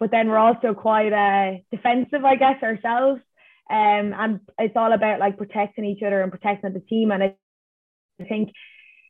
but 0.00 0.10
then 0.10 0.28
we're 0.28 0.38
also 0.38 0.74
quite 0.74 1.12
uh, 1.12 1.58
defensive, 1.70 2.24
I 2.24 2.36
guess, 2.36 2.62
ourselves. 2.62 3.20
Um, 3.70 4.14
and 4.16 4.40
it's 4.58 4.76
all 4.76 4.92
about 4.92 5.20
like 5.20 5.38
protecting 5.38 5.84
each 5.84 6.02
other 6.02 6.22
and 6.22 6.30
protecting 6.30 6.72
the 6.72 6.80
team. 6.80 7.10
And 7.10 7.22
I 7.22 7.34
think 8.28 8.52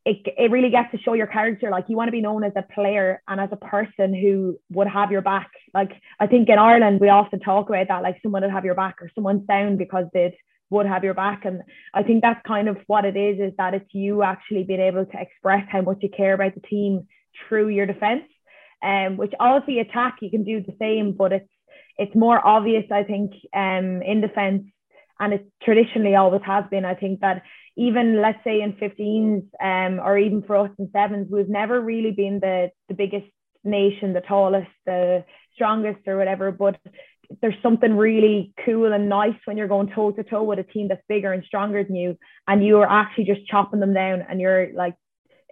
it, 0.05 0.19
it 0.37 0.51
really 0.51 0.71
gets 0.71 0.90
to 0.93 0.99
show 0.99 1.14
your 1.14 1.27
character. 1.27 1.71
Like 1.71 1.87
you 1.88 1.97
want 1.97 2.09
to 2.09 2.12
be 2.12 2.21
known 2.21 2.45
as 2.45 2.53
a 2.57 2.62
player 2.75 3.23
and 3.27 3.40
as 3.40 3.49
a 3.53 3.57
person 3.57 4.14
who 4.14 4.59
would 4.71 4.88
have 4.88 5.11
your 5.11 5.23
back. 5.23 5.51
Like 5.73 5.93
I 6.21 6.27
think 6.27 6.49
in 6.49 6.59
Ireland 6.59 7.01
we 7.01 7.09
often 7.09 7.40
talk 7.40 7.69
about 7.69 7.88
that, 7.88 8.03
like 8.03 8.19
someone 8.23 8.43
would 8.43 8.53
have 8.53 8.64
your 8.64 8.75
back 8.75 8.97
or 9.01 9.11
someone's 9.14 9.47
down 9.47 9.77
because 9.77 10.07
they 10.12 10.37
would 10.71 10.87
have 10.87 11.05
your 11.05 11.14
back. 11.14 11.45
And 11.45 11.62
I 11.95 12.03
think 12.03 12.23
that's 12.23 12.47
kind 12.47 12.69
of 12.69 12.77
what 12.87 13.05
it 13.05 13.17
is, 13.17 13.40
is 13.40 13.57
that 13.57 13.75
it's 13.75 13.95
you 13.95 14.23
actually 14.23 14.64
being 14.64 14.81
able 14.81 15.07
to 15.07 15.21
express 15.21 15.67
how 15.71 15.81
much 15.81 15.99
you 16.03 16.11
care 16.11 16.35
about 16.35 16.55
the 16.55 16.61
team 16.61 17.07
through 17.49 17.69
your 17.69 17.87
defense. 17.87 18.25
Um, 18.83 19.17
which 19.17 19.33
obviously 19.40 19.81
attack 19.81 20.17
you 20.21 20.31
can 20.31 20.45
do 20.45 20.61
the 20.61 20.77
same, 20.79 21.12
but 21.12 21.33
it's 21.33 21.49
it's 21.97 22.14
more 22.14 22.45
obvious, 22.47 22.85
I 22.90 23.03
think, 23.05 23.33
um, 23.55 24.03
in 24.03 24.21
defense, 24.21 24.64
and 25.19 25.33
it 25.33 25.47
traditionally 25.62 26.17
always 26.17 26.43
has 26.45 26.64
been. 26.71 26.85
I 26.85 26.95
think 26.95 27.21
that 27.21 27.43
even 27.77 28.21
let's 28.21 28.43
say 28.45 28.61
in 28.61 28.73
15s 28.75 29.43
um, 29.61 30.01
or 30.01 30.17
even 30.17 30.43
for 30.43 30.57
us 30.57 30.71
in 30.79 30.91
sevens, 30.93 31.29
we've 31.31 31.49
never 31.49 31.81
really 31.81 32.13
been 32.13 32.39
the, 32.41 32.71
the 32.89 32.95
biggest 32.95 33.27
nation, 33.65 34.13
the 34.13 34.21
tallest, 34.21 34.71
the 34.87 35.25
strongest 35.55 36.07
or 36.07 36.17
whatever. 36.17 36.53
But 36.53 36.79
there's 37.41 37.55
something 37.63 37.97
really 37.97 38.53
cool 38.65 38.93
and 38.93 39.09
nice 39.09 39.35
when 39.45 39.57
you're 39.57 39.69
going 39.69 39.89
toe 39.89 40.13
to 40.13 40.23
toe 40.23 40.43
with 40.43 40.59
a 40.59 40.63
team 40.63 40.89
that's 40.89 41.03
bigger 41.09 41.33
and 41.33 41.45
stronger 41.45 41.83
than 41.83 41.97
you, 41.97 42.17
and 42.47 42.65
you 42.65 42.79
are 42.79 42.91
actually 42.91 43.25
just 43.25 43.47
chopping 43.47 43.81
them 43.81 43.95
down 43.95 44.25
and 44.29 44.41
you're 44.41 44.73
like 44.75 44.95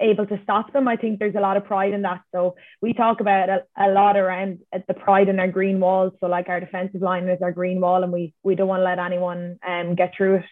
able 0.01 0.27
to 0.27 0.41
stop 0.43 0.73
them. 0.73 0.89
I 0.89 0.97
think 0.97 1.19
there's 1.19 1.35
a 1.35 1.41
lot 1.41 1.57
of 1.57 1.65
pride 1.65 1.93
in 1.93 2.03
that. 2.03 2.23
So 2.33 2.57
we 2.81 2.93
talk 2.93 3.21
about 3.21 3.49
a, 3.49 3.63
a 3.77 3.91
lot 3.91 4.17
around 4.17 4.59
the 4.73 4.95
pride 4.95 5.29
in 5.29 5.39
our 5.39 5.49
green 5.49 5.81
walls. 5.81 6.13
So 6.21 6.27
like 6.27 6.49
our 6.49 6.61
defensive 6.61 7.03
line 7.03 7.29
is 7.29 7.43
our 7.43 7.53
green 7.53 7.81
wall, 7.81 8.03
and 8.03 8.13
we 8.13 8.35
we 8.43 8.55
don't 8.55 8.69
want 8.69 8.81
to 8.81 8.85
let 8.85 8.99
anyone 8.99 9.59
um, 9.67 9.95
get 9.95 10.13
through 10.17 10.37
it 10.37 10.45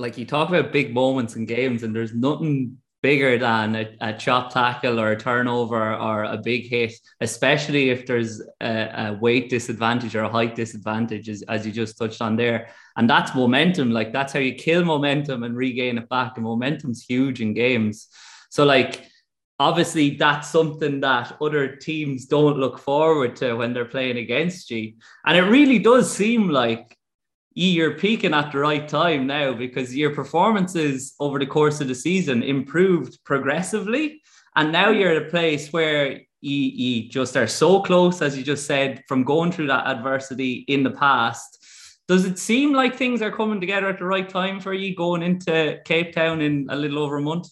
like 0.00 0.18
you 0.18 0.26
talk 0.26 0.48
about 0.48 0.72
big 0.72 0.92
moments 0.94 1.36
in 1.36 1.46
games, 1.46 1.82
and 1.82 1.94
there's 1.94 2.14
nothing 2.14 2.78
bigger 3.02 3.38
than 3.38 3.74
a, 3.76 3.96
a 4.00 4.12
chop 4.12 4.52
tackle 4.52 5.00
or 5.00 5.12
a 5.12 5.18
turnover 5.18 5.94
or 5.94 6.24
a 6.24 6.36
big 6.36 6.68
hit, 6.68 6.92
especially 7.20 7.88
if 7.90 8.06
there's 8.06 8.42
a, 8.60 9.06
a 9.06 9.18
weight 9.20 9.48
disadvantage 9.48 10.14
or 10.14 10.24
a 10.24 10.28
height 10.28 10.54
disadvantage, 10.54 11.28
as, 11.28 11.42
as 11.42 11.64
you 11.64 11.72
just 11.72 11.96
touched 11.96 12.20
on 12.20 12.36
there. 12.36 12.68
And 12.96 13.08
that's 13.08 13.34
momentum. 13.34 13.90
Like 13.90 14.12
that's 14.12 14.32
how 14.32 14.40
you 14.40 14.54
kill 14.54 14.84
momentum 14.84 15.44
and 15.44 15.56
regain 15.56 15.96
it 15.96 16.08
back. 16.10 16.32
And 16.36 16.44
momentum's 16.44 17.02
huge 17.02 17.40
in 17.40 17.54
games. 17.54 18.08
So 18.50 18.64
like 18.64 19.06
obviously 19.58 20.16
that's 20.16 20.48
something 20.48 21.00
that 21.00 21.36
other 21.40 21.76
teams 21.76 22.26
don't 22.26 22.58
look 22.58 22.78
forward 22.78 23.36
to 23.36 23.54
when 23.54 23.72
they're 23.72 23.84
playing 23.84 24.18
against 24.18 24.70
you. 24.70 24.94
And 25.24 25.38
it 25.38 25.42
really 25.42 25.78
does 25.78 26.14
seem 26.14 26.48
like 26.48 26.96
you're 27.54 27.98
peaking 27.98 28.34
at 28.34 28.52
the 28.52 28.58
right 28.58 28.86
time 28.88 29.26
now 29.26 29.52
because 29.52 29.94
your 29.94 30.14
performances 30.14 31.14
over 31.18 31.38
the 31.38 31.46
course 31.46 31.80
of 31.80 31.88
the 31.88 31.94
season 31.94 32.42
improved 32.42 33.18
progressively. 33.24 34.22
And 34.56 34.72
now 34.72 34.92
mm. 34.92 35.00
you're 35.00 35.16
at 35.16 35.26
a 35.26 35.30
place 35.30 35.72
where 35.72 36.20
you, 36.40 36.56
you 36.56 37.08
just 37.08 37.36
are 37.36 37.46
so 37.46 37.82
close, 37.82 38.22
as 38.22 38.36
you 38.36 38.44
just 38.44 38.66
said, 38.66 39.02
from 39.08 39.24
going 39.24 39.52
through 39.52 39.66
that 39.68 39.86
adversity 39.86 40.64
in 40.68 40.82
the 40.82 40.90
past. 40.90 41.58
Does 42.08 42.24
it 42.24 42.38
seem 42.38 42.72
like 42.72 42.96
things 42.96 43.22
are 43.22 43.30
coming 43.30 43.60
together 43.60 43.88
at 43.88 43.98
the 43.98 44.04
right 44.04 44.28
time 44.28 44.60
for 44.60 44.72
you 44.72 44.96
going 44.96 45.22
into 45.22 45.78
Cape 45.84 46.12
Town 46.12 46.40
in 46.40 46.66
a 46.70 46.76
little 46.76 46.98
over 46.98 47.18
a 47.18 47.22
month? 47.22 47.48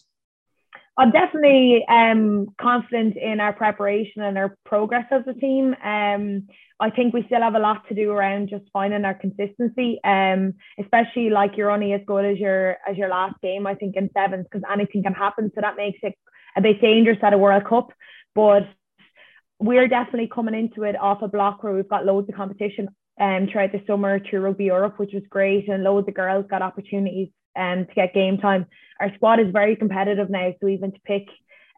I'm 0.99 1.13
definitely 1.13 1.85
um, 1.89 2.49
confident 2.61 3.17
in 3.17 3.39
our 3.39 3.53
preparation 3.53 4.21
and 4.23 4.37
our 4.37 4.57
progress 4.67 5.05
as 5.13 5.23
a 5.29 5.33
team. 5.33 5.77
Um, 5.83 6.49
I 6.81 6.91
think 6.91 7.15
we 7.15 7.23
still 7.27 7.41
have 7.41 7.55
a 7.55 7.61
lot 7.61 7.87
to 7.89 7.95
do 7.95 8.11
around 8.11 8.49
just 8.49 8.65
finding 8.73 9.05
our 9.05 9.15
consistency. 9.15 10.01
Um, 10.03 10.55
especially 10.81 11.31
like 11.31 11.57
you're 11.57 11.71
only 11.71 11.93
as 11.93 12.01
good 12.05 12.25
as 12.25 12.39
your 12.39 12.79
as 12.89 12.97
your 12.97 13.09
last 13.09 13.41
game. 13.41 13.65
I 13.65 13.77
think 13.77 13.95
in 13.95 14.11
sevens 14.13 14.47
because 14.51 14.69
anything 14.73 15.05
can 15.05 15.15
happen, 15.15 15.53
so 15.55 15.61
that 15.61 15.77
makes 15.77 16.01
it 16.03 16.15
a 16.57 16.61
bit 16.61 16.81
dangerous 16.81 17.19
at 17.23 17.33
a 17.33 17.39
World 17.39 17.65
Cup. 17.65 17.93
But 18.35 18.65
we're 19.61 19.87
definitely 19.87 20.31
coming 20.35 20.55
into 20.55 20.83
it 20.83 21.01
off 21.01 21.23
a 21.23 21.29
block 21.29 21.63
where 21.63 21.75
we've 21.75 21.89
got 21.89 22.07
loads 22.07 22.29
of 22.29 22.35
competition 22.35 22.89
um, 23.21 23.49
throughout 23.51 23.71
the 23.71 23.83
summer 23.87 24.19
through 24.19 24.41
Rugby 24.41 24.65
Europe, 24.65 24.99
which 24.99 25.13
was 25.15 25.23
great, 25.31 25.69
and 25.69 25.85
loads 25.85 26.09
of 26.09 26.15
girls 26.15 26.47
got 26.51 26.63
opportunities 26.63 27.29
um, 27.59 27.87
to 27.87 27.95
get 27.95 28.15
game 28.15 28.39
time. 28.39 28.67
Our 29.01 29.15
squad 29.17 29.41
is 29.41 29.53
very 29.53 29.77
competitive 29.77 30.31
now, 30.31 30.55
so 30.61 30.69
even 30.69 30.93
to 30.93 31.01
pick 31.05 31.29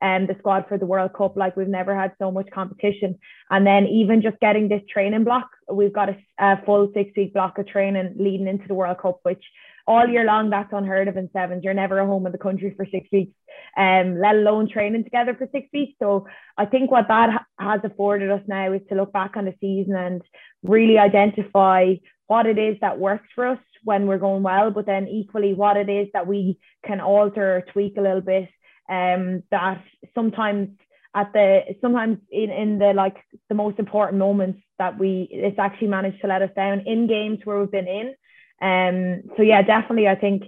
um, 0.02 0.26
the 0.26 0.36
squad 0.38 0.66
for 0.68 0.78
the 0.78 0.86
World 0.86 1.12
Cup. 1.12 1.36
Like 1.36 1.56
we've 1.56 1.68
never 1.68 1.94
had 1.94 2.12
so 2.18 2.30
much 2.30 2.48
competition. 2.52 3.18
And 3.50 3.66
then 3.66 3.86
even 3.86 4.22
just 4.22 4.40
getting 4.40 4.68
this 4.68 4.82
training 4.92 5.24
block, 5.24 5.48
we've 5.70 5.92
got 5.92 6.10
a, 6.10 6.16
a 6.38 6.62
full 6.64 6.90
six 6.94 7.10
week 7.16 7.34
block 7.34 7.58
of 7.58 7.66
training 7.66 8.14
leading 8.18 8.46
into 8.46 8.66
the 8.66 8.74
World 8.74 8.98
Cup, 8.98 9.20
which 9.22 9.44
all 9.86 10.06
year 10.08 10.24
long 10.24 10.50
that's 10.50 10.72
unheard 10.72 11.08
of 11.08 11.16
in 11.16 11.28
sevens. 11.32 11.64
You're 11.64 11.74
never 11.74 12.00
at 12.00 12.06
home 12.06 12.26
in 12.26 12.32
the 12.32 12.38
country 12.38 12.72
for 12.76 12.86
six 12.90 13.08
weeks, 13.12 13.32
um, 13.76 14.20
let 14.20 14.36
alone 14.36 14.68
training 14.68 15.04
together 15.04 15.34
for 15.34 15.48
six 15.52 15.68
weeks. 15.72 15.94
So 15.98 16.26
I 16.56 16.66
think 16.66 16.90
what 16.90 17.08
that 17.08 17.30
ha- 17.30 17.46
has 17.58 17.80
afforded 17.84 18.30
us 18.30 18.42
now 18.46 18.72
is 18.72 18.82
to 18.88 18.94
look 18.94 19.12
back 19.12 19.36
on 19.36 19.46
the 19.46 19.54
season 19.60 19.96
and 19.96 20.22
really 20.62 20.98
identify 20.98 21.94
what 22.26 22.46
it 22.46 22.58
is 22.58 22.76
that 22.80 22.98
works 22.98 23.26
for 23.34 23.48
us 23.48 23.58
when 23.84 24.06
we're 24.06 24.18
going 24.18 24.42
well, 24.42 24.70
but 24.70 24.86
then 24.86 25.08
equally 25.08 25.54
what 25.54 25.76
it 25.76 25.88
is 25.88 26.08
that 26.12 26.26
we 26.26 26.58
can 26.86 27.00
alter 27.00 27.56
or 27.56 27.64
tweak 27.72 27.96
a 27.96 28.00
little 28.00 28.20
bit 28.20 28.48
um, 28.88 29.42
that 29.50 29.82
sometimes 30.14 30.68
at 31.14 31.32
the 31.32 31.60
sometimes 31.80 32.18
in, 32.30 32.50
in 32.50 32.78
the 32.78 32.92
like 32.92 33.16
the 33.48 33.54
most 33.54 33.78
important 33.78 34.18
moments 34.18 34.60
that 34.78 34.98
we 34.98 35.28
it's 35.30 35.58
actually 35.58 35.88
managed 35.88 36.20
to 36.20 36.28
let 36.28 36.42
us 36.42 36.50
down 36.54 36.80
in 36.86 37.06
games 37.06 37.38
where 37.44 37.58
we've 37.58 37.70
been 37.70 37.88
in. 37.88 38.14
Um 38.62 39.22
so 39.36 39.42
yeah, 39.42 39.62
definitely 39.62 40.06
I 40.06 40.14
think 40.14 40.44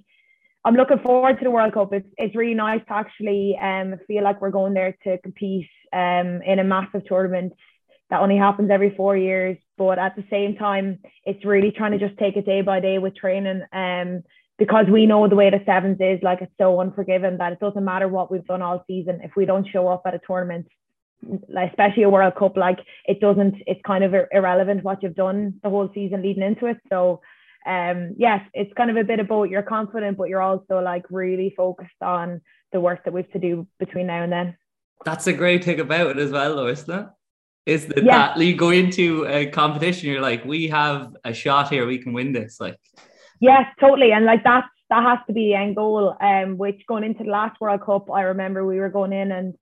I'm 0.65 0.75
looking 0.75 1.01
forward 1.01 1.39
to 1.39 1.45
the 1.45 1.51
World 1.51 1.75
Cup. 1.75 1.93
It's 1.93 2.09
it's 2.17 2.37
really 2.37 2.55
nice 2.55 2.81
to 2.87 2.93
actually 2.93 3.59
um 3.61 3.97
feel 4.07 4.23
like 4.23 4.41
we're 4.41 4.51
going 4.51 4.75
there 4.75 4.97
to 5.03 5.19
compete 5.19 5.69
um 5.93 6.43
in 6.43 6.61
a 6.61 6.65
massive 6.65 7.05
tournament 7.07 7.55
that 8.11 8.21
only 8.21 8.37
happens 8.37 8.71
every 8.71 8.95
four 8.95 9.17
years. 9.17 9.57
But 9.87 9.99
at 9.99 10.15
the 10.17 10.25
same 10.31 10.57
time, 10.57 11.01
it's 11.25 11.45
really 11.45 11.73
trying 11.73 11.93
to 11.93 11.99
just 11.99 12.19
take 12.19 12.37
it 12.37 12.47
day 12.47 12.63
by 12.63 12.79
day 12.81 12.99
with 12.99 13.17
training. 13.17 13.63
Um 13.73 14.23
because 14.59 14.87
we 14.87 15.07
know 15.07 15.29
the 15.29 15.35
way 15.35 15.51
the 15.51 15.61
sevens 15.67 15.99
is 15.99 16.23
like 16.23 16.41
it's 16.41 16.53
so 16.57 16.81
unforgiving 16.81 17.39
that 17.39 17.53
it 17.53 17.59
doesn't 17.59 17.85
matter 17.85 18.07
what 18.07 18.31
we've 18.31 18.45
done 18.45 18.63
all 18.63 18.85
season 18.87 19.21
if 19.25 19.33
we 19.35 19.45
don't 19.45 19.67
show 19.67 19.89
up 19.89 20.03
at 20.07 20.15
a 20.15 20.21
tournament 20.25 20.67
especially 21.69 22.05
a 22.05 22.11
world 22.11 22.35
cup 22.39 22.57
like 22.57 22.79
it 23.07 23.19
doesn't 23.21 23.57
it's 23.67 23.81
kind 23.85 24.05
of 24.05 24.15
irrelevant 24.31 24.85
what 24.85 25.03
you've 25.03 25.15
done 25.15 25.55
the 25.65 25.71
whole 25.71 25.91
season 25.95 26.23
leading 26.23 26.43
into 26.43 26.67
it. 26.67 26.79
So 26.89 27.21
um 27.67 28.15
yes 28.19 28.41
it's 28.55 28.73
kind 28.75 28.91
of 28.91 28.97
a 28.97 29.05
bit 29.05 29.21
of 29.21 29.29
both. 29.29 29.51
You're 29.51 29.63
confident 29.63 30.17
but 30.17 30.29
you're 30.29 30.49
also 30.51 30.79
like 30.81 31.05
really 31.11 31.55
focused 31.57 32.03
on 32.03 32.41
the 32.73 32.81
work 32.81 33.05
that 33.05 33.13
we 33.13 33.23
have 33.23 33.33
to 33.33 33.39
do 33.39 33.67
between 33.79 34.07
now 34.07 34.23
and 34.23 34.33
then. 34.33 34.57
That's 35.05 35.27
a 35.27 35.33
great 35.33 35.65
thing 35.65 35.81
about 35.81 36.11
it 36.13 36.19
as 36.19 36.31
well 36.31 36.55
though 36.57 36.69
isn't 36.69 36.95
it 37.01 37.07
is 37.65 37.87
that, 37.87 38.03
yeah. 38.03 38.35
that 38.35 38.39
you 38.39 38.57
go 38.57 38.71
into 38.71 39.25
a 39.27 39.47
competition 39.47 40.09
you're 40.09 40.21
like 40.21 40.45
we 40.45 40.69
have 40.69 41.15
a 41.25 41.33
shot 41.33 41.69
here 41.69 41.87
we 41.87 41.99
can 41.99 42.13
win 42.13 42.33
this 42.33 42.61
like 42.61 42.77
Yes, 43.43 43.65
totally. 43.81 44.13
And 44.13 44.25
like 44.25 44.45
that, 44.45 44.67
that 44.89 45.03
has 45.03 45.19
to 45.27 45.33
be 45.33 45.47
the 45.47 45.55
end 45.55 45.75
goal. 45.75 46.17
Um, 46.21 46.59
which 46.59 46.87
going 46.87 47.03
into 47.03 47.25
the 47.25 47.31
last 47.31 47.61
World 47.61 47.85
Cup, 47.85 48.09
I 48.09 48.21
remember 48.23 48.65
we 48.65 48.79
were 48.79 48.89
going 48.89 49.13
in 49.13 49.33
and 49.33 49.55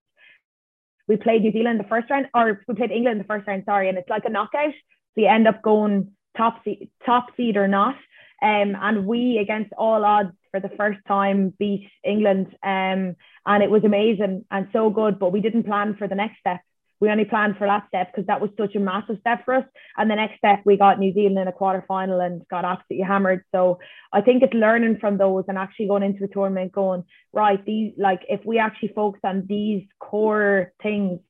we 1.08 1.16
played 1.16 1.40
New 1.40 1.50
Zealand 1.50 1.80
the 1.80 1.88
first 1.88 2.10
round, 2.10 2.26
or 2.34 2.60
we 2.68 2.74
played 2.74 2.90
England 2.90 3.20
the 3.20 3.24
first 3.24 3.48
round, 3.48 3.62
sorry, 3.64 3.88
and 3.88 3.96
it's 3.96 4.10
like 4.10 4.26
a 4.26 4.28
knockout. 4.28 4.74
So 5.14 5.22
you 5.22 5.28
end 5.28 5.48
up 5.48 5.62
going 5.62 6.12
top 6.36 6.62
seed, 6.62 6.90
top 7.06 7.28
seed 7.38 7.56
or 7.56 7.68
not. 7.68 7.94
Um, 8.42 8.76
and 8.78 9.06
we, 9.06 9.38
against 9.38 9.72
all 9.78 10.04
odds, 10.04 10.36
for 10.50 10.60
the 10.60 10.76
first 10.76 10.98
time, 11.08 11.54
beat 11.58 11.88
England. 12.04 12.48
Um, 12.62 13.16
and 13.46 13.62
it 13.62 13.70
was 13.70 13.84
amazing 13.84 14.44
and 14.50 14.68
so 14.74 14.90
good. 14.90 15.18
But 15.18 15.32
we 15.32 15.40
didn't 15.40 15.64
plan 15.64 15.96
for 15.96 16.06
the 16.06 16.14
next 16.14 16.38
step 16.40 16.60
we 17.00 17.08
only 17.08 17.24
planned 17.24 17.56
for 17.56 17.66
that 17.66 17.86
step 17.88 18.12
because 18.12 18.26
that 18.26 18.40
was 18.40 18.50
such 18.58 18.74
a 18.74 18.80
massive 18.80 19.16
step 19.20 19.44
for 19.44 19.54
us. 19.54 19.64
And 19.96 20.10
the 20.10 20.16
next 20.16 20.36
step, 20.38 20.60
we 20.64 20.76
got 20.76 20.98
New 20.98 21.12
Zealand 21.14 21.38
in 21.38 21.48
a 21.48 21.52
quarter 21.52 21.84
final 21.88 22.20
and 22.20 22.46
got 22.48 22.64
absolutely 22.64 23.06
hammered. 23.06 23.42
So 23.52 23.78
I 24.12 24.20
think 24.20 24.42
it's 24.42 24.52
learning 24.52 24.98
from 25.00 25.16
those 25.16 25.44
and 25.48 25.56
actually 25.56 25.88
going 25.88 26.02
into 26.02 26.24
a 26.24 26.28
tournament 26.28 26.72
going, 26.72 27.04
right, 27.32 27.64
these, 27.64 27.94
like, 27.96 28.20
if 28.28 28.44
we 28.44 28.58
actually 28.58 28.92
focus 28.94 29.20
on 29.24 29.46
these 29.48 29.84
core 29.98 30.72
things, 30.82 31.20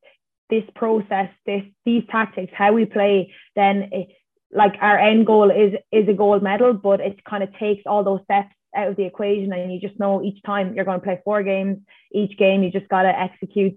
this 0.51 0.65
process, 0.75 1.31
this, 1.47 1.63
these 1.85 2.03
tactics, 2.11 2.53
how 2.55 2.73
we 2.73 2.85
play, 2.85 3.33
then 3.55 3.91
it, 3.93 4.09
like 4.53 4.75
our 4.81 4.99
end 4.99 5.27
goal 5.27 5.49
is 5.49 5.75
is 5.93 6.09
a 6.09 6.13
gold 6.13 6.43
medal, 6.43 6.73
but 6.73 6.99
it 6.99 7.23
kind 7.23 7.45
of 7.45 7.57
takes 7.57 7.85
all 7.87 8.03
those 8.03 8.19
steps 8.25 8.53
out 8.75 8.89
of 8.89 8.97
the 8.97 9.05
equation 9.05 9.53
and 9.53 9.73
you 9.73 9.81
just 9.81 9.99
know 9.99 10.23
each 10.23 10.43
time 10.43 10.75
you're 10.75 10.85
going 10.85 11.01
to 11.01 11.05
play 11.05 11.21
four 11.25 11.43
games 11.43 11.79
each 12.13 12.37
game 12.39 12.63
you 12.63 12.71
just 12.71 12.89
got 12.89 13.03
to 13.03 13.09
execute 13.09 13.77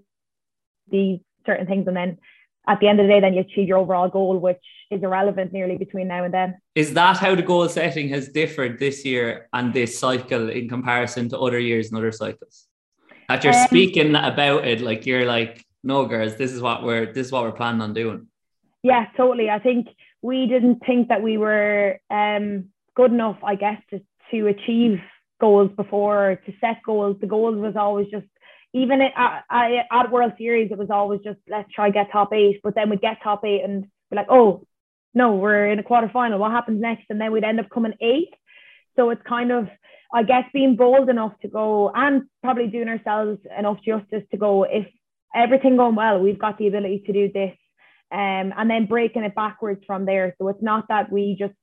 these 0.88 1.18
certain 1.46 1.66
things 1.66 1.86
and 1.86 1.96
then 1.96 2.18
at 2.66 2.80
the 2.80 2.88
end 2.88 3.00
of 3.00 3.06
the 3.06 3.12
day 3.12 3.20
then 3.20 3.34
you 3.34 3.40
achieve 3.40 3.68
your 3.68 3.78
overall 3.78 4.08
goal 4.08 4.38
which 4.38 4.60
is 4.90 5.02
irrelevant 5.02 5.52
nearly 5.52 5.76
between 5.76 6.08
now 6.08 6.24
and 6.24 6.32
then. 6.32 6.56
Is 6.74 6.94
that 6.94 7.16
how 7.16 7.34
the 7.34 7.42
goal 7.42 7.68
setting 7.68 8.08
has 8.10 8.28
differed 8.28 8.78
this 8.78 9.04
year 9.04 9.48
and 9.52 9.72
this 9.72 9.98
cycle 9.98 10.50
in 10.50 10.68
comparison 10.68 11.28
to 11.30 11.38
other 11.38 11.58
years 11.58 11.88
and 11.88 11.98
other 11.98 12.12
cycles? 12.12 12.66
That 13.28 13.42
you're 13.42 13.54
um, 13.54 13.66
speaking 13.66 14.14
about 14.14 14.66
it 14.66 14.80
like 14.80 15.06
you're 15.06 15.26
like 15.26 15.64
no 15.82 16.06
girls 16.06 16.36
this 16.36 16.52
is 16.52 16.60
what 16.60 16.82
we're 16.82 17.12
this 17.12 17.26
is 17.26 17.32
what 17.32 17.42
we're 17.42 17.52
planning 17.52 17.80
on 17.80 17.94
doing. 17.94 18.28
Yeah 18.82 19.06
totally. 19.16 19.50
I 19.50 19.58
think 19.58 19.88
we 20.22 20.46
didn't 20.46 20.80
think 20.86 21.08
that 21.08 21.22
we 21.22 21.36
were 21.38 21.98
um 22.10 22.66
good 22.96 23.12
enough 23.12 23.36
i 23.42 23.56
guess 23.56 23.80
to 23.90 24.00
to 24.30 24.46
achieve 24.46 25.00
goals 25.40 25.70
before 25.76 26.40
to 26.46 26.52
set 26.60 26.78
goals. 26.84 27.16
The 27.20 27.26
goals 27.26 27.56
was 27.56 27.74
always 27.76 28.08
just 28.08 28.26
even 28.74 29.00
at, 29.00 29.44
at, 29.50 29.86
at 29.90 30.10
World 30.10 30.32
Series, 30.36 30.70
it 30.70 30.78
was 30.78 30.90
always 30.90 31.20
just 31.24 31.38
let's 31.48 31.72
try 31.72 31.90
get 31.90 32.12
top 32.12 32.32
eight. 32.34 32.60
But 32.62 32.74
then 32.74 32.90
we'd 32.90 33.00
get 33.00 33.22
top 33.22 33.44
eight 33.44 33.62
and 33.64 33.84
be 34.10 34.16
like, 34.16 34.26
oh 34.28 34.66
no, 35.14 35.36
we're 35.36 35.68
in 35.70 35.78
a 35.78 35.82
quarter 35.84 36.10
final. 36.12 36.40
What 36.40 36.50
happens 36.50 36.80
next? 36.80 37.04
And 37.08 37.20
then 37.20 37.32
we'd 37.32 37.44
end 37.44 37.60
up 37.60 37.70
coming 37.70 37.94
eighth. 38.00 38.34
So 38.96 39.10
it's 39.10 39.22
kind 39.26 39.52
of, 39.52 39.68
I 40.12 40.24
guess, 40.24 40.44
being 40.52 40.76
bold 40.76 41.08
enough 41.08 41.32
to 41.42 41.48
go 41.48 41.90
and 41.94 42.24
probably 42.42 42.66
doing 42.66 42.88
ourselves 42.88 43.38
enough 43.56 43.78
justice 43.84 44.24
to 44.32 44.36
go. 44.36 44.64
If 44.64 44.86
everything 45.34 45.76
going 45.76 45.94
well, 45.94 46.20
we've 46.20 46.38
got 46.38 46.58
the 46.58 46.66
ability 46.66 47.04
to 47.06 47.12
do 47.12 47.30
this, 47.32 47.56
um, 48.10 48.52
and 48.56 48.68
then 48.68 48.86
breaking 48.86 49.24
it 49.24 49.34
backwards 49.34 49.82
from 49.86 50.04
there. 50.04 50.34
So 50.38 50.48
it's 50.48 50.62
not 50.62 50.86
that 50.88 51.10
we 51.12 51.36
just 51.38 51.54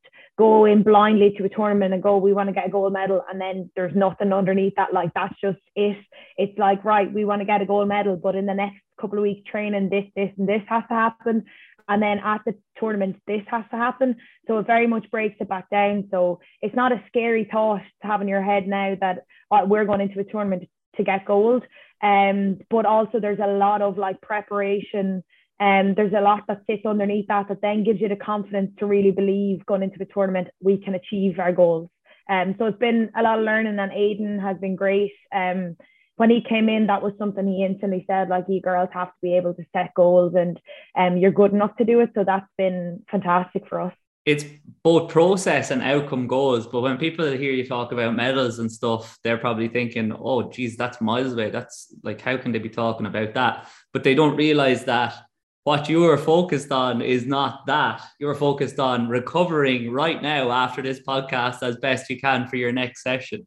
go 0.42 0.66
in 0.66 0.82
blindly 0.82 1.36
to 1.38 1.46
a 1.46 1.50
tournament 1.50 1.94
and 1.94 2.02
go, 2.02 2.18
we 2.18 2.34
want 2.34 2.50
to 2.50 2.54
get 2.54 2.66
a 2.66 2.70
gold 2.70 2.94
medal, 2.94 3.24
and 3.30 3.40
then 3.40 3.70
there's 3.76 3.96
nothing 3.96 4.34
underneath 4.34 4.74
that. 4.76 4.92
Like 4.92 5.14
that's 5.14 5.40
just 5.40 5.60
it. 5.76 5.98
It's 6.36 6.58
like, 6.58 6.84
right, 6.84 7.14
we 7.14 7.26
want 7.26 7.42
to 7.42 7.46
get 7.46 7.62
a 7.62 7.66
gold 7.66 7.88
medal, 7.88 8.16
but 8.16 8.36
in 8.36 8.48
the 8.48 8.56
next 8.56 8.80
couple 9.00 9.20
of 9.20 9.24
weeks 9.24 9.48
training, 9.50 9.90
this, 9.90 10.06
this, 10.16 10.32
and 10.38 10.50
this 10.50 10.64
has 10.68 10.84
to 10.90 10.96
happen. 10.96 11.46
And 11.88 12.02
then 12.02 12.20
at 12.20 12.42
the 12.46 12.56
tournament, 12.80 13.18
this 13.28 13.44
has 13.48 13.66
to 13.70 13.78
happen. 13.78 14.16
So 14.48 14.58
it 14.58 14.66
very 14.66 14.88
much 14.88 15.12
breaks 15.12 15.36
it 15.40 15.50
back 15.50 15.70
down. 15.70 16.08
So 16.10 16.40
it's 16.62 16.76
not 16.76 16.92
a 16.92 17.04
scary 17.08 17.48
thought 17.52 17.84
to 18.02 18.08
have 18.08 18.22
in 18.22 18.28
your 18.28 18.42
head 18.42 18.68
now 18.68 18.96
that 19.00 19.20
oh, 19.52 19.66
we're 19.66 19.86
going 19.86 20.02
into 20.02 20.20
a 20.20 20.24
tournament 20.24 20.70
to 20.96 21.04
get 21.04 21.26
gold. 21.26 21.64
Um, 22.02 22.60
but 22.70 22.86
also 22.86 23.20
there's 23.20 23.40
a 23.40 23.48
lot 23.48 23.82
of 23.82 23.98
like 23.98 24.22
preparation 24.22 25.24
um, 25.62 25.94
there's 25.96 26.14
a 26.14 26.22
lot 26.22 26.42
that 26.48 26.64
sits 26.68 26.86
underneath 26.86 27.28
that 27.28 27.48
that 27.50 27.62
then 27.62 27.84
gives 27.84 28.02
you 28.02 28.10
the 28.10 28.16
confidence 28.16 28.72
to 28.80 28.88
really 28.88 29.12
believe 29.12 29.66
going 29.68 29.84
into 29.84 30.00
the 30.00 30.08
tournament 30.14 30.48
we 30.60 30.78
can 30.78 30.96
achieve 30.96 31.38
our 31.38 31.54
goals. 31.54 31.90
Um, 32.30 32.56
so 32.58 32.66
it's 32.66 32.80
been 32.80 33.12
a 33.16 33.22
lot 33.22 33.40
of 33.40 33.46
learning, 33.46 33.78
and 33.78 33.92
Aidan 33.92 34.40
has 34.40 34.58
been 34.58 34.76
great. 34.76 35.14
Um, 35.34 35.78
when 36.16 36.30
he 36.30 36.42
came 36.42 36.70
in, 36.70 36.88
that 36.88 37.02
was 37.02 37.14
something 37.18 37.48
he 37.48 37.66
instantly 37.66 38.06
said, 38.08 38.30
like, 38.30 38.46
you 38.48 38.62
girls 38.62 38.90
have 38.94 39.08
to 39.08 39.22
be 39.22 39.36
able 39.38 39.54
to 39.56 39.64
set 39.74 39.94
goals 39.96 40.34
and 40.36 40.60
um, 40.96 41.18
you're 41.18 41.32
good 41.32 41.52
enough 41.52 41.76
to 41.78 41.86
do 41.86 42.00
it. 42.00 42.12
So 42.14 42.24
that's 42.24 42.46
been 42.58 43.04
fantastic 43.10 43.68
for 43.68 43.82
us. 43.82 43.94
It's 44.24 44.46
both 44.84 45.10
process 45.10 45.72
and 45.72 45.82
outcome 45.82 46.28
goals. 46.28 46.68
But 46.68 46.82
when 46.82 46.98
people 47.00 47.26
hear 47.26 47.52
you 47.52 47.68
talk 47.68 47.92
about 47.92 48.16
medals 48.16 48.60
and 48.60 48.72
stuff, 48.72 49.18
they're 49.24 49.40
probably 49.40 49.68
thinking, 49.68 50.14
oh, 50.14 50.52
geez, 50.52 50.78
that's 50.78 51.02
miles 51.02 51.34
away. 51.34 51.50
That's 51.50 51.92
like, 52.04 52.22
how 52.22 52.38
can 52.38 52.52
they 52.52 52.60
be 52.60 52.70
talking 52.70 53.08
about 53.08 53.34
that? 53.34 53.68
But 53.92 54.04
they 54.04 54.14
don't 54.14 54.36
realize 54.36 54.86
that 54.86 55.16
what 55.64 55.90
you 55.90 56.10
are 56.10 56.18
focused 56.18 56.72
on 56.72 57.02
is 57.02 57.26
not 57.26 57.66
that. 57.68 58.02
You're 58.20 58.36
focused 58.36 58.80
on 58.80 59.08
recovering 59.08 59.92
right 59.92 60.22
now 60.22 60.52
after 60.52 60.82
this 60.82 61.00
podcast 61.00 61.62
as 61.62 61.78
best 61.78 62.10
you 62.10 62.20
can 62.20 62.48
for 62.48 62.56
your 62.56 62.72
next 62.72 63.04
session. 63.04 63.46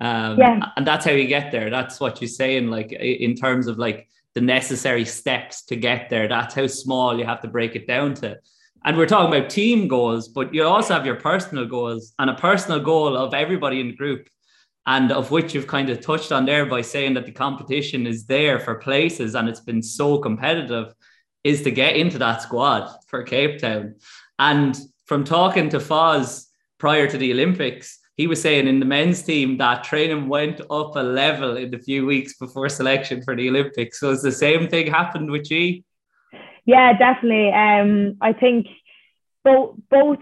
Um, 0.00 0.38
yeah. 0.38 0.60
And 0.76 0.86
that's 0.86 1.04
how 1.04 1.10
you 1.10 1.26
get 1.26 1.52
there. 1.52 1.68
That's 1.68 2.00
what 2.00 2.20
you're 2.20 2.28
saying, 2.28 2.68
like 2.68 2.92
in 2.92 3.34
terms 3.34 3.66
of 3.66 3.76
like 3.78 4.08
the 4.34 4.40
necessary 4.40 5.04
steps 5.04 5.64
to 5.66 5.76
get 5.76 6.08
there. 6.08 6.28
That's 6.28 6.54
how 6.54 6.66
small 6.66 7.18
you 7.18 7.26
have 7.26 7.42
to 7.42 7.48
break 7.48 7.76
it 7.76 7.86
down 7.86 8.14
to. 8.14 8.38
And 8.84 8.96
we're 8.96 9.06
talking 9.06 9.36
about 9.36 9.50
team 9.50 9.88
goals, 9.88 10.28
but 10.28 10.54
you 10.54 10.64
also 10.64 10.94
have 10.94 11.04
your 11.04 11.16
personal 11.16 11.66
goals 11.66 12.14
and 12.18 12.30
a 12.30 12.34
personal 12.34 12.80
goal 12.80 13.14
of 13.16 13.34
everybody 13.34 13.80
in 13.80 13.88
the 13.88 13.96
group 13.96 14.28
and 14.86 15.12
of 15.12 15.30
which 15.30 15.54
you've 15.54 15.66
kind 15.66 15.90
of 15.90 16.00
touched 16.00 16.32
on 16.32 16.46
there 16.46 16.64
by 16.64 16.80
saying 16.80 17.12
that 17.14 17.26
the 17.26 17.32
competition 17.32 18.06
is 18.06 18.24
there 18.24 18.58
for 18.58 18.76
places 18.76 19.34
and 19.34 19.48
it's 19.48 19.60
been 19.60 19.82
so 19.82 20.16
competitive 20.16 20.94
is 21.44 21.62
to 21.62 21.70
get 21.70 21.96
into 21.96 22.18
that 22.18 22.42
squad 22.42 22.90
for 23.06 23.22
Cape 23.22 23.58
Town. 23.58 23.96
And 24.38 24.78
from 25.06 25.24
talking 25.24 25.68
to 25.70 25.78
Foz 25.78 26.46
prior 26.78 27.08
to 27.08 27.18
the 27.18 27.32
Olympics, 27.32 27.98
he 28.16 28.26
was 28.26 28.42
saying 28.42 28.66
in 28.66 28.80
the 28.80 28.86
men's 28.86 29.22
team 29.22 29.56
that 29.58 29.84
training 29.84 30.28
went 30.28 30.60
up 30.70 30.94
a 30.96 31.02
level 31.02 31.56
in 31.56 31.70
the 31.70 31.78
few 31.78 32.04
weeks 32.04 32.36
before 32.36 32.68
selection 32.68 33.22
for 33.22 33.34
the 33.34 33.48
Olympics. 33.48 33.98
So 33.98 34.12
it's 34.12 34.22
the 34.22 34.32
same 34.32 34.68
thing 34.68 34.88
happened 34.88 35.30
with 35.30 35.50
you. 35.50 35.82
Yeah, 36.66 36.96
definitely. 36.98 37.48
Um, 37.48 38.16
I 38.20 38.34
think 38.34 38.66
both 39.42 39.76
both 39.90 40.18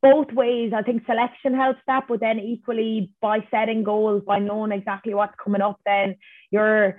both 0.00 0.32
ways. 0.32 0.72
I 0.74 0.82
think 0.82 1.04
selection 1.06 1.54
helps 1.54 1.80
that, 1.86 2.04
but 2.08 2.20
then 2.20 2.38
equally 2.38 3.12
by 3.20 3.46
setting 3.50 3.84
goals, 3.84 4.22
by 4.26 4.38
knowing 4.38 4.72
exactly 4.72 5.12
what's 5.12 5.34
coming 5.42 5.60
up, 5.60 5.80
then 5.84 6.16
you're 6.50 6.98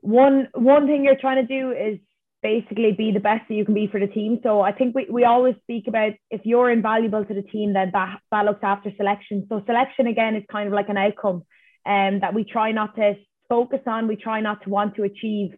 one 0.00 0.48
one 0.54 0.86
thing 0.86 1.04
you're 1.04 1.16
trying 1.16 1.46
to 1.46 1.60
do 1.60 1.72
is 1.72 1.98
basically 2.42 2.92
be 2.92 3.10
the 3.12 3.20
best 3.20 3.42
that 3.48 3.54
you 3.54 3.64
can 3.64 3.74
be 3.74 3.88
for 3.88 3.98
the 3.98 4.06
team. 4.06 4.40
So 4.42 4.60
I 4.60 4.72
think 4.72 4.94
we, 4.94 5.06
we 5.10 5.24
always 5.24 5.54
speak 5.62 5.88
about 5.88 6.12
if 6.30 6.42
you're 6.44 6.70
invaluable 6.70 7.24
to 7.24 7.34
the 7.34 7.42
team, 7.42 7.72
then 7.72 7.90
that, 7.92 8.20
that 8.30 8.44
looks 8.44 8.62
after 8.62 8.92
selection. 8.96 9.46
So 9.48 9.62
selection 9.66 10.06
again 10.06 10.36
is 10.36 10.44
kind 10.50 10.68
of 10.68 10.74
like 10.74 10.88
an 10.88 10.96
outcome 10.96 11.42
um, 11.86 12.20
that 12.20 12.34
we 12.34 12.44
try 12.44 12.72
not 12.72 12.94
to 12.96 13.14
focus 13.48 13.80
on, 13.86 14.08
we 14.08 14.16
try 14.16 14.40
not 14.40 14.62
to 14.64 14.70
want 14.70 14.94
to 14.96 15.02
achieve. 15.02 15.50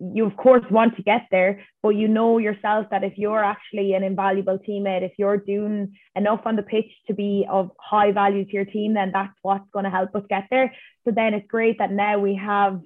You 0.00 0.26
of 0.26 0.36
course 0.36 0.62
want 0.70 0.94
to 0.96 1.02
get 1.02 1.22
there, 1.32 1.64
but 1.82 1.90
you 1.90 2.06
know 2.06 2.38
yourself 2.38 2.86
that 2.92 3.02
if 3.02 3.14
you're 3.16 3.42
actually 3.42 3.94
an 3.94 4.04
invaluable 4.04 4.58
teammate, 4.58 5.02
if 5.02 5.12
you're 5.18 5.38
doing 5.38 5.94
enough 6.14 6.42
on 6.44 6.54
the 6.54 6.62
pitch 6.62 6.92
to 7.08 7.14
be 7.14 7.46
of 7.50 7.72
high 7.80 8.12
value 8.12 8.44
to 8.44 8.52
your 8.52 8.64
team, 8.64 8.94
then 8.94 9.10
that's 9.12 9.34
what's 9.42 9.68
going 9.72 9.86
to 9.86 9.90
help 9.90 10.14
us 10.14 10.22
get 10.28 10.44
there. 10.52 10.72
So 11.04 11.10
then 11.10 11.34
it's 11.34 11.48
great 11.48 11.78
that 11.78 11.90
now 11.90 12.20
we 12.20 12.36
have 12.36 12.80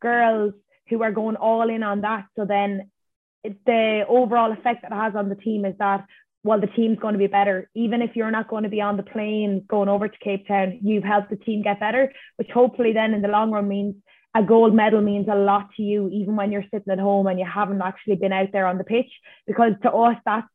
girls 0.00 0.54
who 0.88 1.02
are 1.02 1.10
going 1.10 1.36
all 1.36 1.68
in 1.68 1.82
on 1.82 2.02
that. 2.02 2.26
So 2.36 2.44
then 2.44 2.91
the 3.44 4.04
overall 4.08 4.52
effect 4.52 4.82
that 4.82 4.92
it 4.92 4.94
has 4.94 5.14
on 5.16 5.28
the 5.28 5.34
team 5.34 5.64
is 5.64 5.74
that 5.78 6.06
well, 6.44 6.60
the 6.60 6.66
team's 6.66 6.98
going 6.98 7.12
to 7.12 7.18
be 7.18 7.28
better. 7.28 7.70
Even 7.74 8.02
if 8.02 8.16
you're 8.16 8.30
not 8.30 8.48
going 8.48 8.64
to 8.64 8.68
be 8.68 8.80
on 8.80 8.96
the 8.96 9.04
plane 9.04 9.64
going 9.68 9.88
over 9.88 10.08
to 10.08 10.18
Cape 10.18 10.48
Town, 10.48 10.80
you've 10.82 11.04
helped 11.04 11.30
the 11.30 11.36
team 11.36 11.62
get 11.62 11.78
better, 11.78 12.12
which 12.36 12.50
hopefully 12.52 12.92
then 12.92 13.14
in 13.14 13.22
the 13.22 13.28
long 13.28 13.52
run 13.52 13.68
means 13.68 13.94
a 14.34 14.42
gold 14.42 14.74
medal 14.74 15.02
means 15.02 15.28
a 15.30 15.36
lot 15.36 15.68
to 15.76 15.82
you, 15.82 16.08
even 16.08 16.36
when 16.36 16.50
you're 16.50 16.64
sitting 16.72 16.92
at 16.92 16.98
home 16.98 17.26
and 17.26 17.38
you 17.38 17.46
haven't 17.46 17.82
actually 17.82 18.16
been 18.16 18.32
out 18.32 18.48
there 18.52 18.66
on 18.66 18.78
the 18.78 18.84
pitch. 18.84 19.10
Because 19.46 19.72
to 19.82 19.92
us, 19.92 20.16
that's 20.24 20.48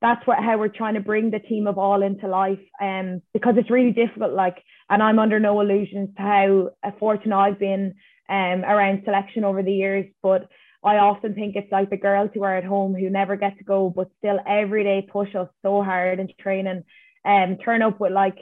that's 0.00 0.26
what 0.26 0.38
how 0.38 0.58
we're 0.58 0.68
trying 0.68 0.94
to 0.94 1.00
bring 1.00 1.30
the 1.30 1.38
team 1.38 1.66
of 1.66 1.78
all 1.78 2.02
into 2.02 2.28
life. 2.28 2.60
Um, 2.80 3.22
because 3.32 3.54
it's 3.56 3.70
really 3.70 3.92
difficult. 3.92 4.34
Like, 4.34 4.62
and 4.90 5.02
I'm 5.02 5.18
under 5.18 5.40
no 5.40 5.60
illusions 5.60 6.10
to 6.16 6.22
how 6.22 6.70
fortunate 7.00 7.36
I've 7.36 7.58
been 7.58 7.94
um 8.28 8.64
around 8.64 9.02
selection 9.04 9.42
over 9.42 9.62
the 9.62 9.72
years, 9.72 10.06
but 10.22 10.48
I 10.84 10.98
often 10.98 11.34
think 11.34 11.56
it's 11.56 11.72
like 11.72 11.88
the 11.88 11.96
girls 11.96 12.30
who 12.34 12.42
are 12.42 12.56
at 12.56 12.64
home 12.64 12.94
who 12.94 13.08
never 13.08 13.36
get 13.36 13.56
to 13.56 13.64
go, 13.64 13.88
but 13.88 14.10
still 14.18 14.38
every 14.46 14.84
day 14.84 15.06
push 15.10 15.34
us 15.34 15.48
so 15.62 15.82
hard 15.82 16.20
in 16.20 16.28
training 16.38 16.84
and 17.24 17.52
um, 17.52 17.58
turn 17.58 17.80
up 17.80 17.98
with 17.98 18.12
like 18.12 18.36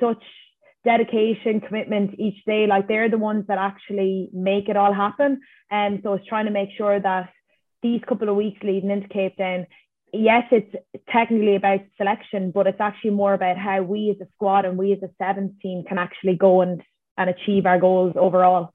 such 0.00 0.22
dedication, 0.84 1.60
commitment 1.60 2.18
each 2.18 2.44
day. 2.44 2.66
Like 2.66 2.88
they're 2.88 3.08
the 3.08 3.16
ones 3.16 3.44
that 3.46 3.58
actually 3.58 4.28
make 4.32 4.68
it 4.68 4.76
all 4.76 4.92
happen. 4.92 5.40
And 5.70 6.00
so 6.02 6.14
it's 6.14 6.26
trying 6.26 6.46
to 6.46 6.50
make 6.50 6.70
sure 6.76 6.98
that 6.98 7.30
these 7.80 8.00
couple 8.08 8.28
of 8.28 8.36
weeks 8.36 8.60
leading 8.64 8.90
into 8.90 9.06
Cape 9.08 9.36
Town, 9.36 9.66
yes, 10.12 10.44
it's 10.50 10.74
technically 11.08 11.54
about 11.54 11.80
selection, 11.96 12.50
but 12.50 12.66
it's 12.66 12.80
actually 12.80 13.10
more 13.10 13.34
about 13.34 13.56
how 13.56 13.82
we 13.82 14.10
as 14.10 14.26
a 14.26 14.30
squad 14.32 14.64
and 14.64 14.76
we 14.76 14.92
as 14.92 15.02
a 15.02 15.10
sevens 15.16 15.52
team 15.62 15.84
can 15.86 15.98
actually 15.98 16.34
go 16.34 16.60
and, 16.60 16.82
and 17.16 17.30
achieve 17.30 17.66
our 17.66 17.78
goals 17.78 18.14
overall 18.16 18.74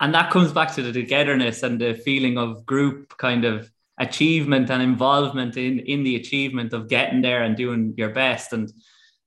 and 0.00 0.14
that 0.14 0.30
comes 0.30 0.52
back 0.52 0.74
to 0.74 0.82
the 0.82 0.92
togetherness 0.92 1.62
and 1.62 1.80
the 1.80 1.94
feeling 1.94 2.38
of 2.38 2.64
group 2.64 3.16
kind 3.18 3.44
of 3.44 3.70
achievement 3.98 4.70
and 4.70 4.82
involvement 4.82 5.56
in 5.56 5.78
in 5.80 6.02
the 6.02 6.16
achievement 6.16 6.72
of 6.72 6.88
getting 6.88 7.20
there 7.20 7.42
and 7.42 7.56
doing 7.56 7.94
your 7.96 8.08
best. 8.08 8.52
And 8.52 8.72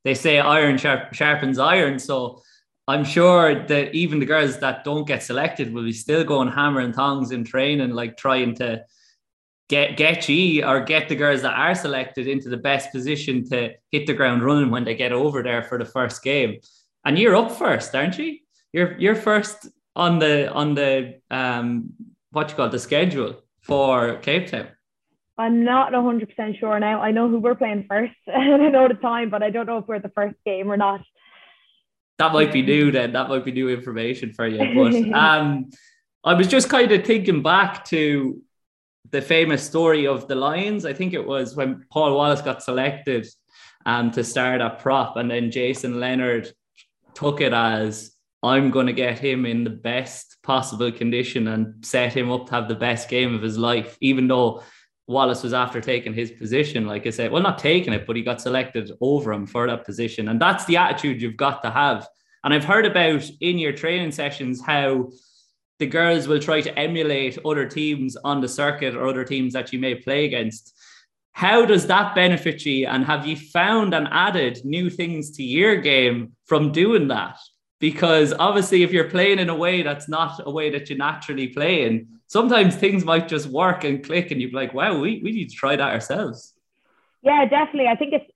they 0.04 0.16
say 0.16 0.40
iron 0.40 0.78
sharp, 0.78 1.14
sharpens 1.14 1.60
iron. 1.60 2.00
So 2.00 2.42
i'm 2.86 3.06
sure 3.06 3.66
that 3.68 3.94
even 3.94 4.20
the 4.20 4.26
girls 4.26 4.60
that 4.60 4.84
don't 4.84 5.08
get 5.08 5.24
selected 5.24 5.74
will 5.74 5.86
be 5.86 5.94
still 5.94 6.22
going 6.26 6.50
hammer 6.50 6.82
and 6.82 6.94
tongs 6.94 7.32
in 7.32 7.46
training 7.46 7.92
like 7.92 8.18
trying 8.18 8.54
to 8.54 8.84
get 9.70 9.96
get 9.96 10.28
ye 10.28 10.62
or 10.62 10.82
get 10.82 11.08
the 11.08 11.16
girls 11.16 11.42
that 11.44 11.54
are 11.54 11.76
selected 11.76 12.28
into 12.28 12.50
the 12.50 12.58
best 12.58 12.92
position 12.92 13.48
to 13.50 13.72
hit 13.92 14.06
the 14.06 14.14
ground 14.14 14.44
running 14.44 14.70
when 14.70 14.84
they 14.84 14.96
get 14.96 15.14
over 15.14 15.42
there 15.42 15.64
for 15.64 15.78
the 15.78 15.86
first 15.86 16.22
game. 16.24 16.60
And 17.06 17.18
you're 17.18 17.36
up 17.36 17.52
first 17.52 17.96
aren't 17.96 18.18
you? 18.18 18.40
You're 18.74 18.98
you're 19.00 19.16
first 19.16 19.70
on 19.96 20.20
the 20.20 20.52
on 20.52 20.76
the 20.76 21.20
um 21.30 21.94
what 22.32 22.50
you 22.50 22.56
call 22.56 22.70
the 22.70 22.80
schedule 22.80 23.36
for 23.62 24.18
Cape 24.18 24.48
Town? 24.48 24.68
I'm 25.38 25.64
not 25.64 25.94
100% 25.94 26.60
sure 26.60 26.80
now. 26.80 27.02
I 27.02 27.12
know 27.12 27.28
who 27.28 27.40
we're 27.40 27.56
playing 27.56 27.86
first 27.90 28.14
and 28.28 28.62
I 28.62 28.70
know 28.70 28.88
the 28.88 28.96
time, 28.96 29.30
but 29.30 29.42
I 29.42 29.50
don't 29.50 29.66
know 29.66 29.80
if 29.80 29.88
we're 29.88 30.00
the 30.00 30.10
first 30.10 30.36
game 30.46 30.72
or 30.72 30.78
not. 30.78 31.02
That 32.20 32.34
might 32.34 32.54
be 32.54 32.62
new 32.62 32.92
then. 32.92 33.14
That 33.14 33.30
might 33.30 33.44
be 33.44 33.52
new 33.52 33.70
information 33.70 34.34
for 34.34 34.48
you. 34.48 34.60
But 34.60 35.14
um, 35.18 35.72
I 36.24 36.36
was 36.36 36.48
just 36.48 36.70
kind 36.70 36.92
of 36.92 37.04
thinking 37.04 37.42
back 37.42 37.86
to 37.86 38.42
the 39.10 39.22
famous 39.22 39.64
story 39.64 40.06
of 40.08 40.28
the 40.28 40.36
Lions. 40.36 40.86
I 40.86 40.94
think 40.94 41.14
it 41.14 41.26
was 41.26 41.56
when 41.56 41.86
Paul 41.92 42.16
Wallace 42.16 42.42
got 42.42 42.64
selected 42.64 43.28
um, 43.86 44.12
to 44.12 44.24
start 44.24 44.62
at 44.62 44.80
prop, 44.80 45.18
and 45.18 45.30
then 45.30 45.52
Jason 45.52 46.00
Leonard 46.00 46.52
took 47.16 47.42
it 47.42 47.54
as 47.54 48.13
I'm 48.44 48.72
going 48.72 48.88
to 48.88 48.94
get 48.94 49.18
him 49.18 49.46
in 49.46 49.64
the 49.64 49.70
best 49.70 50.38
possible 50.44 50.92
condition 50.92 51.48
and 51.48 51.84
set 51.86 52.16
him 52.16 52.30
up 52.30 52.48
to 52.48 52.52
have 52.52 52.68
the 52.68 52.76
best 52.76 53.08
game 53.08 53.34
of 53.34 53.42
his 53.42 53.58
life, 53.58 53.98
even 54.02 54.28
though 54.28 54.62
Wallace 55.08 55.44
was 55.44 55.54
after 55.54 55.80
taking 55.80 56.14
his 56.14 56.32
position. 56.32 56.86
Like 56.86 57.08
I 57.08 57.10
said, 57.10 57.32
well, 57.32 57.42
not 57.42 57.58
taking 57.58 57.94
it, 57.94 58.06
but 58.06 58.18
he 58.18 58.22
got 58.22 58.42
selected 58.42 58.92
over 59.00 59.32
him 59.32 59.48
for 59.48 59.66
that 59.68 59.86
position. 59.86 60.28
And 60.28 60.42
that's 60.42 60.66
the 60.66 60.78
attitude 60.78 61.22
you've 61.22 61.38
got 61.38 61.64
to 61.64 61.72
have. 61.72 62.08
And 62.44 62.54
I've 62.54 62.66
heard 62.66 62.86
about 62.86 63.24
in 63.40 63.58
your 63.58 63.72
training 63.72 64.12
sessions 64.12 64.62
how 64.62 65.10
the 65.80 65.86
girls 65.86 66.28
will 66.28 66.40
try 66.40 66.60
to 66.62 66.78
emulate 66.78 67.40
other 67.46 67.66
teams 67.66 68.18
on 68.18 68.42
the 68.42 68.48
circuit 68.48 68.94
or 68.94 69.08
other 69.08 69.24
teams 69.24 69.54
that 69.54 69.72
you 69.72 69.80
may 69.80 69.96
play 69.96 70.26
against. 70.26 70.74
How 71.32 71.66
does 71.66 71.88
that 71.88 72.14
benefit 72.14 72.66
you? 72.66 72.88
And 72.88 73.06
have 73.06 73.26
you 73.26 73.36
found 73.36 73.94
and 73.94 74.08
added 74.12 74.60
new 74.66 74.90
things 74.90 75.32
to 75.38 75.44
your 75.44 75.78
game 75.78 76.34
from 76.46 76.72
doing 76.74 77.08
that? 77.08 77.38
Because 77.84 78.34
obviously 78.40 78.82
if 78.82 78.94
you're 78.94 79.10
playing 79.10 79.40
in 79.40 79.50
a 79.50 79.56
way 79.66 79.84
that's 79.84 80.08
not 80.08 80.40
a 80.46 80.50
way 80.50 80.70
that 80.70 80.90
you 80.90 80.96
naturally 80.96 81.48
play 81.48 81.86
in 81.86 82.08
sometimes 82.28 82.78
things 82.78 83.04
might 83.04 83.28
just 83.28 83.48
work 83.48 83.84
and 83.84 84.06
click 84.06 84.32
and 84.32 84.42
you're 84.42 84.52
like 84.52 84.74
wow 84.74 84.98
we, 84.98 85.20
we 85.22 85.34
need 85.34 85.50
to 85.50 85.56
try 85.64 85.76
that 85.76 85.92
ourselves. 85.92 86.54
Yeah 87.22 87.44
definitely. 87.44 87.90
I 87.90 87.98
think 87.98 88.14
it's 88.14 88.30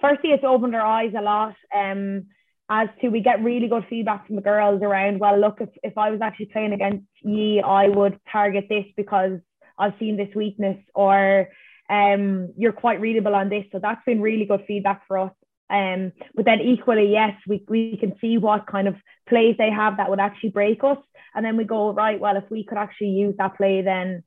firstly 0.00 0.30
it's 0.30 0.42
opened 0.42 0.74
our 0.74 0.86
eyes 0.98 1.12
a 1.18 1.20
lot 1.20 1.54
um 1.76 2.24
as 2.70 2.88
to 3.02 3.10
we 3.10 3.20
get 3.20 3.44
really 3.44 3.68
good 3.68 3.84
feedback 3.90 4.26
from 4.26 4.36
the 4.36 4.48
girls 4.50 4.80
around 4.80 5.20
well 5.20 5.38
look 5.38 5.58
if, 5.60 5.68
if 5.82 5.98
i 5.98 6.08
was 6.10 6.22
actually 6.22 6.46
playing 6.46 6.72
against 6.72 7.04
ye 7.20 7.60
i 7.60 7.86
would 7.86 8.18
target 8.32 8.64
this 8.70 8.86
because 8.96 9.38
i've 9.78 9.92
seen 9.98 10.16
this 10.16 10.34
weakness 10.34 10.78
or 10.94 11.50
um 11.90 12.54
you're 12.56 12.78
quite 12.84 13.02
readable 13.02 13.34
on 13.34 13.50
this. 13.50 13.66
So 13.70 13.78
that's 13.78 14.04
been 14.06 14.22
really 14.22 14.46
good 14.46 14.64
feedback 14.66 15.06
for 15.06 15.18
us 15.18 15.34
um, 15.70 16.12
but 16.34 16.44
then 16.44 16.60
equally, 16.60 17.10
yes, 17.10 17.32
we, 17.48 17.64
we 17.68 17.96
can 17.96 18.14
see 18.20 18.38
what 18.38 18.66
kind 18.66 18.88
of 18.88 18.96
plays 19.28 19.56
they 19.58 19.70
have 19.70 19.96
that 19.96 20.10
would 20.10 20.20
actually 20.20 20.50
break 20.50 20.84
us. 20.84 20.98
And 21.34 21.44
then 21.44 21.56
we 21.56 21.64
go, 21.64 21.92
right, 21.92 22.20
well, 22.20 22.36
if 22.36 22.44
we 22.50 22.64
could 22.64 22.78
actually 22.78 23.10
use 23.10 23.34
that 23.38 23.56
play, 23.56 23.82
then 23.82 24.22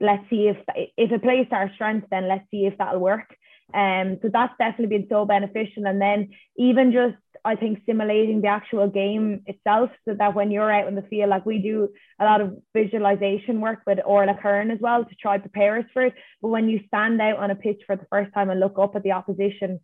let's 0.00 0.28
see 0.28 0.48
if 0.48 0.56
if 0.96 1.12
it 1.12 1.22
plays 1.22 1.46
to 1.48 1.56
our 1.56 1.72
strength, 1.74 2.08
then 2.10 2.28
let's 2.28 2.44
see 2.50 2.66
if 2.66 2.76
that'll 2.78 3.00
work. 3.00 3.34
Um, 3.72 4.18
so 4.22 4.28
that's 4.32 4.52
definitely 4.58 4.98
been 4.98 5.08
so 5.08 5.24
beneficial. 5.24 5.86
And 5.86 6.00
then 6.00 6.30
even 6.56 6.92
just 6.92 7.16
I 7.46 7.56
think 7.56 7.82
simulating 7.84 8.40
the 8.40 8.48
actual 8.48 8.88
game 8.88 9.42
itself, 9.46 9.90
so 10.06 10.14
that 10.14 10.34
when 10.34 10.50
you're 10.50 10.72
out 10.72 10.88
in 10.88 10.94
the 10.94 11.02
field, 11.02 11.30
like 11.30 11.44
we 11.44 11.58
do 11.58 11.88
a 12.18 12.24
lot 12.24 12.40
of 12.40 12.56
visualization 12.74 13.60
work 13.60 13.80
with 13.86 13.98
Orla 14.04 14.34
Kern 14.40 14.70
as 14.70 14.78
well 14.80 15.04
to 15.04 15.14
try 15.16 15.36
to 15.36 15.42
prepare 15.42 15.78
us 15.78 15.84
for 15.92 16.06
it. 16.06 16.14
But 16.40 16.48
when 16.48 16.68
you 16.68 16.80
stand 16.86 17.20
out 17.20 17.38
on 17.38 17.50
a 17.50 17.54
pitch 17.54 17.82
for 17.86 17.96
the 17.96 18.06
first 18.10 18.32
time 18.32 18.50
and 18.50 18.60
look 18.60 18.78
up 18.78 18.96
at 18.96 19.02
the 19.02 19.12
opposition, 19.12 19.80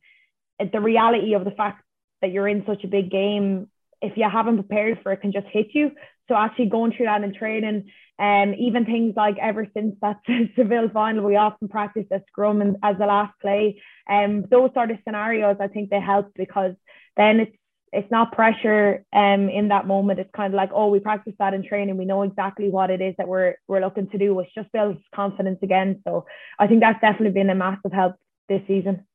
the 0.72 0.80
reality 0.80 1.34
of 1.34 1.44
the 1.44 1.50
fact 1.50 1.82
that 2.20 2.32
you're 2.32 2.48
in 2.48 2.64
such 2.66 2.84
a 2.84 2.88
big 2.88 3.11
game, 3.11 3.68
if 4.02 4.16
you 4.16 4.28
haven't 4.30 4.56
prepared 4.56 5.00
for 5.02 5.12
it, 5.12 5.20
can 5.20 5.32
just 5.32 5.46
hit 5.48 5.68
you. 5.72 5.92
So 6.28 6.36
actually 6.36 6.66
going 6.66 6.92
through 6.92 7.06
that 7.06 7.24
in 7.24 7.34
training, 7.34 7.90
and 8.18 8.52
um, 8.52 8.58
even 8.58 8.84
things 8.84 9.14
like 9.16 9.36
ever 9.40 9.66
since 9.74 9.96
that 10.00 10.18
Seville 10.56 10.90
final, 10.90 11.24
we 11.24 11.36
often 11.36 11.68
practice 11.68 12.06
a 12.12 12.20
scrum 12.28 12.61
and 12.61 12.76
as 12.82 12.96
the 12.98 13.06
last 13.06 13.32
play. 13.40 13.80
And 14.06 14.44
um, 14.44 14.50
those 14.50 14.70
sort 14.74 14.90
of 14.90 14.98
scenarios, 15.04 15.56
I 15.58 15.68
think 15.68 15.90
they 15.90 16.00
help 16.00 16.32
because 16.36 16.74
then 17.16 17.40
it's 17.40 17.56
it's 17.92 18.11
not 18.11 18.30
pressure 18.30 19.04
um 19.12 19.48
in 19.48 19.68
that 19.68 19.86
moment. 19.86 20.20
It's 20.20 20.30
kind 20.34 20.54
of 20.54 20.56
like, 20.56 20.70
oh, 20.72 20.88
we 20.88 21.00
practice 21.00 21.34
that 21.40 21.54
in 21.54 21.66
training. 21.66 21.96
We 21.96 22.04
know 22.04 22.22
exactly 22.22 22.70
what 22.70 22.90
it 22.90 23.00
is 23.00 23.14
that 23.18 23.26
we're 23.26 23.56
we're 23.66 23.80
looking 23.80 24.08
to 24.11 24.18
do, 24.18 24.34
which 24.34 24.54
just 24.54 24.70
builds 24.72 25.00
confidence 25.14 25.58
again. 25.62 26.00
So 26.06 26.26
I 26.58 26.68
think 26.68 26.80
that's 26.80 27.00
definitely 27.00 27.32
been 27.32 27.50
a 27.50 27.54
massive 27.56 27.92
help 27.92 28.14
this 28.48 28.62
season. 28.68 29.06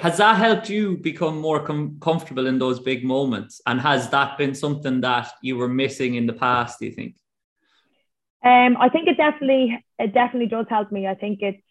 Has 0.00 0.16
that 0.18 0.36
helped 0.36 0.68
you 0.68 0.96
become 0.96 1.40
more 1.40 1.64
com- 1.64 1.98
comfortable 2.00 2.46
in 2.46 2.58
those 2.58 2.80
big 2.80 3.04
moments? 3.04 3.60
And 3.66 3.80
has 3.80 4.10
that 4.10 4.36
been 4.36 4.54
something 4.54 5.00
that 5.02 5.30
you 5.40 5.56
were 5.56 5.68
missing 5.68 6.16
in 6.16 6.26
the 6.26 6.32
past? 6.32 6.80
Do 6.80 6.86
you 6.86 6.92
think? 6.92 7.14
Um, 8.44 8.76
I 8.78 8.88
think 8.88 9.08
it 9.08 9.16
definitely 9.16 9.78
it 9.98 10.12
definitely 10.12 10.48
does 10.48 10.66
help 10.68 10.92
me. 10.92 11.06
I 11.06 11.14
think 11.14 11.38
it's 11.40 11.62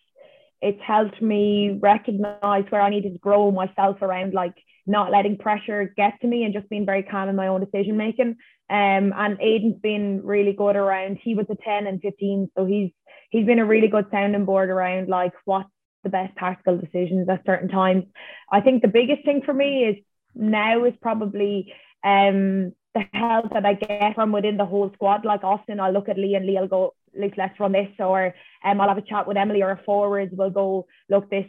it's 0.62 0.82
helped 0.82 1.22
me 1.22 1.78
recognize 1.82 2.64
where 2.70 2.82
I 2.82 2.90
needed 2.90 3.14
to 3.14 3.20
grow 3.20 3.52
myself 3.52 4.02
around 4.02 4.34
like 4.34 4.56
not 4.88 5.12
letting 5.12 5.38
pressure 5.38 5.94
get 5.96 6.20
to 6.22 6.28
me 6.28 6.44
and 6.44 6.54
just 6.54 6.70
being 6.70 6.86
very 6.86 7.04
calm 7.04 7.30
in 7.30 7.36
my 7.36 7.48
own 7.48 7.64
decision 7.64 7.98
making. 7.98 8.38
Um, 8.70 9.14
and 9.16 9.38
Aidan's 9.42 9.80
been 9.82 10.22
really 10.24 10.54
good 10.54 10.76
around. 10.76 11.20
He 11.22 11.36
was 11.36 11.46
a 11.50 11.56
10 11.56 11.86
and 11.86 12.02
15, 12.02 12.52
so 12.58 12.66
he's 12.66 12.92
he's 13.30 13.46
been 13.46 13.60
a 13.60 13.66
really 13.66 13.88
good 13.88 14.08
sounding 14.10 14.46
board 14.46 14.70
around 14.70 15.10
like 15.10 15.34
what 15.46 15.68
the 16.04 16.10
best 16.10 16.36
tactical 16.38 16.78
decisions 16.78 17.28
at 17.30 17.45
certain 17.45 17.70
times. 17.70 18.06
I 18.51 18.62
think 18.62 18.82
the 18.82 18.88
biggest 18.88 19.24
thing 19.26 19.41
for 19.45 19.54
me 19.54 19.86
is 19.86 19.97
now 20.36 20.84
is 20.86 20.93
probably 21.01 21.74
um, 22.04 22.74
the 22.93 23.04
help 23.14 23.54
that 23.54 23.66
I 23.66 23.74
get 23.74 24.16
from 24.16 24.32
within 24.32 24.58
the 24.58 24.66
whole 24.66 24.91
squad. 24.93 25.26
Like 25.26 25.43
often 25.43 25.80
I'll 25.80 25.93
look 25.93 26.10
at 26.10 26.18
Leigh 26.18 26.36
and 26.36 26.45
Leigh 26.45 26.60
will 26.60 26.68
go, 26.68 26.93
look, 27.18 27.34
let's 27.38 27.60
run 27.60 27.72
this, 27.72 27.89
or 27.99 28.34
um, 28.64 28.82
I'll 28.82 28.89
have 28.89 28.97
a 28.97 29.01
chat 29.01 29.28
with 29.28 29.38
Emily 29.38 29.62
or 29.62 29.72
a 29.72 29.82
forwards 29.86 30.34
will 30.36 30.49
go, 30.49 30.88
look, 31.10 31.30
this, 31.30 31.45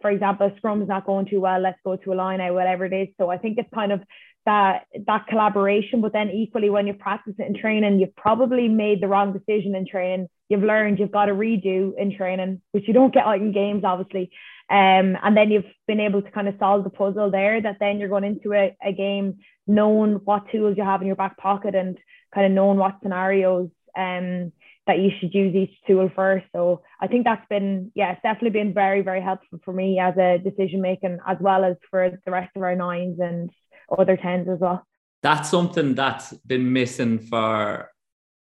for 0.00 0.10
example, 0.10 0.52
scrum's 0.58 0.88
not 0.88 1.06
going 1.06 1.26
too 1.26 1.40
well, 1.40 1.60
let's 1.60 1.78
go 1.84 1.96
to 1.96 2.12
a 2.12 2.14
line 2.14 2.40
out, 2.40 2.54
whatever 2.54 2.84
it 2.86 2.92
is. 2.92 3.08
So 3.18 3.30
I 3.30 3.38
think 3.38 3.58
it's 3.58 3.68
kind 3.74 3.92
of 3.92 4.00
that 4.46 4.84
that 5.06 5.26
collaboration, 5.26 6.00
but 6.00 6.12
then 6.12 6.30
equally 6.30 6.70
when 6.70 6.86
you 6.86 6.94
practice 6.94 7.34
it 7.38 7.46
in 7.46 7.60
training, 7.60 7.98
you've 7.98 8.16
probably 8.16 8.68
made 8.68 9.02
the 9.02 9.08
wrong 9.08 9.32
decision 9.32 9.74
in 9.74 9.86
training 9.86 10.28
you've 10.48 10.62
learned 10.62 10.98
you've 10.98 11.12
got 11.12 11.26
to 11.26 11.32
redo 11.32 11.92
in 11.98 12.16
training, 12.16 12.60
which 12.72 12.88
you 12.88 12.94
don't 12.94 13.12
get 13.12 13.26
out 13.26 13.36
in 13.36 13.52
games, 13.52 13.84
obviously. 13.84 14.30
Um, 14.70 15.16
and 15.22 15.36
then 15.36 15.50
you've 15.50 15.64
been 15.86 16.00
able 16.00 16.22
to 16.22 16.30
kind 16.30 16.48
of 16.48 16.54
solve 16.58 16.84
the 16.84 16.90
puzzle 16.90 17.30
there 17.30 17.60
that 17.62 17.76
then 17.80 17.98
you're 17.98 18.08
going 18.08 18.24
into 18.24 18.52
a, 18.52 18.76
a 18.84 18.92
game 18.92 19.38
knowing 19.66 20.14
what 20.24 20.50
tools 20.50 20.76
you 20.76 20.84
have 20.84 21.00
in 21.00 21.06
your 21.06 21.16
back 21.16 21.38
pocket 21.38 21.74
and 21.74 21.98
kind 22.34 22.46
of 22.46 22.52
knowing 22.52 22.78
what 22.78 22.96
scenarios 23.02 23.70
um, 23.96 24.52
that 24.86 24.98
you 24.98 25.10
should 25.18 25.34
use 25.34 25.54
each 25.54 25.74
tool 25.86 26.10
first. 26.14 26.46
So 26.54 26.82
I 27.00 27.06
think 27.06 27.24
that's 27.24 27.46
been, 27.48 27.92
yeah, 27.94 28.12
it's 28.12 28.22
definitely 28.22 28.58
been 28.58 28.74
very, 28.74 29.02
very 29.02 29.20
helpful 29.20 29.60
for 29.64 29.72
me 29.72 29.98
as 29.98 30.16
a 30.16 30.38
decision 30.38 30.80
making, 30.80 31.18
as 31.26 31.36
well 31.40 31.64
as 31.64 31.76
for 31.90 32.18
the 32.24 32.30
rest 32.30 32.50
of 32.56 32.62
our 32.62 32.74
nines 32.74 33.20
and 33.20 33.50
other 33.96 34.16
tens 34.16 34.48
as 34.48 34.58
well. 34.58 34.86
That's 35.22 35.50
something 35.50 35.94
that's 35.94 36.32
been 36.32 36.72
missing 36.72 37.18
for 37.18 37.90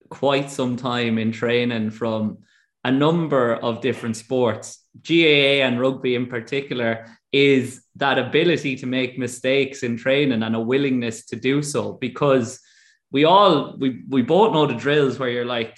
quite 0.08 0.50
some 0.50 0.76
time 0.76 1.18
in 1.18 1.32
training 1.32 1.90
from 1.90 2.38
a 2.84 2.90
number 2.90 3.54
of 3.54 3.80
different 3.80 4.16
sports. 4.16 4.80
GAA 5.02 5.64
and 5.64 5.80
rugby 5.80 6.14
in 6.14 6.26
particular 6.26 7.06
is 7.32 7.82
that 7.96 8.18
ability 8.18 8.76
to 8.76 8.86
make 8.86 9.18
mistakes 9.18 9.82
in 9.82 9.96
training 9.96 10.42
and 10.42 10.54
a 10.54 10.60
willingness 10.60 11.26
to 11.26 11.36
do 11.36 11.62
so 11.62 11.94
because 11.94 12.60
we 13.10 13.24
all 13.24 13.76
we 13.78 14.02
we 14.08 14.22
both 14.22 14.52
know 14.52 14.66
the 14.66 14.74
drills 14.74 15.18
where 15.18 15.30
you're 15.30 15.44
like 15.44 15.76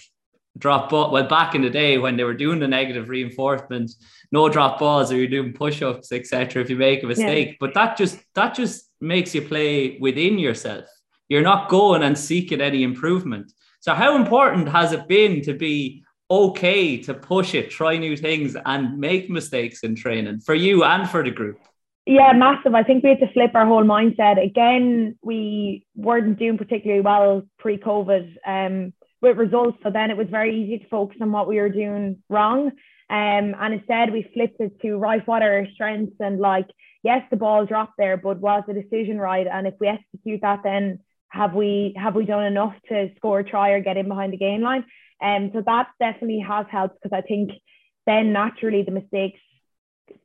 drop 0.59 0.91
ball. 0.91 1.11
Well, 1.11 1.29
back 1.29 1.55
in 1.55 1.63
the 1.63 1.71
day 1.71 1.99
when 1.99 2.17
they 2.17 2.25
were 2.25 2.35
doing 2.35 2.61
the 2.61 2.69
negative 2.69 3.09
reinforcement, 3.09 3.93
no 4.33 4.49
drop 4.49 4.79
balls 4.79 5.13
or 5.13 5.17
you're 5.17 5.29
doing 5.29 5.53
push-ups, 5.53 6.13
etc. 6.13 6.63
If 6.63 6.71
you 6.71 6.77
make 6.77 7.03
a 7.03 7.07
mistake, 7.07 7.49
yeah. 7.49 7.55
but 7.61 7.75
that 7.75 7.97
just 7.97 8.19
that 8.35 8.55
just 8.55 8.91
makes 9.01 9.35
you 9.35 9.43
play 9.43 9.99
within 10.01 10.39
yourself. 10.39 10.87
You're 11.29 11.43
not 11.43 11.69
going 11.69 12.03
and 12.03 12.17
seeking 12.17 12.61
any 12.61 12.83
improvement. 12.83 13.53
So, 13.87 13.95
how 13.95 14.17
important 14.17 14.69
has 14.71 14.91
it 14.91 15.07
been 15.07 15.43
to 15.43 15.55
be 15.55 16.03
okay 16.29 16.97
to 17.03 17.15
push 17.15 17.55
it, 17.55 17.71
try 17.71 17.97
new 17.97 18.17
things, 18.17 18.57
and 18.67 18.99
make 18.99 19.31
mistakes 19.31 19.85
in 19.85 19.95
training 19.95 20.41
for 20.41 20.57
you 20.57 20.83
and 20.83 21.09
for 21.09 21.23
the 21.23 21.31
group? 21.31 21.61
Yeah, 22.05 22.33
massive. 22.33 22.75
I 22.75 22.83
think 22.83 23.05
we 23.05 23.11
had 23.11 23.21
to 23.21 23.33
flip 23.33 23.53
our 23.55 23.65
whole 23.65 23.85
mindset. 23.85 24.45
Again, 24.45 25.17
we 25.23 25.87
weren't 25.95 26.37
doing 26.37 26.59
particularly 26.59 27.01
well 27.01 27.43
pre 27.61 27.79
COVID 27.79 28.35
um, 28.45 28.93
with 29.23 29.37
results. 29.37 29.79
So 29.85 29.91
then 29.91 30.11
it 30.11 30.17
was 30.17 30.27
very 30.29 30.61
easy 30.61 30.79
to 30.79 30.89
focus 30.89 31.19
on 31.21 31.31
what 31.31 31.47
we 31.47 31.61
were 31.61 31.69
doing 31.69 32.21
wrong. 32.29 32.73
Um, 33.09 33.55
and 33.61 33.75
instead, 33.75 34.13
we 34.13 34.29
flipped 34.35 34.61
it 34.61 34.81
to 34.83 34.97
right, 34.97 35.25
what 35.29 35.43
are 35.43 35.59
our 35.59 35.67
strengths? 35.75 36.17
And 36.19 36.41
like, 36.41 36.67
yes, 37.05 37.23
the 37.31 37.37
ball 37.37 37.67
dropped 37.67 37.99
there, 37.99 38.17
but 38.17 38.41
was 38.41 38.65
the 38.67 38.75
decision 38.75 39.19
right? 39.21 39.47
And 39.47 39.69
if 39.69 39.75
we 39.79 39.87
execute 39.87 40.41
that, 40.43 40.65
then 40.65 40.99
have 41.29 41.55
we 41.55 41.95
have 41.97 42.15
we 42.15 42.25
done 42.25 42.45
enough 42.45 42.75
to 42.89 43.11
score 43.17 43.41
a 43.41 43.45
try 43.45 43.71
or 43.71 43.81
get 43.81 43.97
in 43.97 44.09
behind 44.09 44.33
the 44.33 44.39
game 44.39 44.63
line? 44.63 44.85
And 45.21 45.47
um, 45.47 45.51
so 45.55 45.63
that 45.67 45.89
definitely 45.99 46.45
has 46.47 46.67
helped 46.71 47.01
because 47.03 47.17
I 47.17 47.23
think 47.27 47.51
then 48.07 48.33
naturally 48.33 48.83
the 48.83 48.91
mistakes 48.91 49.41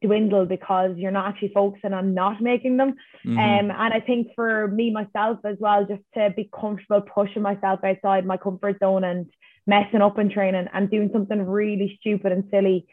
dwindle 0.01 0.45
because 0.45 0.97
you're 0.97 1.11
not 1.11 1.27
actually 1.27 1.51
focusing 1.53 1.93
on 1.93 2.13
not 2.13 2.41
making 2.41 2.77
them. 2.77 2.95
Mm-hmm. 3.25 3.37
Um, 3.37 3.71
and 3.71 3.93
I 3.93 3.99
think 3.99 4.29
for 4.35 4.67
me 4.67 4.91
myself 4.91 5.39
as 5.45 5.57
well, 5.59 5.85
just 5.85 6.03
to 6.15 6.29
be 6.35 6.49
comfortable 6.53 7.01
pushing 7.01 7.41
myself 7.41 7.79
outside 7.83 8.25
my 8.25 8.37
comfort 8.37 8.77
zone 8.79 9.03
and 9.03 9.27
messing 9.65 10.01
up 10.01 10.19
in 10.19 10.29
training 10.29 10.67
and 10.73 10.89
doing 10.89 11.09
something 11.13 11.45
really 11.45 11.97
stupid 11.99 12.31
and 12.31 12.43
silly 12.51 12.87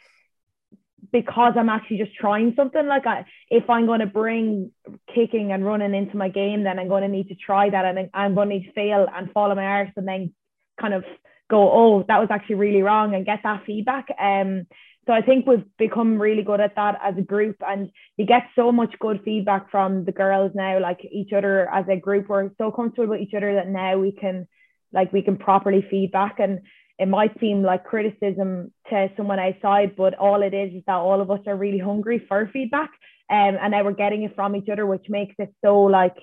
because 1.13 1.55
I'm 1.57 1.69
actually 1.69 1.99
just 1.99 2.15
trying 2.15 2.55
something. 2.57 2.87
Like 2.87 3.07
I, 3.07 3.25
if 3.51 3.69
I'm 3.69 3.87
going 3.87 4.01
to 4.01 4.07
bring 4.07 4.71
kicking 5.15 5.53
and 5.53 5.65
running 5.65 5.95
into 5.95 6.17
my 6.17 6.29
game, 6.29 6.65
then 6.65 6.79
I'm 6.79 6.89
going 6.89 7.03
to 7.03 7.09
need 7.09 7.29
to 7.29 7.35
try 7.35 7.71
that 7.71 7.85
and 7.85 8.11
I'm 8.15 8.35
going 8.35 8.49
to 8.49 8.55
need 8.57 8.67
to 8.67 8.73
fail 8.73 9.07
and 9.15 9.31
fall 9.33 9.51
on 9.51 9.57
my 9.57 9.65
arse 9.65 9.91
and 9.97 10.07
then 10.07 10.33
kind 10.81 10.95
of 10.95 11.05
go, 11.51 11.71
oh, 11.73 12.05
that 12.09 12.21
was 12.21 12.29
actually 12.31 12.57
really 12.57 12.83
wrong 12.83 13.15
and 13.15 13.27
get 13.27 13.41
that 13.43 13.65
feedback. 13.65 14.09
Um, 14.21 14.67
so 15.07 15.15
I 15.15 15.23
think 15.23 15.47
we've 15.47 15.65
become 15.79 16.21
really 16.21 16.43
good 16.43 16.61
at 16.61 16.77
that 16.77 16.99
as 17.03 17.15
a 17.17 17.23
group, 17.23 17.57
and 17.67 17.91
you 18.19 18.27
get 18.27 18.43
so 18.55 18.71
much 18.71 18.95
good 19.01 19.23
feedback 19.25 19.71
from 19.71 20.05
the 20.05 20.13
girls 20.13 20.53
now, 20.55 20.79
like 20.81 21.01
each 21.11 21.33
other 21.33 21.67
as 21.73 21.87
a 21.89 21.97
group. 21.97 22.29
We're 22.29 22.51
so 22.59 22.71
comfortable 22.71 23.13
with 23.13 23.21
each 23.21 23.33
other 23.35 23.55
that 23.55 23.69
now 23.69 23.97
we 23.97 24.13
can, 24.13 24.47
like, 24.93 25.11
we 25.11 25.23
can 25.23 25.39
properly 25.39 25.83
feedback. 25.91 26.41
And 26.41 26.61
it 26.99 27.09
might 27.09 27.39
seem 27.41 27.63
like 27.63 27.85
criticism 27.85 28.73
to 28.91 29.11
someone 29.17 29.39
outside, 29.39 29.95
but 29.97 30.15
all 30.15 30.43
it 30.43 30.55
is 30.55 30.75
is 30.75 30.83
that 30.87 30.97
all 30.97 31.21
of 31.21 31.31
us 31.31 31.41
are 31.47 31.57
really 31.57 31.79
hungry 31.79 32.25
for 32.29 32.49
feedback, 32.53 32.91
um, 33.31 33.57
and 33.61 33.71
now 33.73 33.85
we're 33.85 33.93
getting 33.93 34.23
it 34.23 34.35
from 34.35 34.57
each 34.57 34.69
other, 34.69 34.87
which 34.87 35.07
makes 35.09 35.35
it 35.39 35.55
so 35.65 35.83
like 35.83 36.17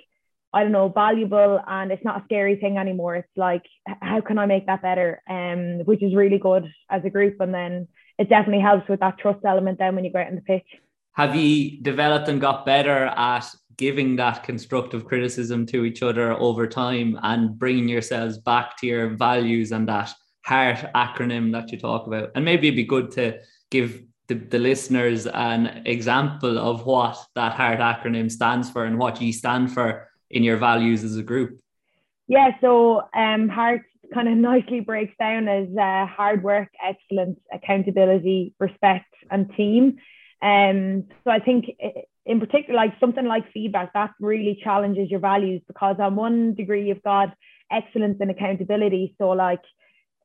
I 0.55 0.63
don't 0.63 0.71
know, 0.71 0.88
valuable 0.88 1.59
and 1.67 1.91
it's 1.91 2.05
not 2.05 2.21
a 2.21 2.23
scary 2.23 2.55
thing 2.55 2.78
anymore. 2.78 3.17
It's 3.17 3.28
like, 3.36 3.63
how 4.01 4.21
can 4.21 4.38
I 4.38 4.45
make 4.45 4.67
that 4.67 4.82
better? 4.82 5.21
Um, 5.30 5.80
which 5.84 6.01
is 6.01 6.15
really 6.15 6.38
good 6.38 6.71
as 6.89 7.03
a 7.03 7.09
group. 7.09 7.41
And 7.41 7.53
then 7.53 7.89
it 8.17 8.30
definitely 8.30 8.61
helps 8.61 8.88
with 8.88 9.01
that 9.01 9.17
trust 9.17 9.43
element 9.43 9.80
then 9.80 9.95
when 9.95 10.05
you 10.05 10.13
go 10.13 10.19
out 10.19 10.28
on 10.28 10.36
the 10.36 10.41
pitch. 10.41 10.65
Have 11.11 11.36
you 11.36 11.82
developed 11.82 12.30
and 12.30 12.39
got 12.39 12.65
better 12.65 13.07
at 13.17 13.45
giving 13.78 14.15
that 14.15 14.43
constructive 14.43 15.03
criticism 15.05 15.65
to 15.65 15.84
each 15.84 16.01
other 16.01 16.32
over 16.32 16.67
time 16.67 17.19
and 17.21 17.59
bringing 17.59 17.89
yourselves 17.89 18.38
back 18.38 18.78
to 18.78 18.88
your 18.88 19.09
values 19.09 19.73
and 19.73 19.89
that 19.89 20.13
heart 20.45 20.77
acronym 20.95 21.51
that 21.51 21.71
you 21.71 21.79
talk 21.79 22.07
about? 22.07 22.31
And 22.35 22.45
maybe 22.45 22.67
it'd 22.67 22.77
be 22.77 22.83
good 22.83 23.11
to 23.11 23.39
give 23.69 24.03
the, 24.27 24.35
the 24.35 24.59
listeners 24.59 25.27
an 25.27 25.83
example 25.85 26.57
of 26.57 26.85
what 26.85 27.17
that 27.35 27.53
heart 27.53 27.79
acronym 27.79 28.31
stands 28.31 28.69
for 28.69 28.85
and 28.85 28.97
what 28.97 29.21
you 29.21 29.33
stand 29.33 29.73
for 29.73 30.09
in 30.29 30.43
your 30.43 30.57
values 30.57 31.03
as 31.03 31.17
a 31.17 31.23
group? 31.23 31.59
Yeah, 32.27 32.51
so 32.61 33.03
um, 33.15 33.49
heart 33.49 33.83
kind 34.13 34.27
of 34.27 34.37
nicely 34.51 34.79
breaks 34.79 35.13
down 35.19 35.47
as 35.47 35.67
uh, 35.77 36.05
hard 36.07 36.43
work, 36.43 36.69
excellence, 36.83 37.39
accountability, 37.51 38.53
respect, 38.59 39.13
and 39.29 39.53
team. 39.55 39.97
Um, 40.41 41.05
so 41.23 41.31
I 41.31 41.39
think 41.39 41.65
in 42.25 42.39
particular, 42.39 42.75
like 42.75 42.93
something 42.99 43.25
like 43.25 43.51
feedback, 43.51 43.93
that 43.93 44.11
really 44.19 44.59
challenges 44.63 45.09
your 45.09 45.19
values 45.19 45.61
because 45.67 45.97
on 45.99 46.15
one 46.15 46.55
degree 46.55 46.87
you've 46.87 47.03
got 47.03 47.35
excellence 47.71 48.17
and 48.19 48.31
accountability. 48.31 49.15
So 49.17 49.29
like 49.29 49.61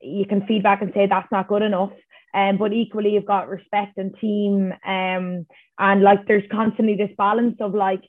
you 0.01 0.27
can 0.27 0.47
feedback 0.47 0.83
and 0.83 0.93
say 0.95 1.07
that's 1.07 1.31
not 1.31 1.49
good 1.49 1.63
enough. 1.63 1.93
Um, 2.33 2.59
but 2.59 2.73
equally 2.73 3.11
you've 3.11 3.27
got 3.27 3.49
respect 3.49 3.99
and 3.99 4.15
team. 4.21 4.73
Um, 4.87 5.47
and 5.79 6.03
like 6.03 6.27
there's 6.27 6.45
constantly 6.51 6.95
this 6.97 7.11
balance 7.19 7.57
of 7.61 7.75
like 7.75 8.03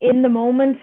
in 0.00 0.22
the 0.22 0.28
moment 0.28 0.78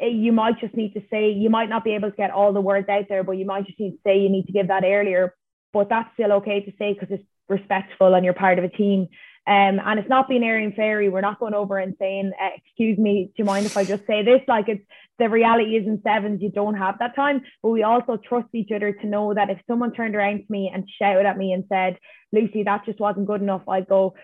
Eh, 0.00 0.06
you 0.06 0.32
might 0.32 0.60
just 0.60 0.74
need 0.74 0.94
to 0.94 1.02
say 1.10 1.30
you 1.30 1.50
might 1.50 1.68
not 1.68 1.84
be 1.84 1.94
able 1.94 2.10
to 2.10 2.16
get 2.16 2.30
all 2.30 2.52
the 2.52 2.60
words 2.60 2.88
out 2.88 3.06
there, 3.08 3.24
but 3.24 3.32
you 3.32 3.46
might 3.46 3.66
just 3.66 3.78
need 3.80 3.92
to 3.92 3.98
say 4.06 4.18
you 4.18 4.28
need 4.28 4.46
to 4.46 4.52
give 4.52 4.68
that 4.68 4.84
earlier. 4.84 5.34
But 5.72 5.88
that's 5.88 6.08
still 6.14 6.32
okay 6.34 6.60
to 6.60 6.72
say 6.78 6.94
because 6.94 7.08
it's 7.10 7.28
respectful 7.48 8.14
and 8.14 8.24
you're 8.24 8.34
part 8.34 8.58
of 8.58 8.64
a 8.64 8.68
team. 8.68 9.08
Um, 9.46 9.80
and 9.84 9.98
it's 9.98 10.08
not 10.08 10.28
being 10.28 10.44
airy 10.44 10.64
and 10.64 10.74
fairy. 10.74 11.08
We're 11.08 11.22
not 11.22 11.40
going 11.40 11.54
over 11.54 11.78
and 11.78 11.94
saying, 11.98 12.32
uh, 12.40 12.50
"Excuse 12.56 12.98
me, 12.98 13.26
do 13.26 13.32
you 13.38 13.44
mind 13.44 13.66
if 13.66 13.76
I 13.76 13.84
just 13.84 14.06
say 14.06 14.22
this?" 14.22 14.42
Like 14.46 14.68
it's 14.68 14.84
the 15.18 15.28
reality 15.28 15.76
is 15.76 15.86
in 15.86 16.00
sevens, 16.02 16.40
you 16.42 16.50
don't 16.50 16.76
have 16.76 16.98
that 16.98 17.16
time. 17.16 17.42
But 17.62 17.70
we 17.70 17.82
also 17.82 18.16
trust 18.16 18.48
each 18.54 18.70
other 18.74 18.92
to 18.92 19.06
know 19.06 19.34
that 19.34 19.50
if 19.50 19.58
someone 19.66 19.92
turned 19.92 20.14
around 20.14 20.38
to 20.38 20.46
me 20.48 20.70
and 20.72 20.88
shouted 21.00 21.26
at 21.26 21.38
me 21.38 21.52
and 21.52 21.64
said, 21.68 21.98
"Lucy, 22.32 22.62
that 22.64 22.84
just 22.84 23.00
wasn't 23.00 23.26
good 23.26 23.42
enough," 23.42 23.68
I'd 23.68 23.88
go, 23.88 24.14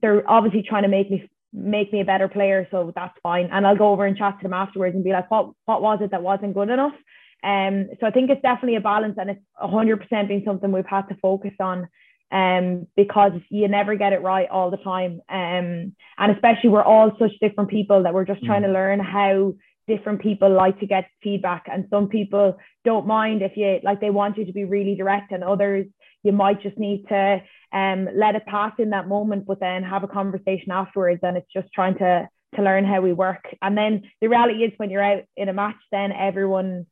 "They're 0.00 0.28
obviously 0.28 0.62
trying 0.62 0.82
to 0.82 0.88
make 0.88 1.10
me 1.10 1.28
make 1.54 1.92
me 1.92 2.00
a 2.00 2.04
better 2.04 2.28
player, 2.28 2.66
so 2.70 2.92
that's 2.94 3.16
fine. 3.22 3.48
And 3.52 3.66
I'll 3.66 3.76
go 3.76 3.92
over 3.92 4.04
and 4.04 4.16
chat 4.16 4.38
to 4.38 4.42
them 4.42 4.52
afterwards 4.52 4.94
and 4.94 5.04
be 5.04 5.12
like, 5.12 5.30
what 5.30 5.52
what 5.64 5.80
was 5.80 6.00
it 6.02 6.10
that 6.10 6.22
wasn't 6.22 6.54
good 6.54 6.68
enough? 6.68 6.94
Um, 7.42 7.88
so 8.00 8.06
I 8.06 8.10
think 8.10 8.30
it's 8.30 8.42
definitely 8.42 8.76
a 8.76 8.80
balance, 8.80 9.16
and 9.18 9.30
it's 9.30 9.40
hundred 9.56 10.00
percent 10.00 10.28
been 10.28 10.42
something 10.44 10.72
we've 10.72 10.84
had 10.86 11.08
to 11.08 11.16
focus 11.22 11.54
on. 11.60 11.88
Um, 12.32 12.88
because 12.96 13.32
you 13.48 13.68
never 13.68 13.94
get 13.94 14.12
it 14.12 14.22
right 14.22 14.48
all 14.50 14.72
the 14.72 14.78
time. 14.78 15.20
Um, 15.28 15.94
and 16.18 16.32
especially 16.32 16.70
we're 16.70 16.82
all 16.82 17.12
such 17.16 17.30
different 17.40 17.70
people 17.70 18.02
that 18.02 18.14
we're 18.14 18.24
just 18.24 18.42
trying 18.44 18.62
mm. 18.62 18.66
to 18.66 18.72
learn 18.72 18.98
how 18.98 19.54
different 19.86 20.20
people 20.20 20.50
like 20.50 20.80
to 20.80 20.86
get 20.86 21.08
feedback. 21.22 21.66
And 21.70 21.86
some 21.90 22.08
people 22.08 22.56
don't 22.84 23.06
mind 23.06 23.42
if 23.42 23.56
you 23.56 23.80
like 23.82 24.00
they 24.00 24.10
want 24.10 24.38
you 24.38 24.44
to 24.46 24.52
be 24.52 24.64
really 24.64 24.94
direct, 24.94 25.32
and 25.32 25.44
others 25.44 25.86
you 26.22 26.32
might 26.32 26.62
just 26.62 26.78
need 26.78 27.04
to 27.08 27.42
um, 27.72 28.08
let 28.14 28.34
it 28.34 28.46
pass 28.46 28.72
in 28.78 28.90
that 28.90 29.08
moment, 29.08 29.46
but 29.46 29.60
then 29.60 29.82
have 29.82 30.04
a 30.04 30.08
conversation 30.08 30.70
afterwards. 30.70 31.20
And 31.22 31.36
it's 31.36 31.52
just 31.52 31.68
trying 31.72 31.98
to 31.98 32.28
to 32.56 32.62
learn 32.62 32.84
how 32.84 33.00
we 33.00 33.12
work. 33.12 33.44
And 33.62 33.76
then 33.76 34.02
the 34.20 34.28
reality 34.28 34.64
is 34.64 34.72
when 34.76 34.90
you're 34.90 35.02
out 35.02 35.24
in 35.36 35.48
a 35.48 35.52
match, 35.52 35.76
then 35.90 36.12
everyone 36.12 36.86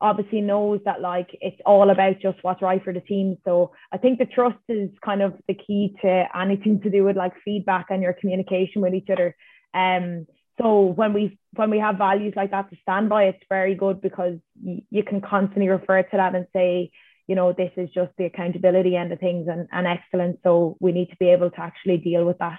obviously 0.00 0.42
knows 0.42 0.80
that 0.84 1.00
like 1.00 1.28
it's 1.40 1.60
all 1.64 1.88
about 1.90 2.20
just 2.20 2.38
what's 2.42 2.60
right 2.60 2.84
for 2.84 2.92
the 2.92 3.00
team. 3.00 3.38
So 3.44 3.72
I 3.90 3.96
think 3.96 4.18
the 4.18 4.26
trust 4.26 4.58
is 4.68 4.90
kind 5.04 5.22
of 5.22 5.34
the 5.48 5.54
key 5.54 5.96
to 6.02 6.24
anything 6.38 6.80
to 6.82 6.90
do 6.90 7.04
with 7.04 7.16
like 7.16 7.32
feedback 7.44 7.86
and 7.88 8.02
your 8.02 8.12
communication 8.12 8.82
with 8.82 8.94
each 8.94 9.08
other. 9.10 9.34
Um 9.72 10.26
so 10.60 10.84
when 10.84 11.12
we 11.12 11.38
when 11.54 11.70
we 11.70 11.78
have 11.78 11.98
values 11.98 12.34
like 12.36 12.50
that 12.50 12.70
to 12.70 12.76
stand 12.82 13.08
by, 13.08 13.24
it's 13.24 13.44
very 13.48 13.74
good 13.74 14.00
because 14.00 14.38
y- 14.62 14.82
you 14.90 15.02
can 15.02 15.20
constantly 15.20 15.68
refer 15.68 16.02
to 16.02 16.16
that 16.16 16.34
and 16.34 16.46
say, 16.52 16.90
you 17.26 17.34
know, 17.34 17.52
this 17.52 17.72
is 17.76 17.90
just 17.90 18.12
the 18.16 18.24
accountability 18.24 18.96
end 18.96 19.12
of 19.12 19.20
things 19.20 19.48
and, 19.48 19.68
and 19.72 19.86
excellence. 19.86 20.38
So 20.42 20.76
we 20.80 20.92
need 20.92 21.10
to 21.10 21.16
be 21.18 21.28
able 21.30 21.50
to 21.50 21.60
actually 21.60 21.98
deal 21.98 22.24
with 22.24 22.38
that. 22.38 22.58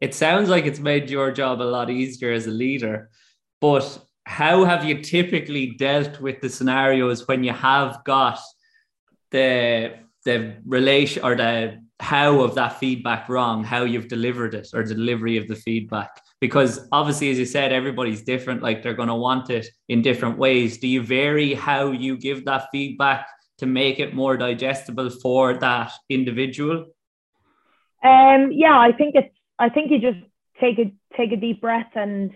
It 0.00 0.14
sounds 0.14 0.48
like 0.48 0.64
it's 0.64 0.78
made 0.78 1.10
your 1.10 1.30
job 1.32 1.60
a 1.60 1.64
lot 1.64 1.90
easier 1.90 2.32
as 2.32 2.46
a 2.46 2.50
leader, 2.50 3.10
but 3.60 3.98
how 4.24 4.64
have 4.64 4.84
you 4.84 5.02
typically 5.02 5.72
dealt 5.72 6.20
with 6.20 6.40
the 6.40 6.48
scenarios 6.48 7.28
when 7.28 7.44
you 7.44 7.52
have 7.52 8.02
got 8.04 8.38
the 9.30 9.94
the 10.24 10.56
relation 10.66 11.24
or 11.24 11.34
the 11.34 11.82
how 11.98 12.40
of 12.40 12.54
that 12.54 12.78
feedback 12.78 13.28
wrong, 13.28 13.64
how 13.64 13.84
you've 13.84 14.08
delivered 14.08 14.54
it 14.54 14.68
or 14.72 14.82
the 14.82 14.94
delivery 14.94 15.36
of 15.36 15.48
the 15.48 15.56
feedback? 15.56 16.10
Because 16.40 16.88
obviously, 16.90 17.30
as 17.30 17.38
you 17.38 17.44
said, 17.44 17.72
everybody's 17.72 18.22
different, 18.22 18.62
like 18.62 18.82
they're 18.82 18.94
going 18.94 19.08
to 19.08 19.14
want 19.14 19.50
it 19.50 19.66
in 19.88 20.00
different 20.00 20.38
ways. 20.38 20.78
Do 20.78 20.88
you 20.88 21.02
vary 21.02 21.52
how 21.54 21.90
you 21.90 22.16
give 22.16 22.46
that 22.46 22.68
feedback 22.72 23.26
to 23.58 23.66
make 23.66 24.00
it 24.00 24.14
more 24.14 24.36
digestible 24.38 25.10
for 25.10 25.58
that 25.58 25.92
individual? 26.08 26.86
Um, 28.02 28.52
yeah, 28.52 28.78
I 28.78 28.92
think 28.92 29.14
it's. 29.14 29.34
I 29.58 29.68
think 29.68 29.90
you 29.90 30.00
just 30.00 30.24
take 30.58 30.78
a 30.78 30.92
take 31.16 31.32
a 31.32 31.36
deep 31.36 31.60
breath, 31.60 31.92
and 31.94 32.30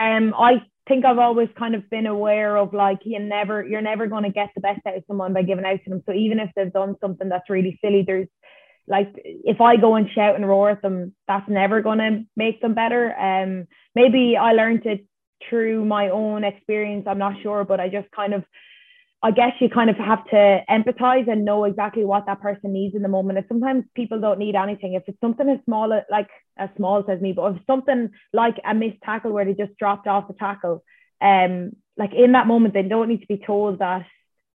um, 0.00 0.34
I 0.38 0.62
think 0.88 1.04
I've 1.04 1.18
always 1.18 1.48
kind 1.58 1.74
of 1.74 1.88
been 1.90 2.06
aware 2.06 2.56
of 2.56 2.72
like 2.72 3.00
you 3.04 3.18
never 3.20 3.64
you're 3.66 3.82
never 3.82 4.06
going 4.06 4.24
to 4.24 4.30
get 4.30 4.48
the 4.54 4.60
best 4.60 4.80
out 4.86 4.96
of 4.96 5.04
someone 5.06 5.32
by 5.32 5.42
giving 5.42 5.64
out 5.64 5.80
to 5.84 5.90
them. 5.90 6.02
So 6.06 6.12
even 6.12 6.40
if 6.40 6.50
they've 6.56 6.72
done 6.72 6.96
something 7.00 7.28
that's 7.28 7.50
really 7.50 7.78
silly, 7.82 8.02
there's 8.06 8.28
like 8.90 9.12
if 9.14 9.60
I 9.60 9.76
go 9.76 9.94
and 9.94 10.10
shout 10.10 10.34
and 10.34 10.46
roar 10.46 10.70
at 10.70 10.82
them, 10.82 11.14
that's 11.28 11.48
never 11.48 11.80
to 11.80 12.24
make 12.36 12.60
them 12.60 12.74
better. 12.74 13.14
Um, 13.16 13.68
maybe 13.94 14.36
I 14.36 14.52
learned 14.52 14.84
it 14.84 15.06
through 15.48 15.84
my 15.84 16.10
own 16.10 16.42
experience. 16.42 17.06
I'm 17.08 17.18
not 17.18 17.40
sure, 17.40 17.64
but 17.64 17.78
I 17.78 17.88
just 17.88 18.10
kind 18.10 18.34
of, 18.34 18.42
I 19.22 19.30
guess 19.30 19.52
you 19.60 19.68
kind 19.68 19.90
of 19.90 19.96
have 19.96 20.24
to 20.30 20.60
empathize 20.68 21.30
and 21.30 21.44
know 21.44 21.64
exactly 21.64 22.04
what 22.04 22.26
that 22.26 22.40
person 22.40 22.72
needs 22.72 22.96
in 22.96 23.02
the 23.02 23.08
moment. 23.08 23.38
And 23.38 23.46
sometimes 23.48 23.84
people 23.94 24.20
don't 24.20 24.40
need 24.40 24.56
anything. 24.56 24.94
If 24.94 25.04
it's 25.06 25.20
something 25.20 25.48
as 25.48 25.60
small, 25.66 25.88
like 26.10 26.28
as 26.58 26.68
small 26.76 27.04
as 27.08 27.20
me, 27.20 27.32
but 27.32 27.54
if 27.54 27.62
something 27.68 28.10
like 28.32 28.56
a 28.68 28.74
missed 28.74 29.02
tackle 29.04 29.30
where 29.30 29.44
they 29.44 29.54
just 29.54 29.78
dropped 29.78 30.08
off 30.08 30.26
the 30.26 30.34
tackle, 30.34 30.82
um, 31.20 31.72
like 31.96 32.12
in 32.12 32.32
that 32.32 32.48
moment, 32.48 32.74
they 32.74 32.82
don't 32.82 33.08
need 33.08 33.20
to 33.20 33.26
be 33.28 33.40
told 33.46 33.78
that 33.78 34.04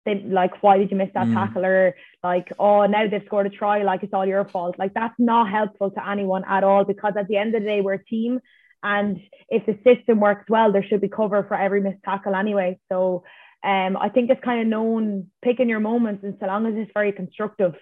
they 0.06 0.22
like 0.22 0.62
why 0.62 0.78
did 0.78 0.92
you 0.92 0.98
miss 0.98 1.10
that 1.14 1.28
mm. 1.28 1.34
tackle? 1.34 1.66
Or 1.66 1.96
like 2.24 2.52
oh 2.60 2.86
now 2.86 3.08
they've 3.08 3.24
scored 3.26 3.48
a 3.48 3.50
try 3.50 3.84
like 3.84 4.04
it's 4.04 4.14
all 4.14 4.26
your 4.26 4.46
fault. 4.46 4.78
Like 4.78 4.94
that's 4.94 5.16
not 5.18 5.50
helpful 5.50 5.92
to 5.92 6.10
anyone 6.10 6.44
at 6.48 6.64
all 6.64 6.84
because 6.84 7.14
at 7.18 7.28
the 7.28 7.38
end 7.38 7.56
of 7.56 7.62
the 7.62 7.68
day 7.68 7.82
we're 7.82 7.94
a 7.94 8.06
team 8.06 8.40
and 8.84 9.20
if 9.50 9.66
the 9.66 9.78
system 9.84 10.20
works 10.20 10.46
well 10.50 10.72
there 10.72 10.84
should 10.84 11.02
be 11.02 11.10
cover 11.10 11.44
for 11.44 11.56
every 11.56 11.82
missed 11.82 12.04
tackle 12.04 12.36
anyway. 12.36 12.80
So 12.92 13.24
um, 13.64 13.98
I 13.98 14.10
think 14.10 14.30
it's 14.30 14.44
kind 14.44 14.62
of 14.62 14.68
known 14.68 15.28
picking 15.44 15.70
your 15.70 15.80
moments 15.80 16.24
and 16.24 16.38
so 16.40 16.46
long 16.46 16.68
as 16.68 16.74
it's 16.76 16.92
very 16.94 17.12
constructive 17.12 17.74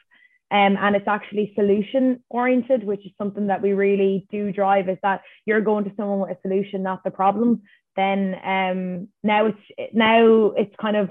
um, 0.50 0.78
and 0.80 0.96
it's 0.96 1.08
actually 1.08 1.52
solution 1.56 2.24
oriented 2.30 2.84
which 2.86 3.06
is 3.06 3.12
something 3.18 3.48
that 3.48 3.62
we 3.62 3.74
really 3.74 4.26
do 4.32 4.52
drive 4.52 4.88
is 4.88 4.98
that 5.04 5.22
you're 5.46 5.62
going 5.62 5.84
to 5.84 5.92
someone 5.98 6.20
with 6.20 6.38
a 6.38 6.42
solution 6.42 6.84
not 6.84 7.04
the 7.04 7.12
problem 7.12 7.64
then 7.96 8.36
um, 8.44 9.08
now 9.24 9.48
it's 9.48 9.94
now 9.94 10.52
it's 10.52 10.76
kind 10.80 10.96
of 10.96 11.10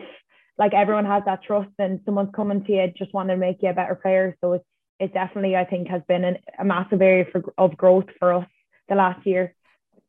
like 0.59 0.75
everyone 0.75 1.07
has 1.07 1.23
that 1.25 1.43
trust 1.43 1.71
and 1.79 2.01
someone's 2.05 2.35
coming 2.35 2.65
to 2.65 2.73
you 2.73 2.93
just 2.97 3.13
want 3.15 3.29
to 3.31 3.37
make 3.37 3.63
you 3.63 3.71
a 3.71 3.75
better 3.75 3.95
player. 3.95 4.37
So 4.41 4.55
it's 4.55 4.65
it 5.01 5.13
definitely 5.13 5.57
I 5.57 5.65
think 5.65 5.89
has 5.89 6.03
been 6.07 6.25
an, 6.25 6.39
a 6.59 6.65
massive 6.65 7.03
area 7.03 7.25
for, 7.31 7.43
of 7.59 7.77
growth 7.77 8.07
for 8.19 8.33
us 8.33 8.47
the 8.89 8.95
last 8.95 9.27
year. 9.27 9.55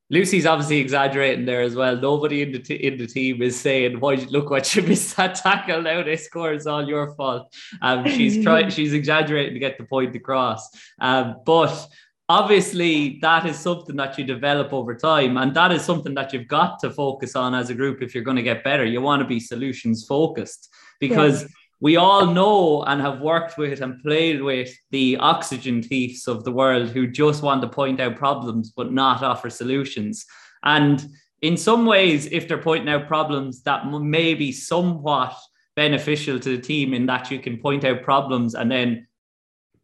Lucy's 0.09 0.45
obviously 0.45 0.77
exaggerating 0.77 1.45
there 1.45 1.61
as 1.61 1.75
well. 1.75 1.95
Nobody 1.95 2.43
in 2.43 2.51
the 2.51 2.59
t- 2.59 2.75
in 2.75 2.97
the 2.97 3.07
team 3.07 3.41
is 3.41 3.59
saying, 3.59 3.99
"Why 3.99 4.15
look 4.15 4.49
what 4.49 4.75
you 4.75 4.81
missed 4.87 5.17
that 5.17 5.35
tackle? 5.35 5.81
Now 5.81 6.03
they 6.03 6.17
score 6.17 6.53
is 6.53 6.67
all 6.67 6.87
your 6.87 7.15
fault." 7.15 7.51
Um, 7.81 8.07
she's 8.07 8.43
trying, 8.45 8.69
she's 8.69 8.93
exaggerating 8.93 9.53
to 9.53 9.59
get 9.59 9.77
the 9.77 9.85
point 9.85 10.15
across. 10.15 10.69
Um, 10.99 11.37
but 11.45 11.87
obviously 12.33 13.19
that 13.21 13.45
is 13.45 13.59
something 13.59 13.95
that 13.95 14.17
you 14.17 14.23
develop 14.23 14.73
over 14.73 14.95
time 14.95 15.37
and 15.37 15.53
that 15.55 15.71
is 15.71 15.83
something 15.83 16.15
that 16.15 16.33
you've 16.33 16.47
got 16.47 16.79
to 16.79 16.89
focus 16.89 17.35
on 17.35 17.53
as 17.53 17.69
a 17.69 17.75
group 17.75 18.01
if 18.01 18.15
you're 18.15 18.23
going 18.23 18.41
to 18.43 18.49
get 18.51 18.63
better 18.63 18.83
you 18.83 18.99
want 19.01 19.21
to 19.21 19.27
be 19.27 19.39
solutions 19.39 20.03
focused 20.03 20.73
because 20.99 21.43
yeah. 21.43 21.47
we 21.79 21.95
all 21.95 22.25
know 22.25 22.81
and 22.85 22.99
have 23.01 23.21
worked 23.21 23.55
with 23.59 23.81
and 23.81 24.01
played 24.01 24.41
with 24.41 24.71
the 24.89 25.15
oxygen 25.17 25.83
thieves 25.83 26.27
of 26.27 26.43
the 26.43 26.51
world 26.51 26.89
who 26.89 27.05
just 27.05 27.43
want 27.43 27.61
to 27.61 27.67
point 27.67 27.99
out 27.99 28.15
problems 28.15 28.71
but 28.75 28.91
not 28.91 29.21
offer 29.21 29.51
solutions 29.51 30.25
and 30.63 31.05
in 31.43 31.55
some 31.55 31.85
ways 31.85 32.25
if 32.31 32.47
they're 32.47 32.57
pointing 32.57 32.89
out 32.89 33.07
problems 33.07 33.61
that 33.61 33.85
may 33.91 34.33
be 34.33 34.51
somewhat 34.51 35.35
beneficial 35.75 36.39
to 36.39 36.57
the 36.57 36.61
team 36.61 36.95
in 36.95 37.05
that 37.05 37.29
you 37.29 37.37
can 37.37 37.57
point 37.57 37.83
out 37.83 38.01
problems 38.01 38.55
and 38.55 38.71
then 38.71 39.05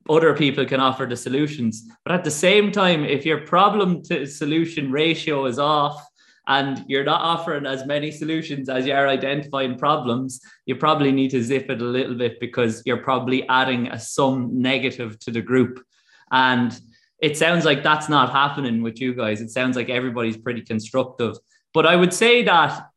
other 0.08 0.36
people 0.36 0.66
can 0.66 0.80
offer 0.80 1.06
the 1.06 1.16
solutions. 1.16 1.88
But 2.06 2.14
at 2.14 2.24
the 2.24 2.32
same 2.32 2.72
time, 2.72 3.04
if 3.04 3.26
your 3.26 3.42
problem 3.46 4.04
to 4.04 4.26
solution 4.26 4.92
ratio 4.92 5.46
is 5.46 5.60
off 5.60 6.04
and 6.48 6.84
you're 6.88 7.04
not 7.04 7.22
offering 7.22 7.66
as 7.66 7.86
many 7.86 8.12
solutions 8.12 8.70
as 8.70 8.88
you 8.88 8.94
are 8.94 9.08
identifying 9.08 9.78
problems, 9.78 10.42
you 10.66 10.76
probably 10.76 11.12
need 11.12 11.32
to 11.32 11.44
zip 11.44 11.70
it 11.70 11.82
a 11.82 11.86
little 11.86 12.16
bit 12.16 12.40
because 12.40 12.82
you're 12.86 13.04
probably 13.04 13.48
adding 13.50 13.88
a 13.88 14.00
some 14.00 14.60
negative 14.60 15.20
to 15.20 15.32
the 15.32 15.42
group. 15.42 15.84
And 16.32 16.80
it 17.22 17.38
sounds 17.38 17.66
like 17.66 17.84
that's 17.84 18.10
not 18.10 18.32
happening 18.32 18.82
with 18.82 19.00
you 19.00 19.14
guys. 19.14 19.42
It 19.42 19.52
sounds 19.52 19.76
like 19.76 19.90
everybody's 19.90 20.38
pretty 20.38 20.62
constructive. 20.62 21.36
But 21.74 21.86
I 21.86 21.96
would 21.96 22.14
say 22.14 22.44
that 22.44 22.90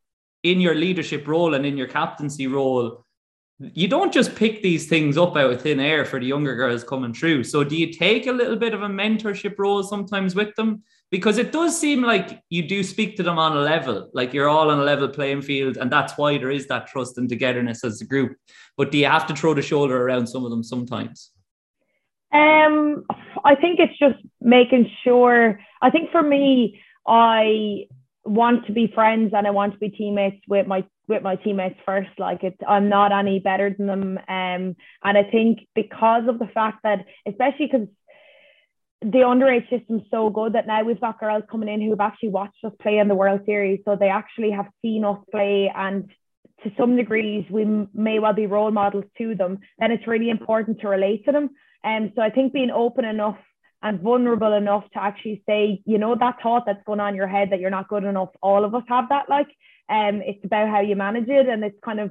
in 0.42 0.61
your 0.61 0.74
leadership 0.74 1.26
role 1.26 1.55
and 1.55 1.66
in 1.66 1.76
your 1.76 1.88
captaincy 1.88 2.46
role, 2.46 3.05
you 3.75 3.89
don't 3.89 4.13
just 4.13 4.35
pick 4.35 4.63
these 4.63 4.89
things 4.89 5.17
up 5.17 5.37
out 5.37 5.53
of 5.53 5.63
thin 5.63 5.81
air 5.81 6.05
for 6.05 6.19
the 6.19 6.27
younger 6.27 6.55
girls 6.55 6.85
coming 6.85 7.15
through. 7.15 7.45
So, 7.45 7.65
do 7.65 7.77
you 7.77 7.93
take 7.93 8.27
a 8.27 8.33
little 8.33 8.57
bit 8.57 8.75
of 8.75 8.83
a 8.83 8.89
mentorship 8.89 9.59
role 9.59 9.83
sometimes 9.83 10.35
with 10.35 10.55
them? 10.57 10.83
Because 11.11 11.39
it 11.39 11.53
does 11.53 11.79
seem 11.79 12.03
like 12.03 12.43
you 12.49 12.67
do 12.67 12.83
speak 12.83 13.17
to 13.17 13.23
them 13.23 13.39
on 13.39 13.57
a 13.57 13.61
level, 13.61 14.11
like 14.15 14.33
you're 14.33 14.49
all 14.49 14.71
on 14.71 14.81
a 14.81 14.85
level 14.85 15.09
playing 15.09 15.43
field, 15.43 15.77
and 15.77 15.93
that's 15.93 16.17
why 16.17 16.39
there 16.39 16.51
is 16.51 16.67
that 16.69 16.87
trust 16.87 17.19
and 17.19 17.29
togetherness 17.29 17.85
as 17.85 18.01
a 18.01 18.07
group. 18.07 18.37
But 18.77 18.91
do 18.91 18.99
you 18.99 19.07
have 19.07 19.27
to 19.27 19.37
throw 19.37 19.55
the 19.55 19.63
shoulder 19.63 20.03
around 20.03 20.27
some 20.27 20.45
of 20.45 20.51
them 20.51 20.63
sometimes? 20.63 21.31
Um, 22.33 23.05
I 23.45 23.55
think 23.55 23.79
it's 23.79 23.99
just 23.99 24.19
making 24.41 24.91
sure. 25.05 25.61
I 25.83 25.91
think 25.91 26.11
for 26.11 26.23
me, 26.23 26.81
I 27.07 27.87
want 28.25 28.67
to 28.67 28.73
be 28.73 28.91
friends 28.95 29.33
and 29.35 29.47
I 29.47 29.51
want 29.51 29.75
to 29.75 29.79
be 29.79 29.91
teammates 29.91 30.43
with 30.49 30.67
my 30.67 30.85
with 31.13 31.23
my 31.23 31.37
teammates 31.37 31.79
first. 31.87 32.11
Like 32.19 32.43
it's 32.43 32.59
I'm 32.67 32.89
not 32.89 33.13
any 33.13 33.39
better 33.39 33.75
than 33.77 33.87
them. 33.87 34.19
Um, 34.19 34.77
and 35.05 35.19
I 35.19 35.25
think 35.31 35.61
because 35.75 36.25
of 36.29 36.39
the 36.39 36.47
fact 36.47 36.81
that, 36.83 37.05
especially 37.27 37.69
because 37.71 37.89
the 39.01 39.19
underage 39.19 39.69
system's 39.69 40.03
so 40.11 40.31
good 40.31 40.53
that 40.55 40.67
now 40.67 40.85
we've 40.85 41.01
got 41.01 41.19
girls 41.19 41.45
coming 41.51 41.69
in 41.69 41.81
who've 41.81 42.01
actually 42.01 42.31
watched 42.31 42.65
us 42.65 42.73
play 42.81 42.99
in 42.99 43.09
the 43.09 43.15
World 43.15 43.41
Series, 43.47 43.81
so 43.85 43.97
they 43.97 44.09
actually 44.09 44.51
have 44.51 44.67
seen 44.83 45.05
us 45.05 45.19
play 45.31 45.73
and. 45.75 46.11
To 46.65 46.71
some 46.79 46.95
degrees, 46.95 47.45
we 47.51 47.65
may 47.93 48.21
well 48.21 48.35
be 48.35 48.47
role 48.47 48.71
models 48.71 49.07
to 49.19 49.35
them. 49.35 49.59
Then 49.81 49.91
it's 49.91 50.07
really 50.07 50.31
important 50.31 50.79
to 50.83 50.87
relate 50.87 51.25
to 51.25 51.33
them. 51.33 51.51
And 51.83 52.05
um, 52.05 52.13
so 52.15 52.23
I 52.23 52.31
think 52.31 52.53
being 52.53 52.71
open 52.71 53.05
enough 53.05 53.39
and 53.83 54.01
vulnerable 54.01 54.53
enough 54.53 54.85
to 54.93 55.03
actually 55.03 55.43
say, 55.49 55.83
you 55.85 55.99
know, 55.99 56.15
that 56.15 56.37
thought 56.41 56.63
that's 56.67 56.85
going 56.87 57.01
on 57.01 57.11
in 57.11 57.15
your 57.17 57.27
head 57.27 57.51
that 57.51 57.59
you're 57.59 57.71
not 57.71 57.89
good 57.89 58.05
enough. 58.05 58.29
All 58.41 58.65
of 58.65 58.75
us 58.77 58.85
have 58.89 59.09
that. 59.09 59.29
Like, 59.29 59.49
um, 59.93 60.22
it's 60.22 60.45
about 60.45 60.70
how 60.70 60.80
you 60.80 60.97
manage 60.97 61.28
it, 61.28 61.49
and 61.49 61.62
it's 61.62 61.78
kind 61.84 62.01
of 62.01 62.11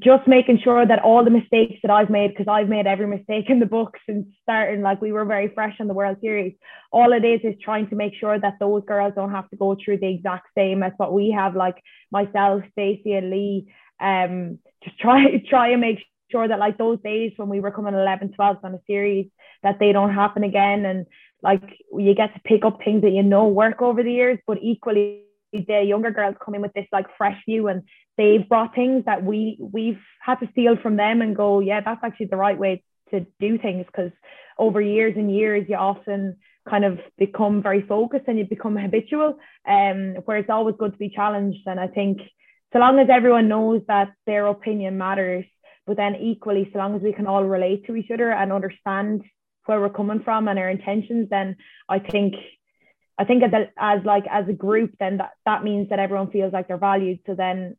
just 0.00 0.28
making 0.28 0.58
sure 0.62 0.84
that 0.84 1.02
all 1.02 1.24
the 1.24 1.30
mistakes 1.30 1.80
that 1.82 1.90
I've 1.90 2.10
made, 2.10 2.28
because 2.28 2.48
I've 2.48 2.68
made 2.68 2.86
every 2.86 3.06
mistake 3.06 3.48
in 3.48 3.60
the 3.60 3.66
book 3.66 3.96
since 4.06 4.26
starting, 4.42 4.82
like 4.82 5.00
we 5.00 5.12
were 5.12 5.24
very 5.24 5.48
fresh 5.54 5.76
in 5.80 5.88
the 5.88 5.94
World 5.94 6.18
Series. 6.20 6.54
All 6.92 7.12
it 7.12 7.24
is 7.24 7.40
is 7.42 7.54
trying 7.62 7.88
to 7.88 7.96
make 7.96 8.12
sure 8.14 8.38
that 8.38 8.58
those 8.60 8.82
girls 8.86 9.14
don't 9.16 9.30
have 9.30 9.48
to 9.50 9.56
go 9.56 9.76
through 9.82 9.98
the 9.98 10.08
exact 10.08 10.48
same 10.56 10.82
as 10.82 10.92
what 10.98 11.14
we 11.14 11.30
have, 11.30 11.56
like 11.56 11.82
myself, 12.10 12.62
Stacey, 12.72 13.14
and 13.14 13.30
Leigh. 13.30 13.66
Um, 14.00 14.58
just 14.84 14.98
try 14.98 15.42
try 15.48 15.68
and 15.68 15.80
make 15.80 16.00
sure 16.30 16.46
that 16.46 16.58
like 16.58 16.76
those 16.76 16.98
days 17.02 17.32
when 17.36 17.48
we 17.48 17.60
were 17.60 17.70
coming 17.70 17.94
11 17.94 18.32
12 18.34 18.58
on 18.62 18.74
a 18.74 18.80
series 18.86 19.28
that 19.62 19.78
they 19.80 19.92
don't 19.92 20.14
happen 20.14 20.44
again 20.44 20.84
and 20.84 21.06
like 21.42 21.62
you 21.92 22.14
get 22.14 22.34
to 22.34 22.40
pick 22.44 22.64
up 22.66 22.78
things 22.84 23.00
that 23.02 23.12
you 23.12 23.22
know 23.22 23.48
work 23.48 23.80
over 23.80 24.02
the 24.02 24.12
years 24.12 24.38
but 24.46 24.58
equally 24.60 25.22
the 25.52 25.82
younger 25.82 26.10
girls 26.10 26.36
come 26.44 26.54
in 26.54 26.62
with 26.62 26.72
this 26.74 26.86
like 26.92 27.06
fresh 27.16 27.38
view 27.44 27.68
and 27.68 27.82
they've 28.16 28.48
brought 28.48 28.74
things 28.74 29.04
that 29.06 29.22
we 29.24 29.56
we've 29.60 30.00
had 30.20 30.36
to 30.36 30.48
steal 30.52 30.76
from 30.76 30.96
them 30.96 31.22
and 31.22 31.36
go 31.36 31.60
yeah 31.60 31.80
that's 31.80 32.02
actually 32.02 32.26
the 32.26 32.36
right 32.36 32.58
way 32.58 32.82
to 33.10 33.26
do 33.40 33.58
things 33.58 33.86
because 33.86 34.12
over 34.58 34.80
years 34.80 35.14
and 35.16 35.34
years 35.34 35.66
you 35.68 35.76
often 35.76 36.36
kind 36.68 36.84
of 36.84 36.98
become 37.16 37.62
very 37.62 37.82
focused 37.82 38.24
and 38.28 38.38
you 38.38 38.44
become 38.44 38.76
habitual 38.76 39.38
um 39.66 40.16
where 40.24 40.36
it's 40.36 40.50
always 40.50 40.74
good 40.78 40.92
to 40.92 40.98
be 40.98 41.08
challenged. 41.08 41.60
And 41.66 41.80
i 41.80 41.86
think 41.86 42.18
so 42.72 42.78
long 42.78 42.98
as 42.98 43.08
everyone 43.10 43.48
knows 43.48 43.82
that 43.88 44.12
their 44.26 44.46
opinion 44.46 44.98
matters 44.98 45.44
but 45.86 45.96
then 45.96 46.16
equally 46.16 46.68
so 46.72 46.78
long 46.78 46.94
as 46.94 47.02
we 47.02 47.14
can 47.14 47.26
all 47.26 47.44
relate 47.44 47.86
to 47.86 47.96
each 47.96 48.10
other 48.10 48.30
and 48.30 48.52
understand 48.52 49.22
where 49.64 49.80
we're 49.80 49.88
coming 49.88 50.20
from 50.22 50.48
and 50.48 50.58
our 50.58 50.68
intentions 50.68 51.28
then 51.30 51.56
i 51.88 51.98
think 51.98 52.34
i 53.18 53.24
think 53.24 53.42
that 53.42 53.72
as 53.78 54.00
like 54.04 54.24
as 54.30 54.48
a 54.48 54.52
group 54.52 54.92
then 54.98 55.18
that, 55.18 55.32
that 55.44 55.64
means 55.64 55.88
that 55.90 55.98
everyone 55.98 56.30
feels 56.30 56.52
like 56.52 56.68
they're 56.68 56.78
valued. 56.78 57.20
So 57.26 57.34
then 57.34 57.76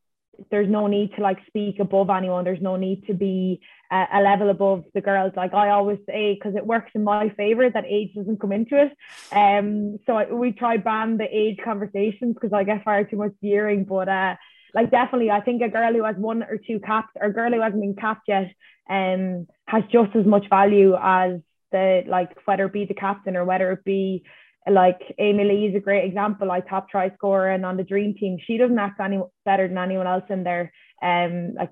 there's 0.52 0.70
no 0.70 0.88
need 0.88 1.14
to 1.16 1.22
like 1.22 1.40
speak 1.48 1.80
above 1.80 2.10
anyone. 2.10 2.46
There's 2.46 2.62
no 2.62 2.78
need 2.78 3.06
to 3.08 3.14
be 3.14 3.60
a, 3.92 4.06
a 4.14 4.22
level 4.22 4.50
above 4.50 4.86
the 4.94 5.02
girls. 5.02 5.34
Like 5.36 5.54
i 5.54 5.70
always 5.70 6.00
say 6.08 6.36
because 6.36 6.56
it 6.56 6.66
works 6.66 6.92
in 6.96 7.04
my 7.04 7.30
favor 7.30 7.70
that 7.70 7.86
age 7.86 8.14
doesn't 8.16 8.40
come 8.40 8.52
into 8.52 8.76
it. 8.84 8.92
Um 9.32 9.98
so 10.06 10.16
I, 10.16 10.32
we 10.32 10.52
try 10.52 10.78
ban 10.78 11.18
the 11.18 11.28
age 11.32 11.60
conversations 11.64 12.36
because 12.36 12.54
i 12.54 12.64
get 12.64 12.84
far 12.84 13.04
too 13.04 13.18
much 13.18 13.34
gearing 13.42 13.84
but 13.84 14.08
uh 14.08 14.36
like 14.74 14.92
definitely, 14.92 15.32
I 15.32 15.42
think 15.42 15.62
a 15.62 15.70
girl 15.70 15.94
who 15.94 16.04
has 16.04 16.16
one 16.16 16.44
or 16.44 16.58
two 16.58 16.80
caps 16.80 17.10
or 17.16 17.28
a 17.28 17.34
girl 17.34 17.52
who 17.52 17.62
hasn't 17.62 17.82
been 17.82 17.96
capped 17.96 18.28
yet 18.28 18.52
um, 18.90 19.48
has 19.66 19.84
just 19.92 20.16
as 20.16 20.26
much 20.26 20.50
value 20.50 20.96
as 20.96 21.40
the 21.72 22.04
like 22.08 22.36
whether 22.46 22.66
it 22.66 22.74
be 22.74 22.86
the 22.86 22.94
captain 22.94 23.36
or 23.36 23.46
whether 23.46 23.72
it 23.72 23.84
be 23.84 24.24
like 24.72 25.16
Amee-Leigh 25.20 25.68
is 25.68 25.76
a 25.76 25.80
great 25.80 26.06
example, 26.06 26.48
like 26.48 26.70
top 26.70 26.90
try 26.90 27.14
scorer 27.16 27.52
and 27.52 27.66
on 27.66 27.78
the 27.78 27.84
dream 27.84 28.16
team. 28.20 28.38
She 28.46 28.58
doesn't 28.58 28.80
act 28.80 29.00
any 29.00 29.20
better 29.46 29.68
than 29.68 29.78
anyone 29.78 30.08
else 30.08 30.26
in 30.30 30.44
there. 30.44 30.72
Um, 31.02 31.54
like 31.56 31.72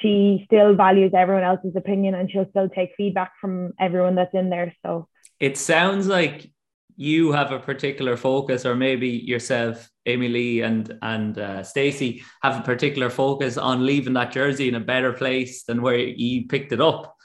she 0.00 0.42
still 0.46 0.74
values 0.74 1.12
everyone 1.16 1.44
else's 1.44 1.76
opinion 1.76 2.14
and 2.14 2.30
she'll 2.30 2.50
still 2.50 2.68
take 2.68 2.90
feedback 2.96 3.32
from 3.40 3.72
everyone 3.78 4.16
that's 4.16 4.34
in 4.34 4.50
there. 4.50 4.74
So 4.84 5.08
it 5.38 5.56
sounds 5.56 6.06
like 6.06 6.50
you 6.96 7.32
have 7.32 7.52
a 7.52 7.58
particular 7.58 8.16
focus, 8.16 8.64
or 8.64 8.74
maybe 8.74 9.08
yourself, 9.08 9.88
Amee-Leigh 10.06 10.60
and 10.60 10.96
and 11.02 11.38
uh, 11.38 11.62
Stacey 11.62 12.22
have 12.42 12.58
a 12.58 12.62
particular 12.62 13.10
focus 13.10 13.56
on 13.56 13.86
leaving 13.86 14.12
that 14.14 14.32
jersey 14.32 14.68
in 14.68 14.74
a 14.74 14.80
better 14.80 15.12
place 15.12 15.64
than 15.64 15.82
where 15.82 15.98
you 15.98 16.46
picked 16.46 16.72
it 16.72 16.80
up. 16.80 17.16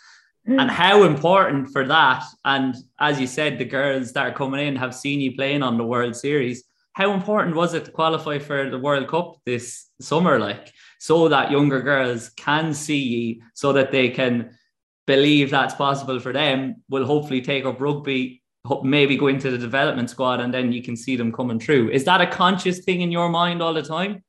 And 0.46 0.72
how 0.72 1.04
important 1.04 1.70
for 1.72 1.86
that, 1.88 2.24
and 2.44 2.76
as 3.00 3.20
you 3.20 3.28
said, 3.28 3.60
the 3.60 3.66
girls 3.66 4.14
that 4.14 4.26
are 4.26 4.34
coming 4.34 4.66
in 4.66 4.76
have 4.78 4.96
seen 4.96 5.22
you 5.22 5.36
playing 5.36 5.62
on 5.62 5.78
the 5.78 5.84
World 5.84 6.16
Series. 6.16 6.64
How 6.94 7.14
important 7.14 7.56
was 7.56 7.76
it 7.76 7.86
to 7.86 7.92
qualify 7.92 8.40
for 8.40 8.70
the 8.70 8.80
World 8.80 9.08
Cup 9.08 9.36
this 9.46 9.88
summer, 10.02 10.40
like 10.40 10.74
so 11.00 11.30
that 11.30 11.52
younger 11.52 11.82
girls 11.82 12.30
can 12.30 12.74
see 12.74 12.98
you, 12.98 13.42
so 13.54 13.74
that 13.74 13.92
they 13.92 14.10
can 14.10 14.58
believe 15.06 15.52
that's 15.52 15.76
possible 15.76 16.20
for 16.20 16.34
them? 16.34 16.84
Will 16.90 17.06
hopefully 17.06 17.42
take 17.42 17.66
up 17.66 17.80
rugby 17.80 18.42
maybe 18.84 19.18
go 19.18 19.28
into 19.28 19.50
the 19.52 19.58
development 19.58 20.10
squad 20.10 20.40
and 20.42 20.54
then 20.54 20.72
you 20.72 20.84
can 20.84 20.96
see 20.96 21.16
them 21.16 21.32
coming 21.32 21.60
through. 21.60 21.90
Is 21.90 22.04
that 22.06 22.22
a 22.22 22.28
conscious 22.28 22.80
thing 22.80 23.02
in 23.02 23.12
your 23.12 23.30
mind 23.30 23.62
all 23.62 23.74
the 23.74 23.82
time? 23.82 24.24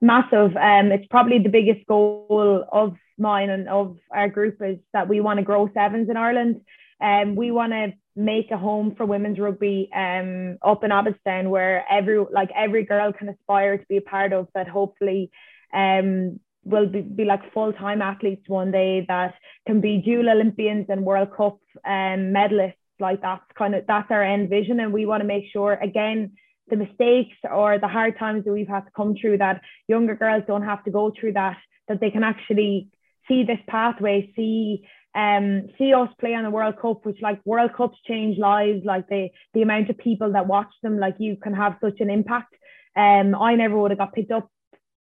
Massive. 0.00 0.56
Um, 0.56 0.90
it's 0.90 1.06
probably 1.06 1.38
the 1.38 1.48
biggest 1.48 1.86
goal 1.86 2.64
of 2.72 2.96
mine 3.22 3.50
and 3.50 3.68
of 3.68 3.96
our 4.10 4.28
group 4.28 4.56
is 4.60 4.78
that 4.92 5.08
we 5.08 5.20
want 5.20 5.38
to 5.38 5.44
grow 5.44 5.70
sevens 5.72 6.10
in 6.10 6.16
Ireland. 6.16 6.60
Um, 7.00 7.36
we 7.36 7.50
want 7.50 7.72
to 7.72 7.94
make 8.14 8.50
a 8.50 8.58
home 8.58 8.94
for 8.96 9.06
women's 9.06 9.38
rugby 9.38 9.88
um, 9.94 10.58
up 10.62 10.84
in 10.84 10.90
Abbottstown 10.90 11.48
where 11.48 11.84
every 11.90 12.18
like 12.30 12.50
every 12.54 12.84
girl 12.84 13.12
can 13.12 13.28
aspire 13.30 13.78
to 13.78 13.86
be 13.88 13.96
a 13.96 14.02
part 14.02 14.32
of 14.32 14.48
that 14.54 14.68
hopefully 14.68 15.30
um, 15.72 16.38
will 16.64 16.86
be, 16.86 17.00
be 17.00 17.24
like 17.24 17.52
full-time 17.52 18.02
athletes 18.02 18.48
one 18.48 18.70
day 18.70 19.04
that 19.08 19.34
can 19.66 19.80
be 19.80 20.02
dual 20.04 20.28
Olympians 20.28 20.86
and 20.90 21.04
World 21.04 21.30
Cup 21.34 21.58
um, 21.86 22.32
medalists 22.36 22.74
like 23.00 23.22
that's 23.22 23.42
kind 23.56 23.74
of 23.74 23.84
that's 23.86 24.10
our 24.10 24.22
end 24.22 24.50
vision 24.50 24.78
and 24.78 24.92
we 24.92 25.06
want 25.06 25.22
to 25.22 25.26
make 25.26 25.44
sure 25.50 25.72
again 25.72 26.32
the 26.68 26.76
mistakes 26.76 27.36
or 27.50 27.78
the 27.78 27.88
hard 27.88 28.18
times 28.18 28.44
that 28.44 28.52
we've 28.52 28.68
had 28.68 28.84
to 28.84 28.90
come 28.94 29.14
through 29.18 29.38
that 29.38 29.62
younger 29.88 30.14
girls 30.14 30.44
don't 30.46 30.62
have 30.62 30.84
to 30.84 30.90
go 30.90 31.10
through 31.18 31.32
that 31.32 31.56
that 31.88 32.00
they 32.00 32.10
can 32.10 32.22
actually 32.22 32.88
see 33.28 33.44
this 33.44 33.58
pathway 33.68 34.32
see 34.36 34.86
um 35.14 35.68
see 35.78 35.92
us 35.92 36.08
play 36.18 36.34
on 36.34 36.44
the 36.44 36.50
World 36.50 36.76
Cup 36.80 37.04
which 37.04 37.20
like 37.20 37.40
World 37.44 37.72
Cups 37.76 37.98
change 38.06 38.38
lives 38.38 38.84
like 38.84 39.08
the 39.08 39.28
the 39.54 39.62
amount 39.62 39.90
of 39.90 39.98
people 39.98 40.32
that 40.32 40.46
watch 40.46 40.72
them 40.82 40.98
like 40.98 41.16
you 41.18 41.36
can 41.36 41.54
have 41.54 41.76
such 41.82 42.00
an 42.00 42.10
impact 42.10 42.54
um 42.96 43.34
I 43.34 43.54
never 43.54 43.76
would 43.76 43.90
have 43.90 43.98
got 43.98 44.14
picked 44.14 44.32
up 44.32 44.48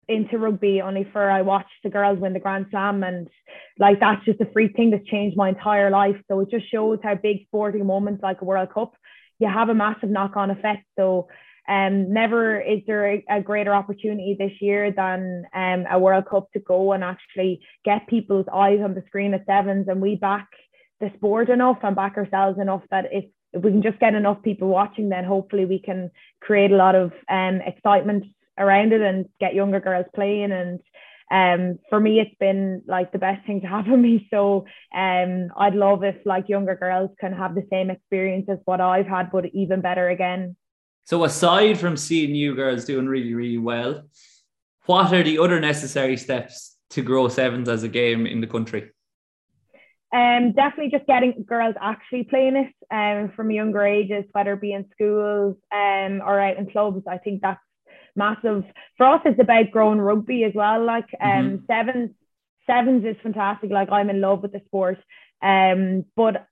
into 0.07 0.37
rugby 0.37 0.81
only 0.81 1.05
for 1.11 1.29
I 1.29 1.41
watched 1.41 1.83
the 1.83 1.89
girls 1.89 2.19
win 2.19 2.33
the 2.33 2.39
Grand 2.39 2.67
Slam 2.69 3.03
and 3.03 3.27
like 3.77 3.99
that's 3.99 4.23
just 4.25 4.41
a 4.41 4.51
free 4.53 4.69
thing 4.69 4.91
that's 4.91 5.05
changed 5.05 5.35
my 5.35 5.49
entire 5.49 5.89
life. 5.89 6.15
So 6.29 6.39
it 6.39 6.49
just 6.49 6.71
shows 6.71 6.99
how 7.03 7.15
big 7.15 7.45
sporting 7.47 7.85
moments 7.85 8.23
like 8.23 8.41
a 8.41 8.45
World 8.45 8.73
Cup, 8.73 8.93
you 9.39 9.49
have 9.49 9.69
a 9.69 9.75
massive 9.75 10.09
knock-on 10.09 10.49
effect. 10.49 10.85
So 10.97 11.27
um, 11.67 12.13
never 12.13 12.59
is 12.59 12.79
there 12.87 13.15
a, 13.15 13.25
a, 13.29 13.41
greater 13.41 13.73
opportunity 13.73 14.35
this 14.39 14.53
year 14.61 14.91
than 14.91 15.43
um, 15.53 15.85
a 15.91 15.99
World 15.99 16.25
Cup 16.29 16.49
to 16.53 16.59
go 16.59 16.93
and 16.93 17.03
actually 17.03 17.59
get 17.83 18.07
people's 18.07 18.45
eyes 18.53 18.79
on 18.81 18.93
the 18.93 19.03
screen 19.07 19.33
at 19.33 19.45
sevens 19.45 19.87
and 19.89 20.01
we 20.01 20.15
back 20.15 20.47
the 21.01 21.11
sport 21.15 21.49
enough 21.49 21.77
and 21.83 21.95
back 21.95 22.15
ourselves 22.17 22.57
enough 22.59 22.83
that 22.89 23.05
if, 23.11 23.25
if 23.53 23.63
we 23.63 23.71
can 23.71 23.83
just 23.83 23.99
get 23.99 24.15
enough 24.15 24.41
people 24.43 24.69
watching, 24.69 25.09
then 25.09 25.25
hopefully 25.25 25.65
we 25.65 25.79
can 25.79 26.09
create 26.41 26.71
a 26.71 26.75
lot 26.75 26.95
of 26.95 27.11
um, 27.29 27.59
excitement 27.65 28.23
around 28.57 28.93
it 28.93 29.01
and 29.01 29.25
get 29.39 29.53
younger 29.53 29.79
girls 29.79 30.05
playing. 30.15 30.51
And 30.51 30.79
um 31.29 31.77
for 31.89 31.99
me 31.99 32.21
it's 32.21 32.37
been 32.39 32.81
like 32.87 33.11
the 33.11 33.17
best 33.17 33.45
thing 33.45 33.59
to 33.59 33.67
happen 33.67 34.01
me. 34.07 34.27
So 34.31 34.65
um 34.95 35.49
I'd 35.57 35.75
love 35.75 36.05
if 36.05 36.15
like 36.25 36.47
younger 36.47 36.75
girls 36.75 37.11
can 37.19 37.33
have 37.33 37.53
the 37.53 37.67
same 37.69 37.89
experience 37.89 38.47
as 38.49 38.59
what 38.63 38.79
I've 38.79 39.07
had 39.07 39.29
but 39.29 39.47
even 39.47 39.81
better 39.81 40.07
again 40.07 40.55
so 41.07 41.23
aside 41.23 41.79
from 41.79 41.95
seeing 41.95 42.35
you 42.35 42.53
girls 42.53 42.85
doing 42.85 43.07
really 43.07 43.33
really 43.33 43.57
well 43.57 44.03
what 44.85 45.13
are 45.13 45.23
the 45.23 45.39
other 45.39 45.59
necessary 45.59 46.17
steps 46.17 46.77
to 46.89 47.01
grow 47.01 47.27
sevens 47.27 47.69
as 47.69 47.83
a 47.83 47.89
game 47.89 48.25
in 48.25 48.41
the 48.41 48.47
country 48.47 48.91
um, 50.13 50.53
definitely 50.53 50.91
just 50.91 51.05
getting 51.05 51.43
girls 51.45 51.75
actually 51.81 52.23
playing 52.23 52.55
it 52.55 52.73
um, 52.91 53.31
from 53.35 53.51
younger 53.51 53.85
ages, 53.85 54.23
whether 54.31 54.53
it 54.53 54.61
be 54.61 54.71
in 54.71 54.85
schools 54.93 55.57
um, 55.73 56.21
or 56.25 56.39
out 56.39 56.57
in 56.57 56.69
clubs. 56.69 57.03
I 57.07 57.17
think 57.17 57.41
that's 57.41 57.59
massive. 58.15 58.63
For 58.97 59.05
us, 59.05 59.21
it's 59.25 59.39
about 59.39 59.71
growing 59.71 59.99
rugby 59.99 60.45
as 60.45 60.53
well. 60.55 60.83
Like 60.83 61.09
um, 61.19 61.29
mm-hmm. 61.29 61.65
sevens, 61.67 62.11
sevens 62.65 63.03
is 63.03 63.17
fantastic. 63.21 63.69
Like 63.69 63.91
I'm 63.91 64.09
in 64.09 64.21
love 64.21 64.41
with 64.41 64.53
the 64.53 64.61
sport. 64.65 64.97
Um, 65.41 66.05
but 66.15 66.47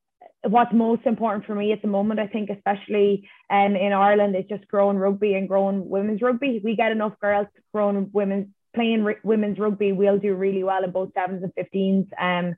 what's 0.47 0.73
most 0.73 1.05
important 1.05 1.45
for 1.45 1.55
me 1.55 1.71
at 1.71 1.81
the 1.81 1.87
moment, 1.87 2.19
I 2.19 2.27
think, 2.27 2.49
especially 2.49 3.27
um, 3.49 3.75
in 3.75 3.93
Ireland, 3.93 4.35
is 4.35 4.45
just 4.49 4.67
growing 4.67 4.97
rugby 4.97 5.33
and 5.33 5.47
growing 5.47 5.89
women's 5.89 6.21
rugby. 6.21 6.61
We 6.63 6.75
get 6.75 6.91
enough 6.91 7.13
girls 7.19 7.47
growing 7.73 8.09
women's 8.13 8.47
playing 8.75 9.07
women's 9.23 9.57
rugby, 9.57 9.93
we'll 9.93 10.19
do 10.19 10.35
really 10.35 10.63
well 10.63 10.83
in 10.83 10.91
both 10.91 11.13
sevens 11.15 11.43
and 11.43 11.53
15s. 11.55 12.07
Um, 12.19 12.55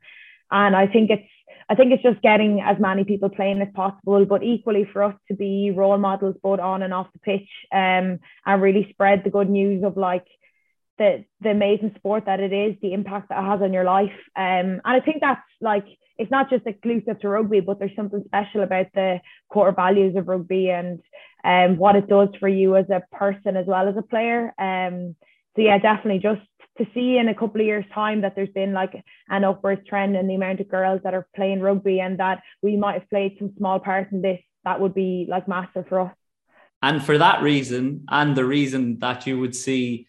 and 0.51 0.75
I 0.75 0.87
think 0.87 1.11
it's 1.11 1.27
I 1.69 1.75
think 1.75 1.91
it's 1.91 2.03
just 2.03 2.21
getting 2.21 2.61
as 2.61 2.77
many 2.79 3.03
people 3.03 3.29
playing 3.29 3.61
as 3.61 3.67
possible, 3.73 4.25
but 4.25 4.41
equally 4.41 4.85
for 4.91 5.03
us 5.03 5.15
to 5.27 5.35
be 5.35 5.71
role 5.71 5.97
models 5.97 6.35
both 6.41 6.59
on 6.59 6.81
and 6.81 6.93
off 6.93 7.11
the 7.11 7.19
pitch, 7.19 7.49
um, 7.73 8.19
and 8.45 8.61
really 8.61 8.87
spread 8.89 9.23
the 9.23 9.29
good 9.29 9.49
news 9.49 9.83
of 9.83 9.97
like 9.97 10.25
the 10.97 11.25
the 11.41 11.49
amazing 11.49 11.93
sport 11.95 12.25
that 12.25 12.39
it 12.39 12.53
is, 12.53 12.75
the 12.81 12.93
impact 12.93 13.29
that 13.29 13.39
it 13.39 13.47
has 13.47 13.61
on 13.61 13.73
your 13.73 13.83
life. 13.83 14.17
Um, 14.35 14.81
and 14.81 14.81
I 14.85 14.99
think 15.01 15.17
that's 15.21 15.41
like 15.61 15.85
it's 16.17 16.31
not 16.31 16.49
just 16.49 16.65
exclusive 16.65 17.19
to 17.19 17.29
rugby, 17.29 17.59
but 17.59 17.79
there's 17.79 17.95
something 17.95 18.23
special 18.25 18.61
about 18.61 18.87
the 18.93 19.19
core 19.49 19.71
values 19.71 20.15
of 20.15 20.27
rugby 20.27 20.69
and 20.69 20.99
um, 21.43 21.77
what 21.77 21.95
it 21.95 22.07
does 22.07 22.29
for 22.39 22.47
you 22.47 22.75
as 22.75 22.89
a 22.89 23.03
person 23.15 23.55
as 23.55 23.65
well 23.65 23.87
as 23.87 23.95
a 23.97 24.01
player. 24.01 24.53
Um, 24.57 25.15
so 25.55 25.61
yeah, 25.61 25.77
definitely 25.77 26.19
just 26.19 26.41
to 26.77 26.85
see 26.93 27.17
in 27.17 27.27
a 27.27 27.35
couple 27.35 27.61
of 27.61 27.67
years 27.67 27.85
time 27.93 28.21
that 28.21 28.35
there's 28.35 28.49
been 28.49 28.73
like 28.73 28.93
an 29.29 29.43
upward 29.43 29.85
trend 29.85 30.15
in 30.15 30.27
the 30.27 30.35
amount 30.35 30.59
of 30.59 30.69
girls 30.69 31.01
that 31.03 31.13
are 31.13 31.27
playing 31.35 31.59
rugby 31.59 31.99
and 31.99 32.19
that 32.19 32.41
we 32.61 32.77
might 32.77 32.93
have 32.93 33.09
played 33.09 33.35
some 33.39 33.53
small 33.57 33.79
part 33.79 34.11
in 34.11 34.21
this 34.21 34.39
that 34.63 34.79
would 34.79 34.93
be 34.93 35.25
like 35.29 35.47
massive 35.47 35.87
for 35.87 36.01
us 36.01 36.15
and 36.81 37.03
for 37.03 37.17
that 37.17 37.41
reason 37.41 38.05
and 38.09 38.35
the 38.35 38.45
reason 38.45 38.99
that 38.99 39.25
you 39.25 39.39
would 39.39 39.55
see 39.55 40.07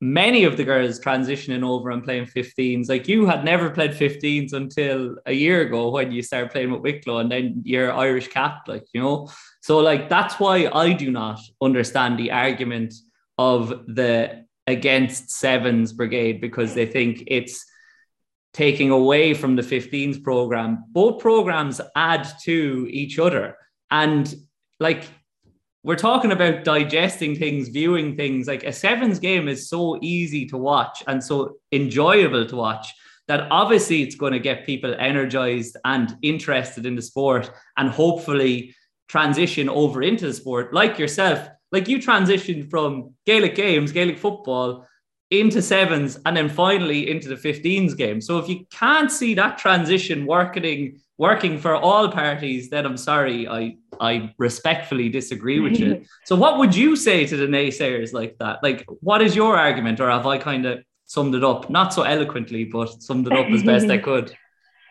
many 0.00 0.44
of 0.44 0.56
the 0.56 0.64
girls 0.64 1.00
transitioning 1.00 1.64
over 1.64 1.90
and 1.90 2.04
playing 2.04 2.24
15s 2.24 2.88
like 2.88 3.08
you 3.08 3.26
had 3.26 3.44
never 3.44 3.68
played 3.68 3.90
15s 3.90 4.52
until 4.52 5.16
a 5.26 5.32
year 5.32 5.62
ago 5.62 5.90
when 5.90 6.12
you 6.12 6.22
started 6.22 6.52
playing 6.52 6.70
with 6.70 6.82
Wicklow 6.82 7.18
and 7.18 7.32
then 7.32 7.62
you're 7.64 7.92
Irish 7.92 8.28
cap 8.28 8.68
like 8.68 8.84
you 8.92 9.00
know 9.00 9.28
so 9.60 9.78
like 9.78 10.08
that's 10.08 10.38
why 10.38 10.70
I 10.72 10.92
do 10.92 11.10
not 11.10 11.40
understand 11.60 12.16
the 12.16 12.30
argument 12.30 12.94
of 13.38 13.70
the 13.86 14.44
against 14.68 15.30
Sevens 15.30 15.92
Brigade 15.92 16.40
because 16.40 16.74
they 16.74 16.86
think 16.86 17.24
it's 17.26 17.64
taking 18.52 18.90
away 18.90 19.34
from 19.34 19.56
the 19.56 19.62
15s 19.62 20.22
program. 20.22 20.84
Both 20.88 21.20
programs 21.20 21.80
add 21.96 22.26
to 22.42 22.86
each 22.90 23.18
other. 23.18 23.56
And 23.90 24.32
like 24.78 25.04
we're 25.88 25.96
talking 25.96 26.32
about 26.32 26.64
digesting 26.64 27.34
things, 27.34 27.68
viewing 27.68 28.14
things. 28.14 28.46
Like 28.46 28.62
a 28.62 28.74
sevens 28.74 29.18
game 29.18 29.48
is 29.48 29.70
so 29.70 29.98
easy 30.02 30.44
to 30.48 30.58
watch 30.58 31.02
and 31.06 31.24
so 31.24 31.56
enjoyable 31.72 32.44
to 32.44 32.56
watch 32.56 32.92
that 33.26 33.50
obviously 33.50 34.02
it's 34.02 34.14
going 34.14 34.34
to 34.34 34.38
get 34.38 34.66
people 34.66 34.94
energized 34.98 35.78
and 35.86 36.14
interested 36.20 36.84
in 36.84 36.94
the 36.94 37.00
sport 37.00 37.50
and 37.78 37.88
hopefully 37.88 38.76
transition 39.08 39.70
over 39.70 40.02
into 40.02 40.26
the 40.26 40.34
sport 40.34 40.74
like 40.74 40.98
yourself 40.98 41.48
like 41.72 41.88
you 41.88 41.98
transitioned 41.98 42.68
from 42.70 43.14
Gaelic 43.24 43.54
games, 43.54 43.90
Gaelic 43.90 44.18
football 44.18 44.86
into 45.30 45.60
sevens 45.60 46.18
and 46.24 46.36
then 46.36 46.48
finally 46.48 47.10
into 47.10 47.28
the 47.28 47.34
15s 47.34 47.96
game. 47.96 48.20
So 48.20 48.38
if 48.38 48.48
you 48.48 48.64
can't 48.70 49.10
see 49.10 49.34
that 49.34 49.58
transition 49.58 50.26
working 50.26 51.00
working 51.18 51.58
for 51.58 51.74
all 51.74 52.08
parties, 52.08 52.70
then 52.70 52.86
I'm 52.86 52.96
sorry, 52.96 53.48
I 53.48 53.76
I 54.00 54.32
respectfully 54.38 55.08
disagree 55.08 55.60
with 55.60 55.78
you. 55.78 56.04
so 56.24 56.36
what 56.36 56.58
would 56.58 56.74
you 56.74 56.96
say 56.96 57.26
to 57.26 57.36
the 57.36 57.46
naysayers 57.46 58.12
like 58.12 58.38
that? 58.38 58.62
Like 58.62 58.86
what 59.00 59.20
is 59.20 59.36
your 59.36 59.56
argument 59.56 60.00
or 60.00 60.08
have 60.10 60.26
I 60.26 60.38
kind 60.38 60.64
of 60.64 60.78
summed 61.04 61.34
it 61.34 61.42
up 61.42 61.70
not 61.70 61.92
so 61.92 62.02
eloquently 62.02 62.64
but 62.64 63.02
summed 63.02 63.26
it 63.26 63.32
up 63.32 63.46
as 63.50 63.62
best 63.62 63.90
I 63.90 63.98
could? 64.08 64.34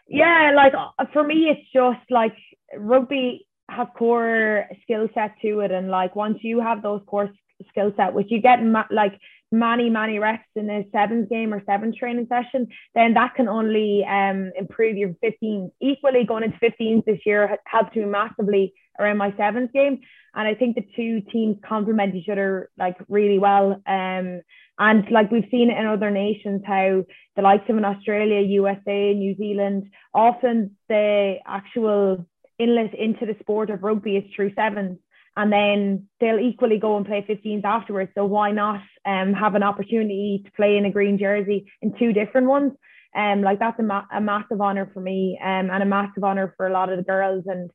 Yeah, 0.07 0.53
like 0.55 0.73
uh, 0.73 1.05
for 1.13 1.23
me 1.23 1.49
it's 1.49 1.67
just 1.73 2.11
like 2.11 2.35
rugby 2.77 3.47
have 3.69 3.89
core 3.97 4.65
skill 4.83 5.09
set 5.13 5.35
to 5.41 5.59
it 5.61 5.71
and 5.71 5.89
like 5.89 6.15
once 6.15 6.37
you 6.41 6.61
have 6.61 6.81
those 6.81 7.01
core 7.05 7.29
skill 7.69 7.91
set 7.97 8.13
which 8.13 8.27
you 8.29 8.39
get 8.39 8.59
like 8.91 9.19
many 9.51 9.89
many 9.89 10.19
reps 10.19 10.47
in 10.55 10.69
a 10.69 10.85
sevens 10.91 11.27
game 11.29 11.53
or 11.53 11.63
seven 11.65 11.93
training 11.97 12.27
session 12.27 12.67
then 12.95 13.13
that 13.13 13.33
can 13.35 13.47
only 13.47 14.05
um, 14.05 14.51
improve 14.57 14.97
your 14.97 15.15
15s 15.23 15.71
equally 15.81 16.25
going 16.25 16.43
into 16.43 16.57
15s 16.57 17.05
this 17.05 17.19
year 17.25 17.57
helped 17.65 17.95
me 17.95 18.03
massively 18.05 18.73
around 18.99 19.17
my 19.17 19.33
sevens 19.37 19.69
game. 19.73 19.99
And 20.35 20.47
I 20.47 20.53
think 20.53 20.75
the 20.75 20.85
two 20.95 21.21
teams 21.31 21.57
complement 21.67 22.15
each 22.15 22.29
other 22.29 22.69
like 22.77 22.97
really 23.09 23.39
well. 23.39 23.81
Um, 23.87 24.41
and 24.79 25.09
like 25.09 25.31
we've 25.31 25.47
seen 25.49 25.71
it 25.71 25.77
in 25.77 25.87
other 25.87 26.11
nations, 26.11 26.61
how 26.65 27.03
the 27.35 27.41
likes 27.41 27.67
of 27.69 27.77
in 27.77 27.85
Australia, 27.85 28.41
USA, 28.41 29.13
New 29.13 29.35
Zealand, 29.35 29.89
often 30.13 30.77
the 30.87 31.37
actual 31.45 32.25
inlet 32.59 32.93
into 32.93 33.25
the 33.25 33.35
sport 33.39 33.69
of 33.69 33.83
rugby 33.83 34.17
is 34.17 34.23
through 34.35 34.53
sevens. 34.53 34.99
And 35.37 35.53
then 35.53 36.07
they'll 36.19 36.39
equally 36.39 36.79
go 36.79 36.97
and 36.97 37.05
play 37.05 37.23
15s 37.29 37.63
afterwards. 37.63 38.11
So 38.15 38.25
why 38.25 38.51
not 38.51 38.81
um, 39.05 39.33
have 39.33 39.53
an 39.53 39.61
opportunity 39.61 40.41
to 40.43 40.51
play 40.53 40.77
in 40.77 40.85
a 40.85 40.91
green 40.91 41.19
jersey 41.19 41.71
in 41.83 41.93
two 41.97 42.11
different 42.11 42.47
ones? 42.47 42.73
Um, 43.15 43.43
like 43.43 43.59
that's 43.59 43.79
a, 43.79 43.83
ma- 43.83 44.07
a 44.11 44.19
massive 44.19 44.61
honor 44.61 44.89
for 44.93 44.99
me 44.99 45.39
um, 45.41 45.69
and 45.69 45.83
a 45.83 45.85
massive 45.85 46.23
honor 46.23 46.55
for 46.57 46.65
a 46.65 46.73
lot 46.73 46.89
of 46.89 46.97
the 46.97 47.03
girls. 47.03 47.45
And 47.45 47.69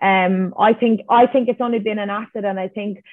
um, 0.00 0.54
I 0.58 0.72
think 0.72 1.02
I 1.10 1.26
think 1.26 1.48
it's 1.48 1.60
only 1.60 1.78
been 1.78 1.98
an 1.98 2.10
asset, 2.10 2.44
and 2.44 2.58
I 2.58 2.68
think 2.68 3.04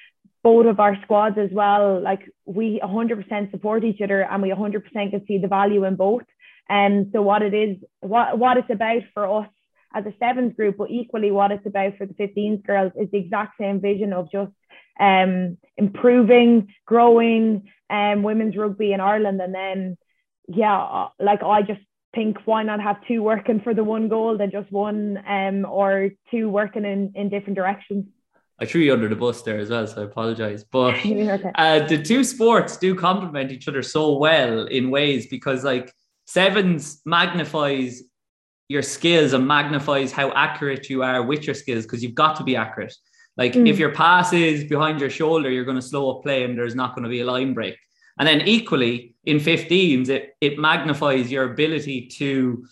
both 0.43 0.65
of 0.65 0.79
our 0.79 0.97
squads 1.03 1.37
as 1.37 1.49
well. 1.51 2.01
Like 2.01 2.21
we 2.45 2.79
100% 2.81 3.51
support 3.51 3.83
each 3.83 4.01
other, 4.01 4.21
and 4.21 4.41
we 4.41 4.49
100% 4.49 4.91
can 4.91 5.25
see 5.27 5.37
the 5.37 5.47
value 5.49 5.83
in 5.83 5.95
both. 5.95 6.23
And 6.69 7.05
um, 7.05 7.11
so 7.13 7.21
what 7.21 7.41
it 7.41 7.53
is, 7.53 7.77
what 7.99 8.39
what 8.39 8.57
it's 8.57 8.69
about 8.69 9.01
for 9.13 9.41
us 9.41 9.49
as 9.93 10.05
a 10.05 10.13
sevens 10.19 10.55
group, 10.55 10.77
but 10.77 10.91
equally 10.91 11.31
what 11.31 11.51
it's 11.51 11.65
about 11.65 11.97
for 11.97 12.05
the 12.05 12.13
15s 12.13 12.65
girls 12.65 12.91
is 12.99 13.09
the 13.11 13.17
exact 13.17 13.57
same 13.59 13.81
vision 13.81 14.13
of 14.13 14.31
just 14.31 14.51
um, 14.99 15.57
improving, 15.77 16.73
growing 16.85 17.69
um, 17.89 18.23
women's 18.23 18.55
rugby 18.55 18.93
in 18.93 18.99
Ireland. 18.99 19.41
And 19.41 19.53
then, 19.53 19.97
yeah, 20.47 21.07
like 21.19 21.41
I 21.43 21.61
just 21.61 21.81
think 22.13 22.37
why 22.45 22.63
not 22.63 22.81
have 22.81 22.97
two 23.07 23.21
working 23.23 23.61
for 23.61 23.73
the 23.73 23.83
one 23.83 24.09
goal 24.09 24.37
than 24.37 24.51
just 24.51 24.71
one 24.71 25.23
um, 25.27 25.65
or 25.65 26.09
two 26.31 26.49
working 26.49 26.85
in, 26.85 27.13
in 27.15 27.29
different 27.29 27.55
directions. 27.55 28.05
I 28.61 28.65
threw 28.65 28.81
you 28.81 28.93
under 28.93 29.07
the 29.07 29.15
bus 29.15 29.41
there 29.41 29.57
as 29.57 29.69
well, 29.69 29.87
so 29.87 30.01
I 30.01 30.05
apologize. 30.05 30.65
But 30.65 30.95
uh, 31.55 31.87
the 31.87 32.03
two 32.03 32.23
sports 32.23 32.77
do 32.77 32.93
complement 32.93 33.51
each 33.51 33.67
other 33.67 33.81
so 33.81 34.17
well 34.17 34.65
in 34.65 34.91
ways 34.91 35.27
because, 35.27 35.63
like, 35.63 35.93
sevens 36.25 37.01
magnifies 37.05 38.03
your 38.69 38.83
skills 38.83 39.33
and 39.33 39.45
magnifies 39.45 40.11
how 40.11 40.31
accurate 40.31 40.89
you 40.89 41.03
are 41.03 41.23
with 41.23 41.45
your 41.45 41.55
skills 41.55 41.83
because 41.83 42.01
you've 42.03 42.15
got 42.15 42.35
to 42.37 42.43
be 42.43 42.55
accurate. 42.55 42.95
Like, 43.35 43.53
mm. 43.53 43.67
if 43.67 43.79
your 43.79 43.91
pass 43.91 44.31
is 44.31 44.63
behind 44.63 44.99
your 44.99 45.09
shoulder, 45.09 45.49
you're 45.49 45.65
going 45.65 45.75
to 45.75 45.81
slow 45.81 46.11
up 46.11 46.23
play 46.23 46.43
and 46.43 46.57
there's 46.57 46.75
not 46.75 46.95
going 46.95 47.03
to 47.03 47.09
be 47.09 47.21
a 47.21 47.25
line 47.25 47.53
break. 47.53 47.75
And 48.19 48.27
then 48.27 48.41
equally 48.41 49.15
in 49.25 49.37
15s, 49.37 50.09
it, 50.09 50.35
it 50.39 50.59
magnifies 50.59 51.31
your 51.31 51.51
ability 51.51 52.07
to 52.17 52.65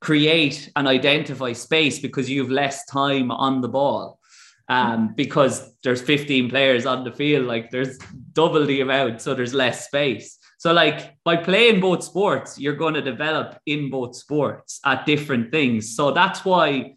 create 0.00 0.70
and 0.76 0.88
identify 0.88 1.52
space 1.52 1.98
because 1.98 2.30
you 2.30 2.42
have 2.42 2.50
less 2.50 2.86
time 2.86 3.30
on 3.30 3.60
the 3.60 3.68
ball. 3.68 4.20
Um, 4.66 5.12
because 5.14 5.74
there's 5.82 6.00
15 6.00 6.48
players 6.48 6.86
on 6.86 7.04
the 7.04 7.12
field, 7.12 7.44
like 7.44 7.70
there's 7.70 7.98
double 8.32 8.64
the 8.64 8.80
amount, 8.80 9.20
so 9.20 9.34
there's 9.34 9.52
less 9.52 9.84
space. 9.84 10.38
So, 10.64 10.72
like 10.72 11.22
by 11.24 11.36
playing 11.36 11.82
both 11.82 12.02
sports, 12.02 12.58
you're 12.58 12.74
going 12.74 12.94
to 12.94 13.02
develop 13.02 13.58
in 13.66 13.90
both 13.90 14.16
sports 14.16 14.80
at 14.86 15.04
different 15.04 15.52
things. 15.52 15.94
So 15.94 16.10
that's 16.10 16.42
why 16.42 16.94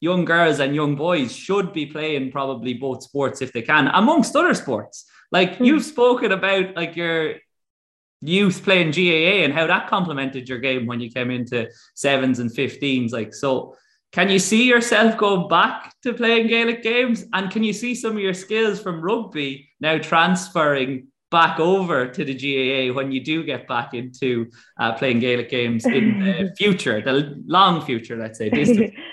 young 0.00 0.24
girls 0.24 0.60
and 0.60 0.72
young 0.72 0.94
boys 0.94 1.34
should 1.34 1.72
be 1.72 1.86
playing 1.86 2.30
probably 2.30 2.74
both 2.74 3.02
sports 3.02 3.42
if 3.42 3.52
they 3.52 3.62
can, 3.62 3.88
amongst 3.88 4.36
other 4.36 4.54
sports. 4.54 5.04
Like 5.32 5.58
mm. 5.58 5.66
you've 5.66 5.84
spoken 5.84 6.30
about 6.30 6.76
like 6.76 6.94
your 6.94 7.34
youth 8.20 8.62
playing 8.62 8.92
GAA 8.92 9.42
and 9.42 9.52
how 9.52 9.66
that 9.66 9.88
complemented 9.88 10.48
your 10.48 10.58
game 10.58 10.86
when 10.86 11.00
you 11.00 11.10
came 11.10 11.32
into 11.32 11.68
sevens 11.96 12.38
and 12.38 12.52
15s. 12.52 13.10
Like, 13.10 13.34
so 13.34 13.74
can 14.12 14.30
you 14.30 14.38
see 14.38 14.68
yourself 14.68 15.18
going 15.18 15.48
back 15.48 15.92
to 16.04 16.14
playing 16.14 16.46
Gaelic 16.46 16.84
games? 16.84 17.24
And 17.32 17.50
can 17.50 17.64
you 17.64 17.72
see 17.72 17.96
some 17.96 18.12
of 18.12 18.22
your 18.22 18.32
skills 18.32 18.80
from 18.80 19.00
rugby 19.00 19.70
now 19.80 19.98
transferring 19.98 21.08
back 21.30 21.58
over 21.58 22.06
to 22.06 22.24
the 22.24 22.34
GAA 22.34 22.94
when 22.94 23.10
you 23.12 23.20
do 23.20 23.42
get 23.44 23.66
back 23.66 23.94
into 23.94 24.50
uh, 24.78 24.92
playing 24.92 25.18
Gaelic 25.18 25.50
games 25.50 25.84
in 25.84 26.20
the 26.20 26.54
future, 26.58 27.00
the 27.00 27.42
long 27.46 27.84
future, 27.84 28.16
let's 28.16 28.38
say, 28.38 28.48
distant 28.48 28.94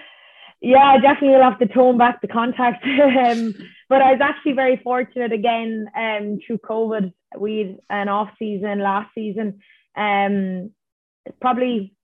yeah, 0.63 0.91
I 0.91 0.97
definitely 0.97 1.35
will 1.35 1.43
have 1.43 1.59
to 1.59 1.67
tone 1.67 1.97
back 1.97 2.21
the 2.21 2.27
contact. 2.29 2.85
um, 2.85 3.53
but 3.89 4.01
I 4.01 4.13
was 4.13 4.21
actually 4.21 4.53
very 4.53 4.77
fortunate 4.77 5.33
again 5.33 5.87
um, 5.95 6.39
through 6.47 6.59
COVID. 6.59 7.11
We 7.37 7.57
had 7.57 7.77
an 7.89 8.09
off 8.09 8.29
season 8.39 8.79
last 8.79 9.13
season. 9.13 9.59
Um, 9.95 10.71
probably 11.41 11.95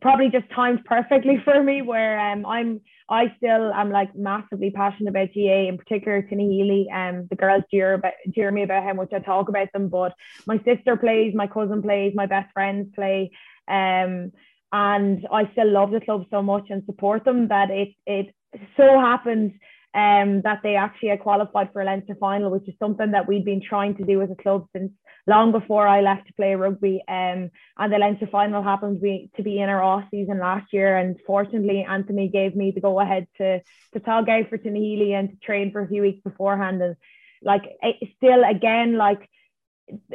probably 0.00 0.28
just 0.28 0.50
timed 0.54 0.84
perfectly 0.84 1.40
for 1.42 1.62
me 1.62 1.80
where 1.80 2.20
um 2.20 2.44
I'm 2.44 2.80
I 3.08 3.32
still 3.36 3.72
am 3.72 3.90
like 3.90 4.14
massively 4.16 4.70
passionate 4.70 5.10
about 5.10 5.28
GAA, 5.34 5.68
in 5.68 5.78
particular 5.78 6.22
Tinahely 6.22 6.86
um 6.92 7.26
the 7.30 7.36
girls 7.36 7.64
jeer 7.70 7.94
about 7.94 8.14
jeer 8.34 8.50
me 8.50 8.62
about 8.62 8.82
how 8.84 8.94
much 8.94 9.12
I 9.12 9.20
talk 9.20 9.48
about 9.48 9.72
them 9.72 9.88
but 9.88 10.12
my 10.46 10.58
sister 10.64 10.96
plays 10.96 11.34
my 11.34 11.46
cousin 11.46 11.82
plays 11.82 12.14
my 12.14 12.26
best 12.26 12.52
friends 12.52 12.88
play 12.94 13.30
um 13.68 14.32
and 14.72 15.26
I 15.32 15.48
still 15.52 15.70
love 15.70 15.92
the 15.92 16.00
club 16.00 16.24
so 16.30 16.42
much 16.42 16.66
and 16.70 16.82
support 16.84 17.24
them 17.24 17.48
that 17.48 17.70
it 17.70 17.90
it 18.06 18.34
so 18.76 18.98
happened 18.98 19.52
um, 19.96 20.42
that 20.42 20.60
they 20.62 20.76
actually 20.76 21.08
had 21.08 21.20
qualified 21.20 21.72
for 21.72 21.80
a 21.80 21.84
Leinster 21.86 22.16
final, 22.20 22.50
which 22.50 22.68
is 22.68 22.74
something 22.78 23.12
that 23.12 23.26
we'd 23.26 23.46
been 23.46 23.62
trying 23.66 23.96
to 23.96 24.04
do 24.04 24.20
as 24.20 24.30
a 24.30 24.42
club 24.42 24.66
since 24.74 24.92
long 25.26 25.52
before 25.52 25.88
I 25.88 26.02
left 26.02 26.26
to 26.26 26.34
play 26.34 26.54
rugby. 26.54 27.02
Um, 27.08 27.50
and 27.78 27.92
the 27.92 27.96
Leinster 27.98 28.26
final 28.26 28.62
happened 28.62 29.00
to 29.00 29.42
be, 29.42 29.58
in 29.58 29.68
our 29.70 29.82
off 29.82 30.04
season 30.10 30.38
last 30.38 30.70
year. 30.72 30.98
And 30.98 31.18
fortunately, 31.26 31.86
Anthony 31.88 32.28
gave 32.28 32.54
me 32.54 32.72
the 32.72 32.82
go 32.82 33.00
ahead 33.00 33.26
to 33.38 33.62
to 33.94 34.00
tog 34.00 34.28
out 34.28 34.50
for 34.50 34.58
Tinahely 34.58 35.12
and 35.12 35.30
to 35.30 35.36
train 35.36 35.72
for 35.72 35.80
a 35.80 35.88
few 35.88 36.02
weeks 36.02 36.20
beforehand. 36.22 36.82
And 36.82 36.96
like 37.42 37.62
it, 37.80 38.10
still, 38.18 38.44
again, 38.44 38.98
like 38.98 39.26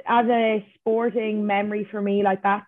as 0.06 0.28
a 0.28 0.66
sporting 0.76 1.48
memory 1.48 1.88
for 1.90 2.00
me, 2.00 2.22
like 2.22 2.44
that's 2.44 2.66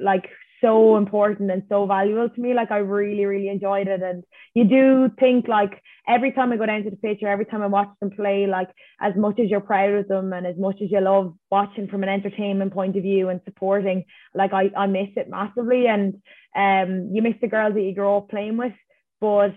like 0.00 0.30
so 0.60 0.96
important 0.96 1.50
and 1.50 1.62
so 1.68 1.86
valuable 1.86 2.28
to 2.28 2.40
me. 2.40 2.54
Like 2.54 2.70
I 2.70 2.78
really, 2.78 3.24
really 3.24 3.48
enjoyed 3.48 3.88
it. 3.88 4.02
And 4.02 4.24
you 4.54 4.64
do 4.64 5.10
think 5.18 5.48
like 5.48 5.82
every 6.06 6.32
time 6.32 6.52
I 6.52 6.56
go 6.56 6.66
down 6.66 6.84
to 6.84 6.90
the 6.90 6.96
pitch 6.96 7.18
or 7.22 7.28
every 7.28 7.44
time 7.44 7.62
I 7.62 7.66
watch 7.66 7.88
them 8.00 8.10
play, 8.10 8.46
like 8.46 8.68
as 9.00 9.14
much 9.16 9.38
as 9.40 9.50
you're 9.50 9.60
proud 9.60 9.94
of 9.94 10.08
them 10.08 10.32
and 10.32 10.46
as 10.46 10.56
much 10.56 10.76
as 10.82 10.90
you 10.90 11.00
love 11.00 11.34
watching 11.50 11.88
from 11.88 12.02
an 12.02 12.08
entertainment 12.08 12.72
point 12.72 12.96
of 12.96 13.02
view 13.02 13.28
and 13.28 13.40
supporting, 13.44 14.04
like 14.34 14.52
I, 14.52 14.70
I 14.76 14.86
miss 14.86 15.08
it 15.16 15.28
massively. 15.28 15.86
And 15.86 16.14
um 16.56 17.10
you 17.12 17.22
miss 17.22 17.34
the 17.40 17.48
girls 17.48 17.74
that 17.74 17.82
you 17.82 17.94
grow 17.94 18.18
up 18.18 18.30
playing 18.30 18.56
with. 18.56 18.72
But 19.20 19.54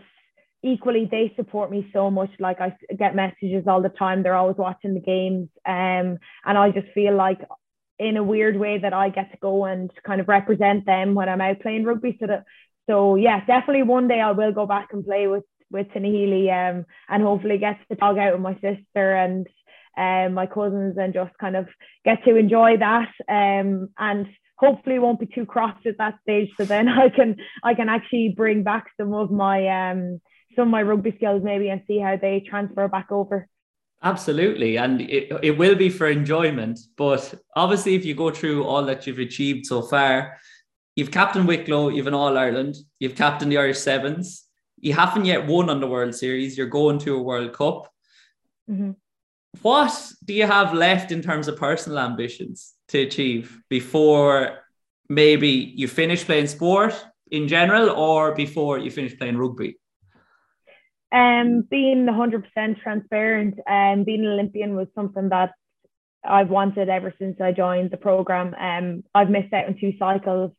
equally 0.63 1.07
they 1.09 1.33
support 1.35 1.71
me 1.71 1.89
so 1.91 2.11
much 2.11 2.29
like 2.39 2.59
i 2.61 2.75
get 2.97 3.15
messages 3.15 3.63
all 3.67 3.81
the 3.81 3.89
time 3.89 4.21
they're 4.21 4.35
always 4.35 4.57
watching 4.57 4.93
the 4.93 4.99
games 4.99 5.49
um 5.65 6.17
and 6.45 6.57
i 6.57 6.69
just 6.69 6.87
feel 6.93 7.15
like 7.15 7.39
in 8.01 8.17
a 8.17 8.23
weird 8.23 8.57
way 8.57 8.79
that 8.79 8.93
I 8.93 9.09
get 9.09 9.31
to 9.31 9.37
go 9.37 9.65
and 9.65 9.91
kind 10.03 10.19
of 10.19 10.27
represent 10.27 10.87
them 10.87 11.13
when 11.13 11.29
I'm 11.29 11.39
out 11.39 11.59
playing 11.59 11.85
rugby. 11.85 12.17
So 12.19 12.25
that, 12.25 12.45
so 12.89 13.15
yeah, 13.15 13.45
definitely 13.45 13.83
one 13.83 14.07
day 14.07 14.19
I 14.19 14.31
will 14.31 14.51
go 14.51 14.65
back 14.65 14.89
and 14.91 15.05
play 15.05 15.27
with 15.27 15.43
with 15.69 15.87
Tinahely 15.89 16.49
um, 16.51 16.85
and 17.07 17.23
hopefully 17.23 17.57
get 17.57 17.77
to 17.89 17.95
dog 17.95 18.17
out 18.17 18.33
with 18.33 18.41
my 18.41 18.55
sister 18.55 19.13
and 19.13 19.47
um, 19.97 20.33
my 20.33 20.47
cousins 20.47 20.97
and 20.97 21.13
just 21.13 21.31
kind 21.39 21.55
of 21.55 21.67
get 22.03 22.23
to 22.25 22.35
enjoy 22.35 22.77
that 22.77 23.09
um, 23.29 23.89
and 23.97 24.27
hopefully 24.57 24.99
won't 24.99 25.19
be 25.19 25.27
too 25.27 25.45
cross 25.45 25.77
at 25.85 25.97
that 25.97 26.15
stage 26.23 26.49
so 26.57 26.65
then 26.65 26.89
I 27.03 27.07
can 27.09 27.37
I 27.63 27.73
can 27.73 27.87
actually 27.87 28.33
bring 28.35 28.63
back 28.63 28.87
some 28.97 29.13
of 29.13 29.31
my 29.31 29.91
um, 29.91 30.19
some 30.55 30.67
of 30.67 30.71
my 30.71 30.81
rugby 30.81 31.13
skills 31.15 31.41
maybe 31.43 31.69
and 31.69 31.83
see 31.87 31.99
how 31.99 32.17
they 32.17 32.43
transfer 32.45 32.87
back 32.87 33.11
over. 33.11 33.47
Absolutely. 34.03 34.77
And 34.77 35.01
it, 35.01 35.31
it 35.43 35.57
will 35.57 35.75
be 35.75 35.89
for 35.89 36.07
enjoyment. 36.07 36.79
But 36.97 37.33
obviously, 37.55 37.95
if 37.95 38.03
you 38.03 38.15
go 38.15 38.31
through 38.31 38.63
all 38.63 38.83
that 38.85 39.05
you've 39.05 39.19
achieved 39.19 39.67
so 39.67 39.81
far, 39.81 40.37
you've 40.95 41.11
captained 41.11 41.47
Wicklow, 41.47 41.89
you've 41.89 42.07
an 42.07 42.13
All 42.13 42.37
Ireland, 42.37 42.77
you've 42.99 43.15
captained 43.15 43.51
the 43.51 43.57
Irish 43.57 43.79
Sevens. 43.79 44.45
You 44.79 44.93
haven't 44.93 45.25
yet 45.25 45.45
won 45.45 45.69
on 45.69 45.79
the 45.79 45.87
World 45.87 46.15
Series. 46.15 46.57
You're 46.57 46.67
going 46.67 46.97
to 46.99 47.15
a 47.15 47.21
World 47.21 47.53
Cup. 47.53 47.91
Mm-hmm. 48.69 48.91
What 49.61 50.11
do 50.25 50.33
you 50.33 50.47
have 50.47 50.73
left 50.73 51.11
in 51.11 51.21
terms 51.21 51.47
of 51.47 51.57
personal 51.57 51.99
ambitions 51.99 52.73
to 52.87 53.01
achieve 53.01 53.61
before 53.69 54.59
maybe 55.09 55.49
you 55.49 55.87
finish 55.87 56.23
playing 56.23 56.47
sport 56.47 57.05
in 57.29 57.47
general 57.47 57.89
or 57.89 58.33
before 58.33 58.79
you 58.79 58.89
finish 58.89 59.15
playing 59.17 59.37
rugby? 59.37 59.77
Um, 61.11 61.67
being 61.69 62.05
100% 62.05 62.81
transparent 62.81 63.59
and 63.67 63.99
um, 63.99 64.03
being 64.05 64.21
an 64.21 64.31
Olympian 64.31 64.75
was 64.75 64.87
something 64.95 65.27
that 65.29 65.51
I've 66.23 66.49
wanted 66.49 66.87
ever 66.87 67.13
since 67.19 67.37
I 67.41 67.51
joined 67.51 67.91
the 67.91 67.97
program. 67.97 68.53
Um, 68.53 69.03
I've 69.13 69.29
missed 69.29 69.53
out 69.53 69.65
on 69.65 69.77
two 69.79 69.93
cycles, 69.97 70.51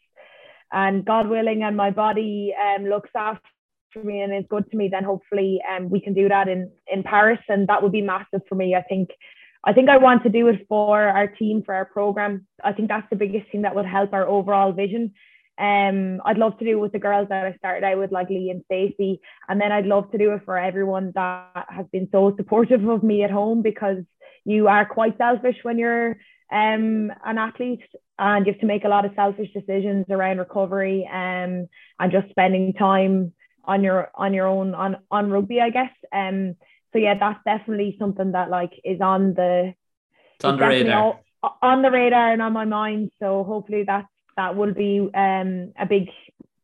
and 0.72 1.04
God 1.04 1.28
willing, 1.28 1.62
and 1.62 1.76
my 1.76 1.90
body 1.90 2.54
um, 2.60 2.84
looks 2.84 3.10
after 3.16 3.40
me 4.02 4.20
and 4.20 4.34
is 4.34 4.44
good 4.48 4.70
to 4.70 4.76
me. 4.76 4.88
Then 4.88 5.04
hopefully, 5.04 5.60
um, 5.70 5.88
we 5.88 6.00
can 6.00 6.14
do 6.14 6.28
that 6.28 6.48
in 6.48 6.70
in 6.92 7.02
Paris, 7.02 7.40
and 7.48 7.68
that 7.68 7.82
would 7.82 7.92
be 7.92 8.02
massive 8.02 8.42
for 8.48 8.54
me. 8.54 8.74
I 8.74 8.82
think. 8.82 9.10
I 9.64 9.72
think 9.72 9.88
I 9.88 9.96
want 9.96 10.24
to 10.24 10.28
do 10.28 10.48
it 10.48 10.66
for 10.68 11.04
our 11.06 11.28
team, 11.28 11.62
for 11.64 11.72
our 11.72 11.84
program. 11.84 12.48
I 12.64 12.72
think 12.72 12.88
that's 12.88 13.08
the 13.10 13.14
biggest 13.16 13.48
thing 13.52 13.62
that 13.62 13.76
would 13.76 13.86
help 13.86 14.12
our 14.12 14.26
overall 14.26 14.72
vision. 14.72 15.12
Um, 15.58 16.20
I'd 16.24 16.38
love 16.38 16.58
to 16.58 16.64
do 16.64 16.72
it 16.72 16.80
with 16.80 16.92
the 16.92 16.98
girls 16.98 17.28
that 17.28 17.44
I 17.46 17.54
started 17.56 17.84
out 17.84 17.98
with, 17.98 18.12
like 18.12 18.30
Leigh 18.30 18.50
and 18.50 18.62
Stacey, 18.64 19.20
and 19.48 19.60
then 19.60 19.72
I'd 19.72 19.86
love 19.86 20.10
to 20.12 20.18
do 20.18 20.32
it 20.32 20.42
for 20.44 20.58
everyone 20.58 21.12
that 21.14 21.66
has 21.68 21.86
been 21.92 22.08
so 22.10 22.34
supportive 22.36 22.86
of 22.88 23.02
me 23.02 23.22
at 23.22 23.30
home 23.30 23.62
because 23.62 23.98
you 24.44 24.68
are 24.68 24.86
quite 24.86 25.18
selfish 25.18 25.56
when 25.62 25.78
you're 25.78 26.16
um, 26.50 27.12
an 27.24 27.38
athlete 27.38 27.82
and 28.18 28.46
you 28.46 28.52
have 28.52 28.60
to 28.60 28.66
make 28.66 28.84
a 28.84 28.88
lot 28.88 29.04
of 29.04 29.12
selfish 29.14 29.52
decisions 29.52 30.06
around 30.10 30.38
recovery 30.38 31.08
um, 31.10 31.68
and 31.98 32.12
just 32.12 32.28
spending 32.30 32.72
time 32.72 33.32
on 33.64 33.84
your 33.84 34.10
on 34.14 34.34
your 34.34 34.46
own 34.46 34.74
on 34.74 34.96
on 35.10 35.30
rugby, 35.30 35.60
I 35.60 35.70
guess. 35.70 35.92
Um, 36.12 36.56
so 36.92 36.98
yeah, 36.98 37.14
that's 37.18 37.40
definitely 37.44 37.96
something 37.98 38.32
that 38.32 38.50
like 38.50 38.72
is 38.84 39.00
on 39.00 39.34
the 39.34 39.74
it's 40.36 40.44
on 40.44 40.56
the 40.58 40.66
radar. 40.66 41.02
All, 41.02 41.58
on 41.60 41.82
the 41.82 41.90
radar 41.90 42.32
and 42.32 42.42
on 42.42 42.52
my 42.52 42.64
mind. 42.64 43.10
So 43.18 43.44
hopefully 43.44 43.84
that 43.84 44.06
that 44.36 44.56
would 44.56 44.74
be 44.74 45.10
um, 45.14 45.72
a 45.78 45.86
big 45.86 46.08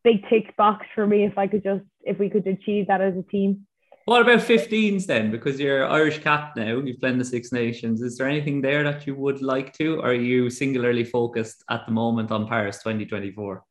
big 0.05 0.29
tick 0.29 0.57
box 0.57 0.87
for 0.95 1.07
me 1.07 1.25
if 1.25 1.37
I 1.37 1.47
could 1.47 1.63
just 1.63 1.85
if 2.03 2.19
we 2.19 2.31
could 2.31 2.47
achieve 2.47 2.87
that 2.89 3.01
as 3.01 3.15
a 3.17 3.23
team. 3.23 3.67
What 4.07 4.23
about 4.23 4.39
15s 4.39 5.05
then? 5.05 5.31
Because 5.31 5.61
you're 5.61 5.87
Irish 5.87 6.21
cap 6.21 6.57
now, 6.57 6.79
you've 6.79 6.99
played 6.99 7.13
in 7.13 7.19
the 7.19 7.27
Six 7.27 7.53
Nations. 7.53 8.01
Is 8.01 8.17
there 8.17 8.27
anything 8.27 8.63
there 8.63 8.83
that 8.83 9.07
you 9.07 9.15
would 9.15 9.43
like 9.43 9.75
to, 9.75 9.97
or 10.01 10.07
are 10.07 10.15
you 10.15 10.49
singularly 10.49 11.05
focused 11.05 11.63
at 11.69 11.85
the 11.85 11.93
moment 11.93 12.31
on 12.31 12.49
Paris 12.49 12.79
2024? 12.79 13.63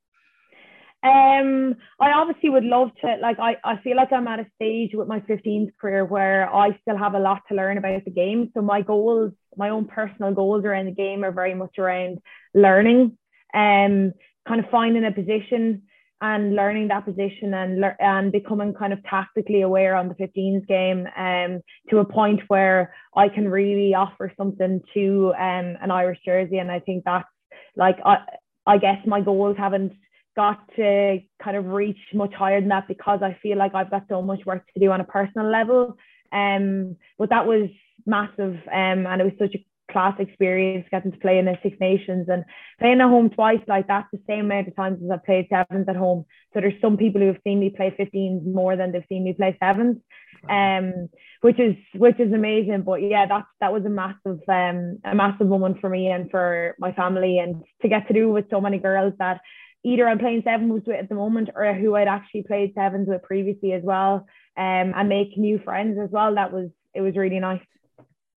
Um, 1.02 1.76
I 2.00 2.12
obviously 2.12 2.52
would 2.52 2.64
love 2.64 2.92
to. 3.02 3.18
Like, 3.20 3.40
I, 3.40 3.58
I 3.64 3.78
feel 3.78 3.96
like 3.96 4.14
I'm 4.14 4.28
at 4.28 4.40
a 4.40 4.46
stage 4.56 4.92
with 4.94 5.08
my 5.08 5.22
15s 5.22 5.72
career 5.82 6.06
where 6.06 6.54
I 6.54 6.78
still 6.82 6.98
have 6.98 7.16
a 7.16 7.20
lot 7.20 7.42
to 7.50 7.56
learn 7.56 7.80
about 7.80 8.06
the 8.06 8.12
game. 8.12 8.52
So 8.54 8.62
my 8.62 8.82
goals, 8.82 9.32
my 9.56 9.70
own 9.70 9.86
personal 9.86 10.36
goals 10.36 10.66
around 10.66 10.86
the 10.86 10.92
game, 10.92 11.24
are 11.24 11.32
very 11.32 11.56
much 11.56 11.80
around 11.80 12.20
learning 12.54 13.18
um, 13.58 14.14
kind 14.48 14.60
of 14.60 14.70
finding 14.70 15.06
a 15.06 15.12
position 15.12 15.82
and 16.22 16.56
learning 16.56 16.88
that 16.88 17.06
position 17.06 17.54
and 17.54 17.84
and 18.00 18.32
becoming 18.32 18.74
kind 18.74 18.92
of 18.92 19.04
tactically 19.04 19.62
aware 19.62 19.96
on 19.96 20.08
the 20.10 20.16
15s 20.16 20.68
game 20.68 21.08
um, 21.16 21.62
to 21.90 22.00
a 22.00 22.06
point 22.06 22.42
where 22.48 22.94
I 23.16 23.30
can 23.30 23.48
really 23.48 23.94
offer 23.94 24.32
something 24.36 24.82
to 24.96 25.34
um, 25.38 25.78
an 25.82 25.92
Irish 25.92 26.20
jersey. 26.26 26.58
And 26.58 26.72
I 26.72 26.80
think 26.80 27.04
that's 27.06 27.28
like 27.76 27.98
I, 28.04 28.18
I 28.66 28.78
guess 28.78 29.00
my 29.06 29.22
goals 29.22 29.58
haven't 29.58 29.94
got 30.36 30.60
to 30.76 31.20
kind 31.44 31.58
of 31.58 31.66
reach 31.68 32.00
much 32.14 32.34
higher 32.34 32.60
than 32.60 32.70
that 32.70 32.88
because 32.88 33.20
I 33.22 33.38
feel 33.42 33.58
like 33.58 33.76
I've 33.76 33.92
got 33.92 34.06
so 34.10 34.22
much 34.22 34.46
work 34.46 34.64
to 34.74 34.80
do 34.80 34.92
on 34.92 35.02
a 35.02 35.04
personal 35.04 35.50
level. 35.52 35.98
Um, 36.32 36.98
but 37.18 37.30
that 37.30 37.48
was 37.48 37.70
massive 38.06 38.56
um, 38.72 39.06
and 39.06 39.22
it 39.22 39.26
was 39.26 39.34
such 39.40 39.56
a 39.56 39.66
class 39.92 40.16
experience 40.20 40.86
getting 40.92 41.12
to 41.12 41.18
play 41.18 41.38
in 41.38 41.46
the 41.46 41.58
Six 41.64 41.78
Nations 41.80 42.28
and 42.30 42.44
playing 42.80 43.02
at 43.02 43.08
home 43.08 43.30
twice 43.30 43.62
like 43.68 43.88
that's 43.88 44.08
the 44.12 44.20
same 44.28 44.46
amount 44.46 44.68
of 44.68 44.76
times 44.76 45.00
as 45.04 45.10
I've 45.12 45.26
played 45.26 45.48
sevens 45.50 45.88
at 45.88 45.96
home. 45.96 46.26
So 46.54 46.62
there's 46.62 46.80
some 46.82 46.98
people 46.98 47.22
who 47.22 47.28
have 47.28 47.42
seen 47.44 47.60
me 47.60 47.70
play 47.70 47.96
15s 47.98 48.46
more 48.46 48.76
than 48.76 48.92
they've 48.92 49.04
seen 49.10 49.24
me 49.24 49.34
play 49.34 49.58
sevens, 49.62 49.98
um, 50.50 51.10
which 51.42 51.60
is 51.60 51.76
which 51.96 52.20
is 52.20 52.34
amazing. 52.34 52.84
But 52.84 53.02
yeah, 53.02 53.26
that 53.26 53.46
that 53.62 53.74
was 53.74 53.86
a 53.86 53.90
massive 53.90 54.40
um, 54.48 55.00
a 55.04 55.16
massive 55.16 55.48
moment 55.48 55.80
for 55.80 55.90
me 55.90 56.08
and 56.08 56.30
for 56.30 56.76
my 56.80 56.92
family 56.94 57.40
and 57.40 57.64
to 57.82 57.90
get 57.90 58.08
to 58.08 58.14
do 58.14 58.30
with 58.30 58.46
so 58.50 58.62
many 58.62 58.78
girls 58.80 59.14
that 59.20 59.42
either 59.84 60.08
I'm 60.08 60.20
playing 60.20 60.42
sevens 60.44 60.84
with 60.86 60.96
at 60.96 61.10
the 61.10 61.16
moment 61.16 61.50
or 61.56 61.74
who 61.74 61.96
I'd 61.96 62.08
actually 62.08 62.44
played 62.44 62.74
sevens 62.76 63.08
with 63.08 63.24
previously 63.24 63.74
as 63.74 63.84
well. 63.84 64.28
Um, 64.58 64.94
and 64.96 65.08
make 65.08 65.38
new 65.38 65.60
friends 65.60 66.00
as 66.02 66.10
well. 66.10 66.34
That 66.34 66.52
was 66.52 66.70
it 66.96 67.02
was 67.02 67.16
really 67.16 67.40
nice 67.40 67.62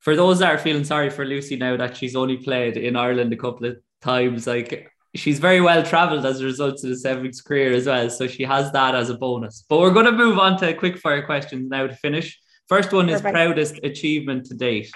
for 0.01 0.17
those 0.17 0.39
that 0.39 0.53
are 0.53 0.59
feeling 0.59 0.85
sorry 0.85 1.11
for 1.11 1.25
Lucy 1.25 1.57
now 1.57 1.77
that 1.77 1.97
she's 1.97 2.17
only 2.17 2.39
played 2.39 2.77
in 2.77 2.97
Ireland 2.97 3.33
a 3.33 3.37
couple 3.37 3.67
of 3.67 3.77
times, 4.01 4.47
like 4.47 4.91
she's 5.15 5.39
very 5.39 5.61
well 5.61 5.83
traveled 5.83 6.25
as 6.25 6.41
a 6.41 6.45
result 6.45 6.83
of 6.83 6.91
the 6.91 6.97
sevens 6.97 7.41
career 7.43 7.73
as 7.73 7.87
well. 7.87 8.09
So 8.11 8.27
she 8.27 8.45
has 8.45 8.73
that 8.73 8.95
as 8.95 9.11
a 9.11 9.19
bonus. 9.19 9.65
But 9.69 9.81
we're 9.81 9.93
going 9.93 10.07
to 10.07 10.13
move 10.13 10.39
on 10.39 10.59
to 10.59 10.73
quick 10.75 10.99
fire 10.99 11.25
questions 11.25 11.69
now 11.69 11.87
to 11.87 11.95
finish. 11.95 12.39
First 12.69 12.93
one 12.93 13.09
Perfect. 13.09 13.27
is 13.27 13.33
proudest 13.33 13.81
achievement 13.83 14.47
to 14.47 14.55
date. 14.55 14.91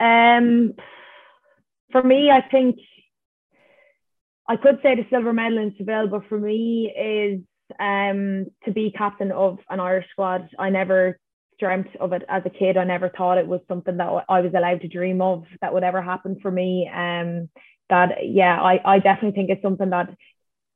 Um, 0.00 0.74
for 1.90 2.02
me, 2.02 2.30
I 2.30 2.40
think 2.40 2.76
I 4.48 4.56
could 4.56 4.78
say 4.82 4.94
the 4.94 5.06
silver 5.10 5.32
medal 5.32 5.58
in 5.58 5.74
Seville, 5.76 6.08
but 6.08 6.28
for 6.28 6.38
me 6.38 6.92
is 6.96 7.40
um, 7.78 8.46
to 8.64 8.72
be 8.72 8.90
captain 8.90 9.32
of 9.32 9.58
an 9.68 9.80
Irish 9.80 10.06
squad. 10.10 10.48
I 10.58 10.70
never 10.70 11.18
dreamt 11.62 11.94
of 12.00 12.12
it 12.12 12.24
as 12.28 12.42
a 12.44 12.50
kid. 12.50 12.76
I 12.76 12.84
never 12.84 13.08
thought 13.08 13.38
it 13.38 13.46
was 13.46 13.60
something 13.68 13.96
that 13.98 14.24
I 14.28 14.40
was 14.40 14.52
allowed 14.54 14.80
to 14.80 14.88
dream 14.88 15.22
of 15.22 15.44
that 15.60 15.72
would 15.72 15.84
ever 15.84 16.02
happen 16.02 16.38
for 16.42 16.50
me. 16.50 16.90
Um, 16.92 17.48
that 17.88 18.24
yeah, 18.24 18.60
I, 18.60 18.80
I 18.84 18.98
definitely 18.98 19.36
think 19.36 19.50
it's 19.50 19.62
something 19.62 19.90
that 19.90 20.10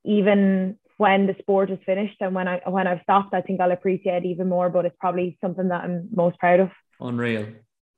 even 0.05 0.79
when 0.97 1.27
the 1.27 1.35
sport 1.41 1.71
is 1.71 1.79
finished 1.85 2.17
and 2.21 2.35
when 2.35 2.47
I 2.47 2.61
when 2.67 2.87
I've 2.87 3.03
stopped, 3.03 3.35
I 3.35 3.41
think 3.41 3.61
I'll 3.61 3.73
appreciate 3.73 4.25
it 4.25 4.29
even 4.29 4.49
more. 4.49 4.71
But 4.71 4.87
it's 4.87 4.97
probably 5.01 5.37
something 5.41 5.69
that 5.69 5.83
I'm 5.83 6.09
most 6.15 6.39
proud 6.39 6.61
of. 6.61 6.71
Unreal. 7.01 7.47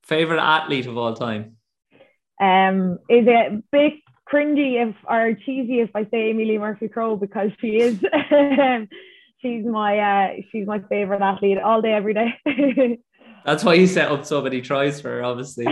Favorite 0.05 0.41
athlete 0.41 0.87
of 0.87 0.97
all 0.97 1.15
time? 1.15 1.57
Um, 2.41 2.99
is 3.11 3.27
it 3.27 3.65
big 3.71 3.95
cringy 4.33 4.83
if 4.83 4.95
or 5.05 5.35
cheesy 5.35 5.81
if 5.81 5.91
I 5.95 6.05
say 6.05 6.31
Amee-Leigh 6.31 6.59
Murphy 6.59 6.89
Crowe 6.89 7.17
because 7.17 7.51
she 7.61 7.77
is 7.77 8.01
she's 9.41 9.65
my 9.65 9.99
uh, 9.99 10.29
she's 10.51 10.67
my 10.67 10.81
favorite 10.89 11.23
athlete 11.23 11.59
all 11.59 11.83
day, 11.83 11.93
every 11.93 12.15
day. 12.15 12.99
That's 13.45 13.65
why 13.65 13.75
you 13.75 13.87
set 13.87 14.11
up 14.11 14.27
so 14.27 14.43
many 14.43 14.61
tries 14.61 15.01
for 15.01 15.09
her, 15.09 15.25
obviously. 15.25 15.67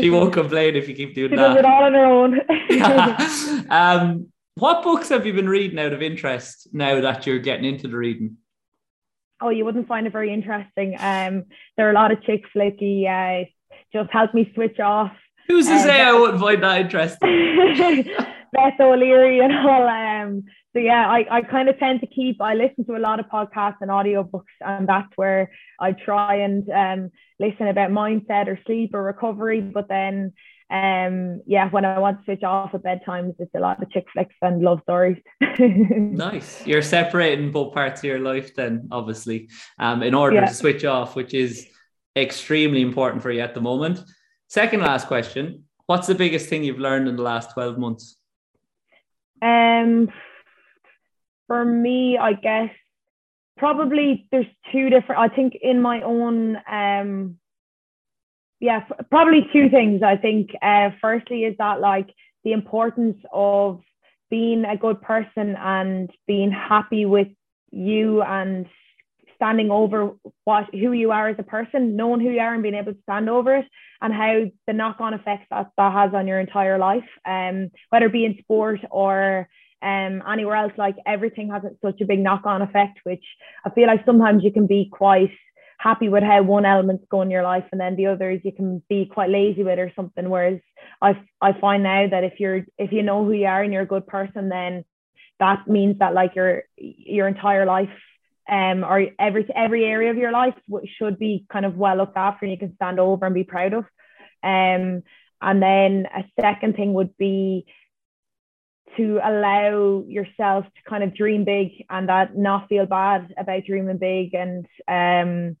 She 0.00 0.08
won't 0.10 0.32
complain 0.32 0.76
if 0.76 0.88
you 0.88 0.94
keep 0.94 1.14
doing 1.14 1.30
she 1.30 1.36
that. 1.36 1.48
Does 1.48 1.56
it 1.58 1.64
all 1.64 1.84
on 1.84 1.92
her 1.92 2.06
own. 2.06 3.70
um, 3.70 4.28
what 4.54 4.82
books 4.82 5.10
have 5.10 5.26
you 5.26 5.34
been 5.34 5.48
reading 5.48 5.78
out 5.78 5.92
of 5.92 6.00
interest 6.00 6.68
now 6.72 7.00
that 7.00 7.26
you're 7.26 7.38
getting 7.38 7.66
into 7.66 7.86
the 7.86 7.96
reading? 7.96 8.38
Oh, 9.40 9.50
you 9.50 9.64
wouldn't 9.64 9.88
find 9.88 10.06
it 10.06 10.12
very 10.12 10.32
interesting. 10.32 10.96
Um, 10.98 11.44
there 11.76 11.86
are 11.86 11.90
a 11.90 11.94
lot 11.94 12.12
of 12.12 12.22
chick 12.22 12.44
flicky. 12.56 13.06
Uh, 13.06 13.44
just 13.92 14.10
help 14.10 14.32
me 14.32 14.50
switch 14.54 14.80
off. 14.80 15.12
Who's 15.48 15.66
to 15.66 15.74
uh, 15.74 15.82
say 15.82 16.00
I 16.00 16.12
wouldn't 16.12 16.40
find 16.40 16.62
that 16.62 16.80
interesting? 16.80 18.14
Beth 18.52 18.80
O'Leary 18.80 19.40
and 19.40 19.52
all. 19.52 19.86
Um, 19.86 20.44
so 20.72 20.80
yeah, 20.80 21.08
I, 21.08 21.24
I 21.30 21.42
kind 21.42 21.68
of 21.68 21.78
tend 21.78 22.00
to 22.00 22.06
keep, 22.06 22.40
I 22.42 22.54
listen 22.54 22.84
to 22.86 22.96
a 22.96 22.98
lot 22.98 23.20
of 23.20 23.26
podcasts 23.26 23.78
and 23.80 23.90
audiobooks, 23.90 24.44
and 24.60 24.86
that's 24.86 25.10
where 25.16 25.50
I 25.80 25.92
try 25.92 26.36
and 26.36 26.68
um, 26.70 27.10
listen 27.40 27.68
about 27.68 27.90
mindset 27.90 28.48
or 28.48 28.58
sleep 28.66 28.90
or 28.92 29.02
recovery. 29.02 29.62
But 29.62 29.88
then, 29.88 30.34
um, 30.70 31.40
yeah, 31.46 31.70
when 31.70 31.86
I 31.86 31.98
want 31.98 32.18
to 32.18 32.24
switch 32.24 32.42
off 32.42 32.74
at 32.74 32.82
bedtime, 32.82 33.34
it's 33.38 33.54
a 33.54 33.60
lot 33.60 33.82
of 33.82 33.90
chick 33.90 34.04
flicks 34.12 34.34
and 34.42 34.60
love 34.60 34.80
stories. 34.82 35.16
nice. 35.58 36.66
You're 36.66 36.82
separating 36.82 37.50
both 37.50 37.72
parts 37.72 38.00
of 38.00 38.04
your 38.04 38.20
life 38.20 38.54
then, 38.54 38.88
obviously, 38.92 39.48
um, 39.78 40.02
in 40.02 40.14
order 40.14 40.36
yeah. 40.36 40.46
to 40.46 40.54
switch 40.54 40.84
off, 40.84 41.16
which 41.16 41.32
is 41.32 41.66
extremely 42.14 42.82
important 42.82 43.22
for 43.22 43.30
you 43.30 43.40
at 43.40 43.54
the 43.54 43.60
moment. 43.62 44.00
Second 44.48 44.80
last 44.80 45.06
question. 45.06 45.64
What's 45.86 46.06
the 46.06 46.14
biggest 46.14 46.50
thing 46.50 46.62
you've 46.62 46.78
learned 46.78 47.08
in 47.08 47.16
the 47.16 47.22
last 47.22 47.54
12 47.54 47.78
months? 47.78 48.16
Um, 49.40 50.10
for 51.48 51.64
me, 51.64 52.16
I 52.16 52.34
guess 52.34 52.70
probably 53.56 54.28
there's 54.30 54.46
two 54.70 54.88
different. 54.88 55.20
I 55.20 55.34
think 55.34 55.56
in 55.60 55.82
my 55.82 56.02
own, 56.02 56.56
um, 56.70 57.38
yeah, 58.60 58.84
probably 59.10 59.48
two 59.52 59.68
things. 59.68 60.02
I 60.02 60.16
think 60.16 60.50
uh, 60.62 60.90
firstly 61.00 61.44
is 61.44 61.56
that 61.58 61.80
like 61.80 62.14
the 62.44 62.52
importance 62.52 63.18
of 63.32 63.82
being 64.30 64.64
a 64.64 64.76
good 64.76 65.02
person 65.02 65.56
and 65.56 66.10
being 66.26 66.52
happy 66.52 67.04
with 67.04 67.28
you 67.70 68.22
and 68.22 68.66
standing 69.34 69.70
over 69.70 70.14
what 70.44 70.66
who 70.72 70.92
you 70.92 71.12
are 71.12 71.28
as 71.28 71.36
a 71.38 71.44
person, 71.44 71.96
knowing 71.96 72.20
who 72.20 72.30
you 72.30 72.40
are 72.40 72.54
and 72.54 72.62
being 72.62 72.74
able 72.74 72.92
to 72.92 73.02
stand 73.02 73.30
over 73.30 73.56
it, 73.56 73.66
and 74.02 74.12
how 74.12 74.44
the 74.66 74.72
knock-on 74.72 75.14
effects 75.14 75.46
that 75.50 75.70
that 75.76 75.92
has 75.92 76.12
on 76.14 76.26
your 76.26 76.40
entire 76.40 76.78
life, 76.78 77.08
um, 77.24 77.70
whether 77.90 78.06
it 78.06 78.12
be 78.12 78.24
in 78.24 78.38
sport 78.38 78.80
or 78.90 79.48
um, 79.82 80.22
anywhere 80.30 80.56
else, 80.56 80.72
like 80.76 80.96
everything 81.06 81.50
has 81.50 81.62
such 81.84 82.00
a 82.00 82.04
big 82.04 82.20
knock 82.20 82.42
on 82.44 82.62
effect, 82.62 83.00
which 83.04 83.24
I 83.64 83.70
feel 83.70 83.86
like 83.86 84.04
sometimes 84.04 84.42
you 84.42 84.52
can 84.52 84.66
be 84.66 84.88
quite 84.90 85.30
happy 85.78 86.08
with 86.08 86.24
how 86.24 86.42
one 86.42 86.64
element's 86.64 87.04
going 87.08 87.28
in 87.28 87.32
your 87.32 87.44
life 87.44 87.64
and 87.70 87.80
then 87.80 87.94
the 87.94 88.06
others 88.06 88.40
you 88.42 88.50
can 88.50 88.82
be 88.88 89.06
quite 89.06 89.30
lazy 89.30 89.62
with 89.62 89.78
or 89.78 89.92
something. 89.94 90.28
Whereas 90.28 90.58
I, 91.00 91.20
I 91.40 91.52
find 91.60 91.84
now 91.84 92.08
that 92.08 92.24
if 92.24 92.40
you're, 92.40 92.66
if 92.76 92.90
you 92.90 93.02
know 93.02 93.24
who 93.24 93.32
you 93.32 93.46
are 93.46 93.62
and 93.62 93.72
you're 93.72 93.82
a 93.82 93.86
good 93.86 94.06
person, 94.06 94.48
then 94.48 94.84
that 95.38 95.68
means 95.68 96.00
that 96.00 96.14
like 96.14 96.34
your, 96.34 96.64
your 96.76 97.28
entire 97.28 97.64
life 97.64 97.90
um, 98.50 98.82
or 98.82 99.06
every, 99.20 99.48
every 99.54 99.84
area 99.84 100.10
of 100.10 100.16
your 100.16 100.32
life 100.32 100.54
should 100.98 101.18
be 101.18 101.46
kind 101.52 101.64
of 101.64 101.76
well 101.76 101.96
looked 101.96 102.16
after 102.16 102.44
and 102.44 102.50
you 102.52 102.58
can 102.58 102.74
stand 102.74 102.98
over 102.98 103.26
and 103.26 103.34
be 103.34 103.44
proud 103.44 103.74
of. 103.74 103.84
Um, 104.42 105.04
and 105.40 105.62
then 105.62 106.06
a 106.12 106.24
second 106.40 106.74
thing 106.74 106.94
would 106.94 107.16
be 107.16 107.66
to 108.96 109.20
allow 109.22 110.02
yourself 110.06 110.64
to 110.64 110.90
kind 110.90 111.04
of 111.04 111.14
dream 111.14 111.44
big 111.44 111.84
and 111.90 112.08
that 112.08 112.36
not 112.36 112.68
feel 112.68 112.86
bad 112.86 113.34
about 113.38 113.64
dreaming 113.64 113.98
big 113.98 114.34
and 114.34 114.66
um 114.88 115.56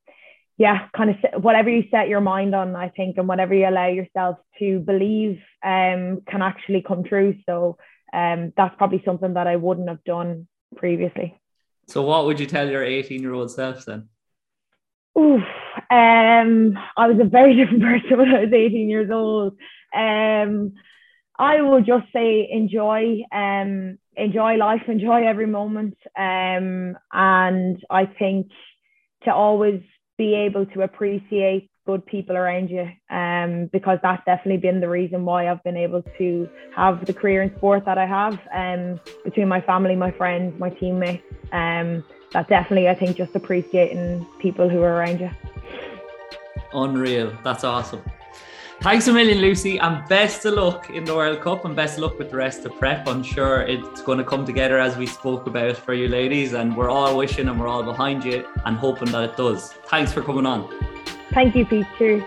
yeah 0.56 0.88
kind 0.96 1.10
of 1.10 1.42
whatever 1.42 1.70
you 1.70 1.84
set 1.90 2.08
your 2.08 2.20
mind 2.20 2.54
on 2.54 2.74
i 2.74 2.88
think 2.88 3.16
and 3.18 3.28
whatever 3.28 3.54
you 3.54 3.68
allow 3.68 3.86
yourself 3.86 4.36
to 4.58 4.80
believe 4.80 5.38
um 5.62 6.22
can 6.28 6.42
actually 6.42 6.82
come 6.82 7.04
true 7.04 7.34
so 7.46 7.76
um, 8.12 8.52
that's 8.56 8.74
probably 8.76 9.02
something 9.04 9.34
that 9.34 9.46
I 9.46 9.56
wouldn't 9.56 9.88
have 9.88 10.04
done 10.04 10.48
previously. 10.76 11.40
So, 11.86 12.02
what 12.02 12.26
would 12.26 12.40
you 12.40 12.46
tell 12.46 12.68
your 12.68 12.84
18 12.84 13.22
year 13.22 13.34
old 13.34 13.50
self 13.50 13.84
then? 13.84 14.08
Oof, 15.18 15.42
um, 15.90 16.78
I 16.96 17.06
was 17.06 17.18
a 17.20 17.24
very 17.24 17.56
different 17.56 17.82
person 17.82 18.18
when 18.18 18.34
I 18.34 18.44
was 18.44 18.52
18 18.52 18.88
years 18.88 19.10
old. 19.10 19.56
Um, 19.94 20.74
I 21.38 21.62
will 21.62 21.80
just 21.80 22.12
say 22.12 22.48
enjoy, 22.50 23.22
um, 23.32 23.98
enjoy 24.16 24.56
life, 24.56 24.82
enjoy 24.88 25.26
every 25.26 25.46
moment, 25.46 25.96
um, 26.16 26.98
and 27.12 27.84
I 27.90 28.06
think 28.18 28.48
to 29.24 29.32
always 29.32 29.80
be 30.16 30.34
able 30.34 30.66
to 30.66 30.82
appreciate 30.82 31.70
good 31.86 32.04
people 32.04 32.36
around 32.36 32.68
you 32.68 32.86
um, 33.08 33.70
because 33.72 33.98
that's 34.02 34.22
definitely 34.26 34.58
been 34.58 34.80
the 34.80 34.88
reason 34.88 35.24
why 35.24 35.48
I've 35.48 35.62
been 35.62 35.76
able 35.76 36.02
to 36.18 36.48
have 36.74 37.06
the 37.06 37.14
career 37.14 37.42
in 37.42 37.56
sport 37.56 37.84
that 37.86 37.96
I 37.96 38.04
have 38.04 38.38
um, 38.52 39.00
between 39.24 39.48
my 39.48 39.60
family, 39.60 39.96
my 39.96 40.10
friends, 40.10 40.58
my 40.58 40.70
teammates. 40.70 41.22
Um, 41.52 42.04
that 42.32 42.48
definitely, 42.48 42.88
I 42.88 42.94
think, 42.94 43.16
just 43.16 43.34
appreciating 43.34 44.26
people 44.38 44.68
who 44.68 44.82
are 44.82 44.96
around 44.96 45.20
you. 45.20 45.30
Unreal. 46.74 47.32
That's 47.42 47.64
awesome. 47.64 48.02
Thanks 48.80 49.08
a 49.08 49.12
million, 49.12 49.38
Lucy, 49.38 49.76
and 49.78 50.06
best 50.08 50.44
of 50.44 50.54
luck 50.54 50.88
in 50.90 51.04
the 51.04 51.12
World 51.12 51.40
Cup 51.40 51.64
and 51.64 51.74
best 51.74 51.96
of 51.96 52.04
luck 52.04 52.16
with 52.16 52.30
the 52.30 52.36
rest 52.36 52.64
of 52.64 52.78
prep. 52.78 53.08
I'm 53.08 53.24
sure 53.24 53.62
it's 53.62 54.02
going 54.02 54.18
to 54.18 54.24
come 54.24 54.46
together 54.46 54.78
as 54.78 54.96
we 54.96 55.04
spoke 55.04 55.48
about 55.48 55.76
for 55.76 55.94
you 55.94 56.06
ladies, 56.06 56.52
and 56.52 56.76
we're 56.76 56.88
all 56.88 57.16
wishing 57.16 57.48
and 57.48 57.58
we're 57.58 57.66
all 57.66 57.82
behind 57.82 58.24
you 58.24 58.46
and 58.64 58.76
hoping 58.76 59.10
that 59.10 59.30
it 59.30 59.36
does. 59.36 59.72
Thanks 59.86 60.12
for 60.12 60.22
coming 60.22 60.46
on. 60.46 60.72
Thank 61.32 61.56
you, 61.56 61.66
Pete. 61.66 61.88
Cheers. 61.98 62.22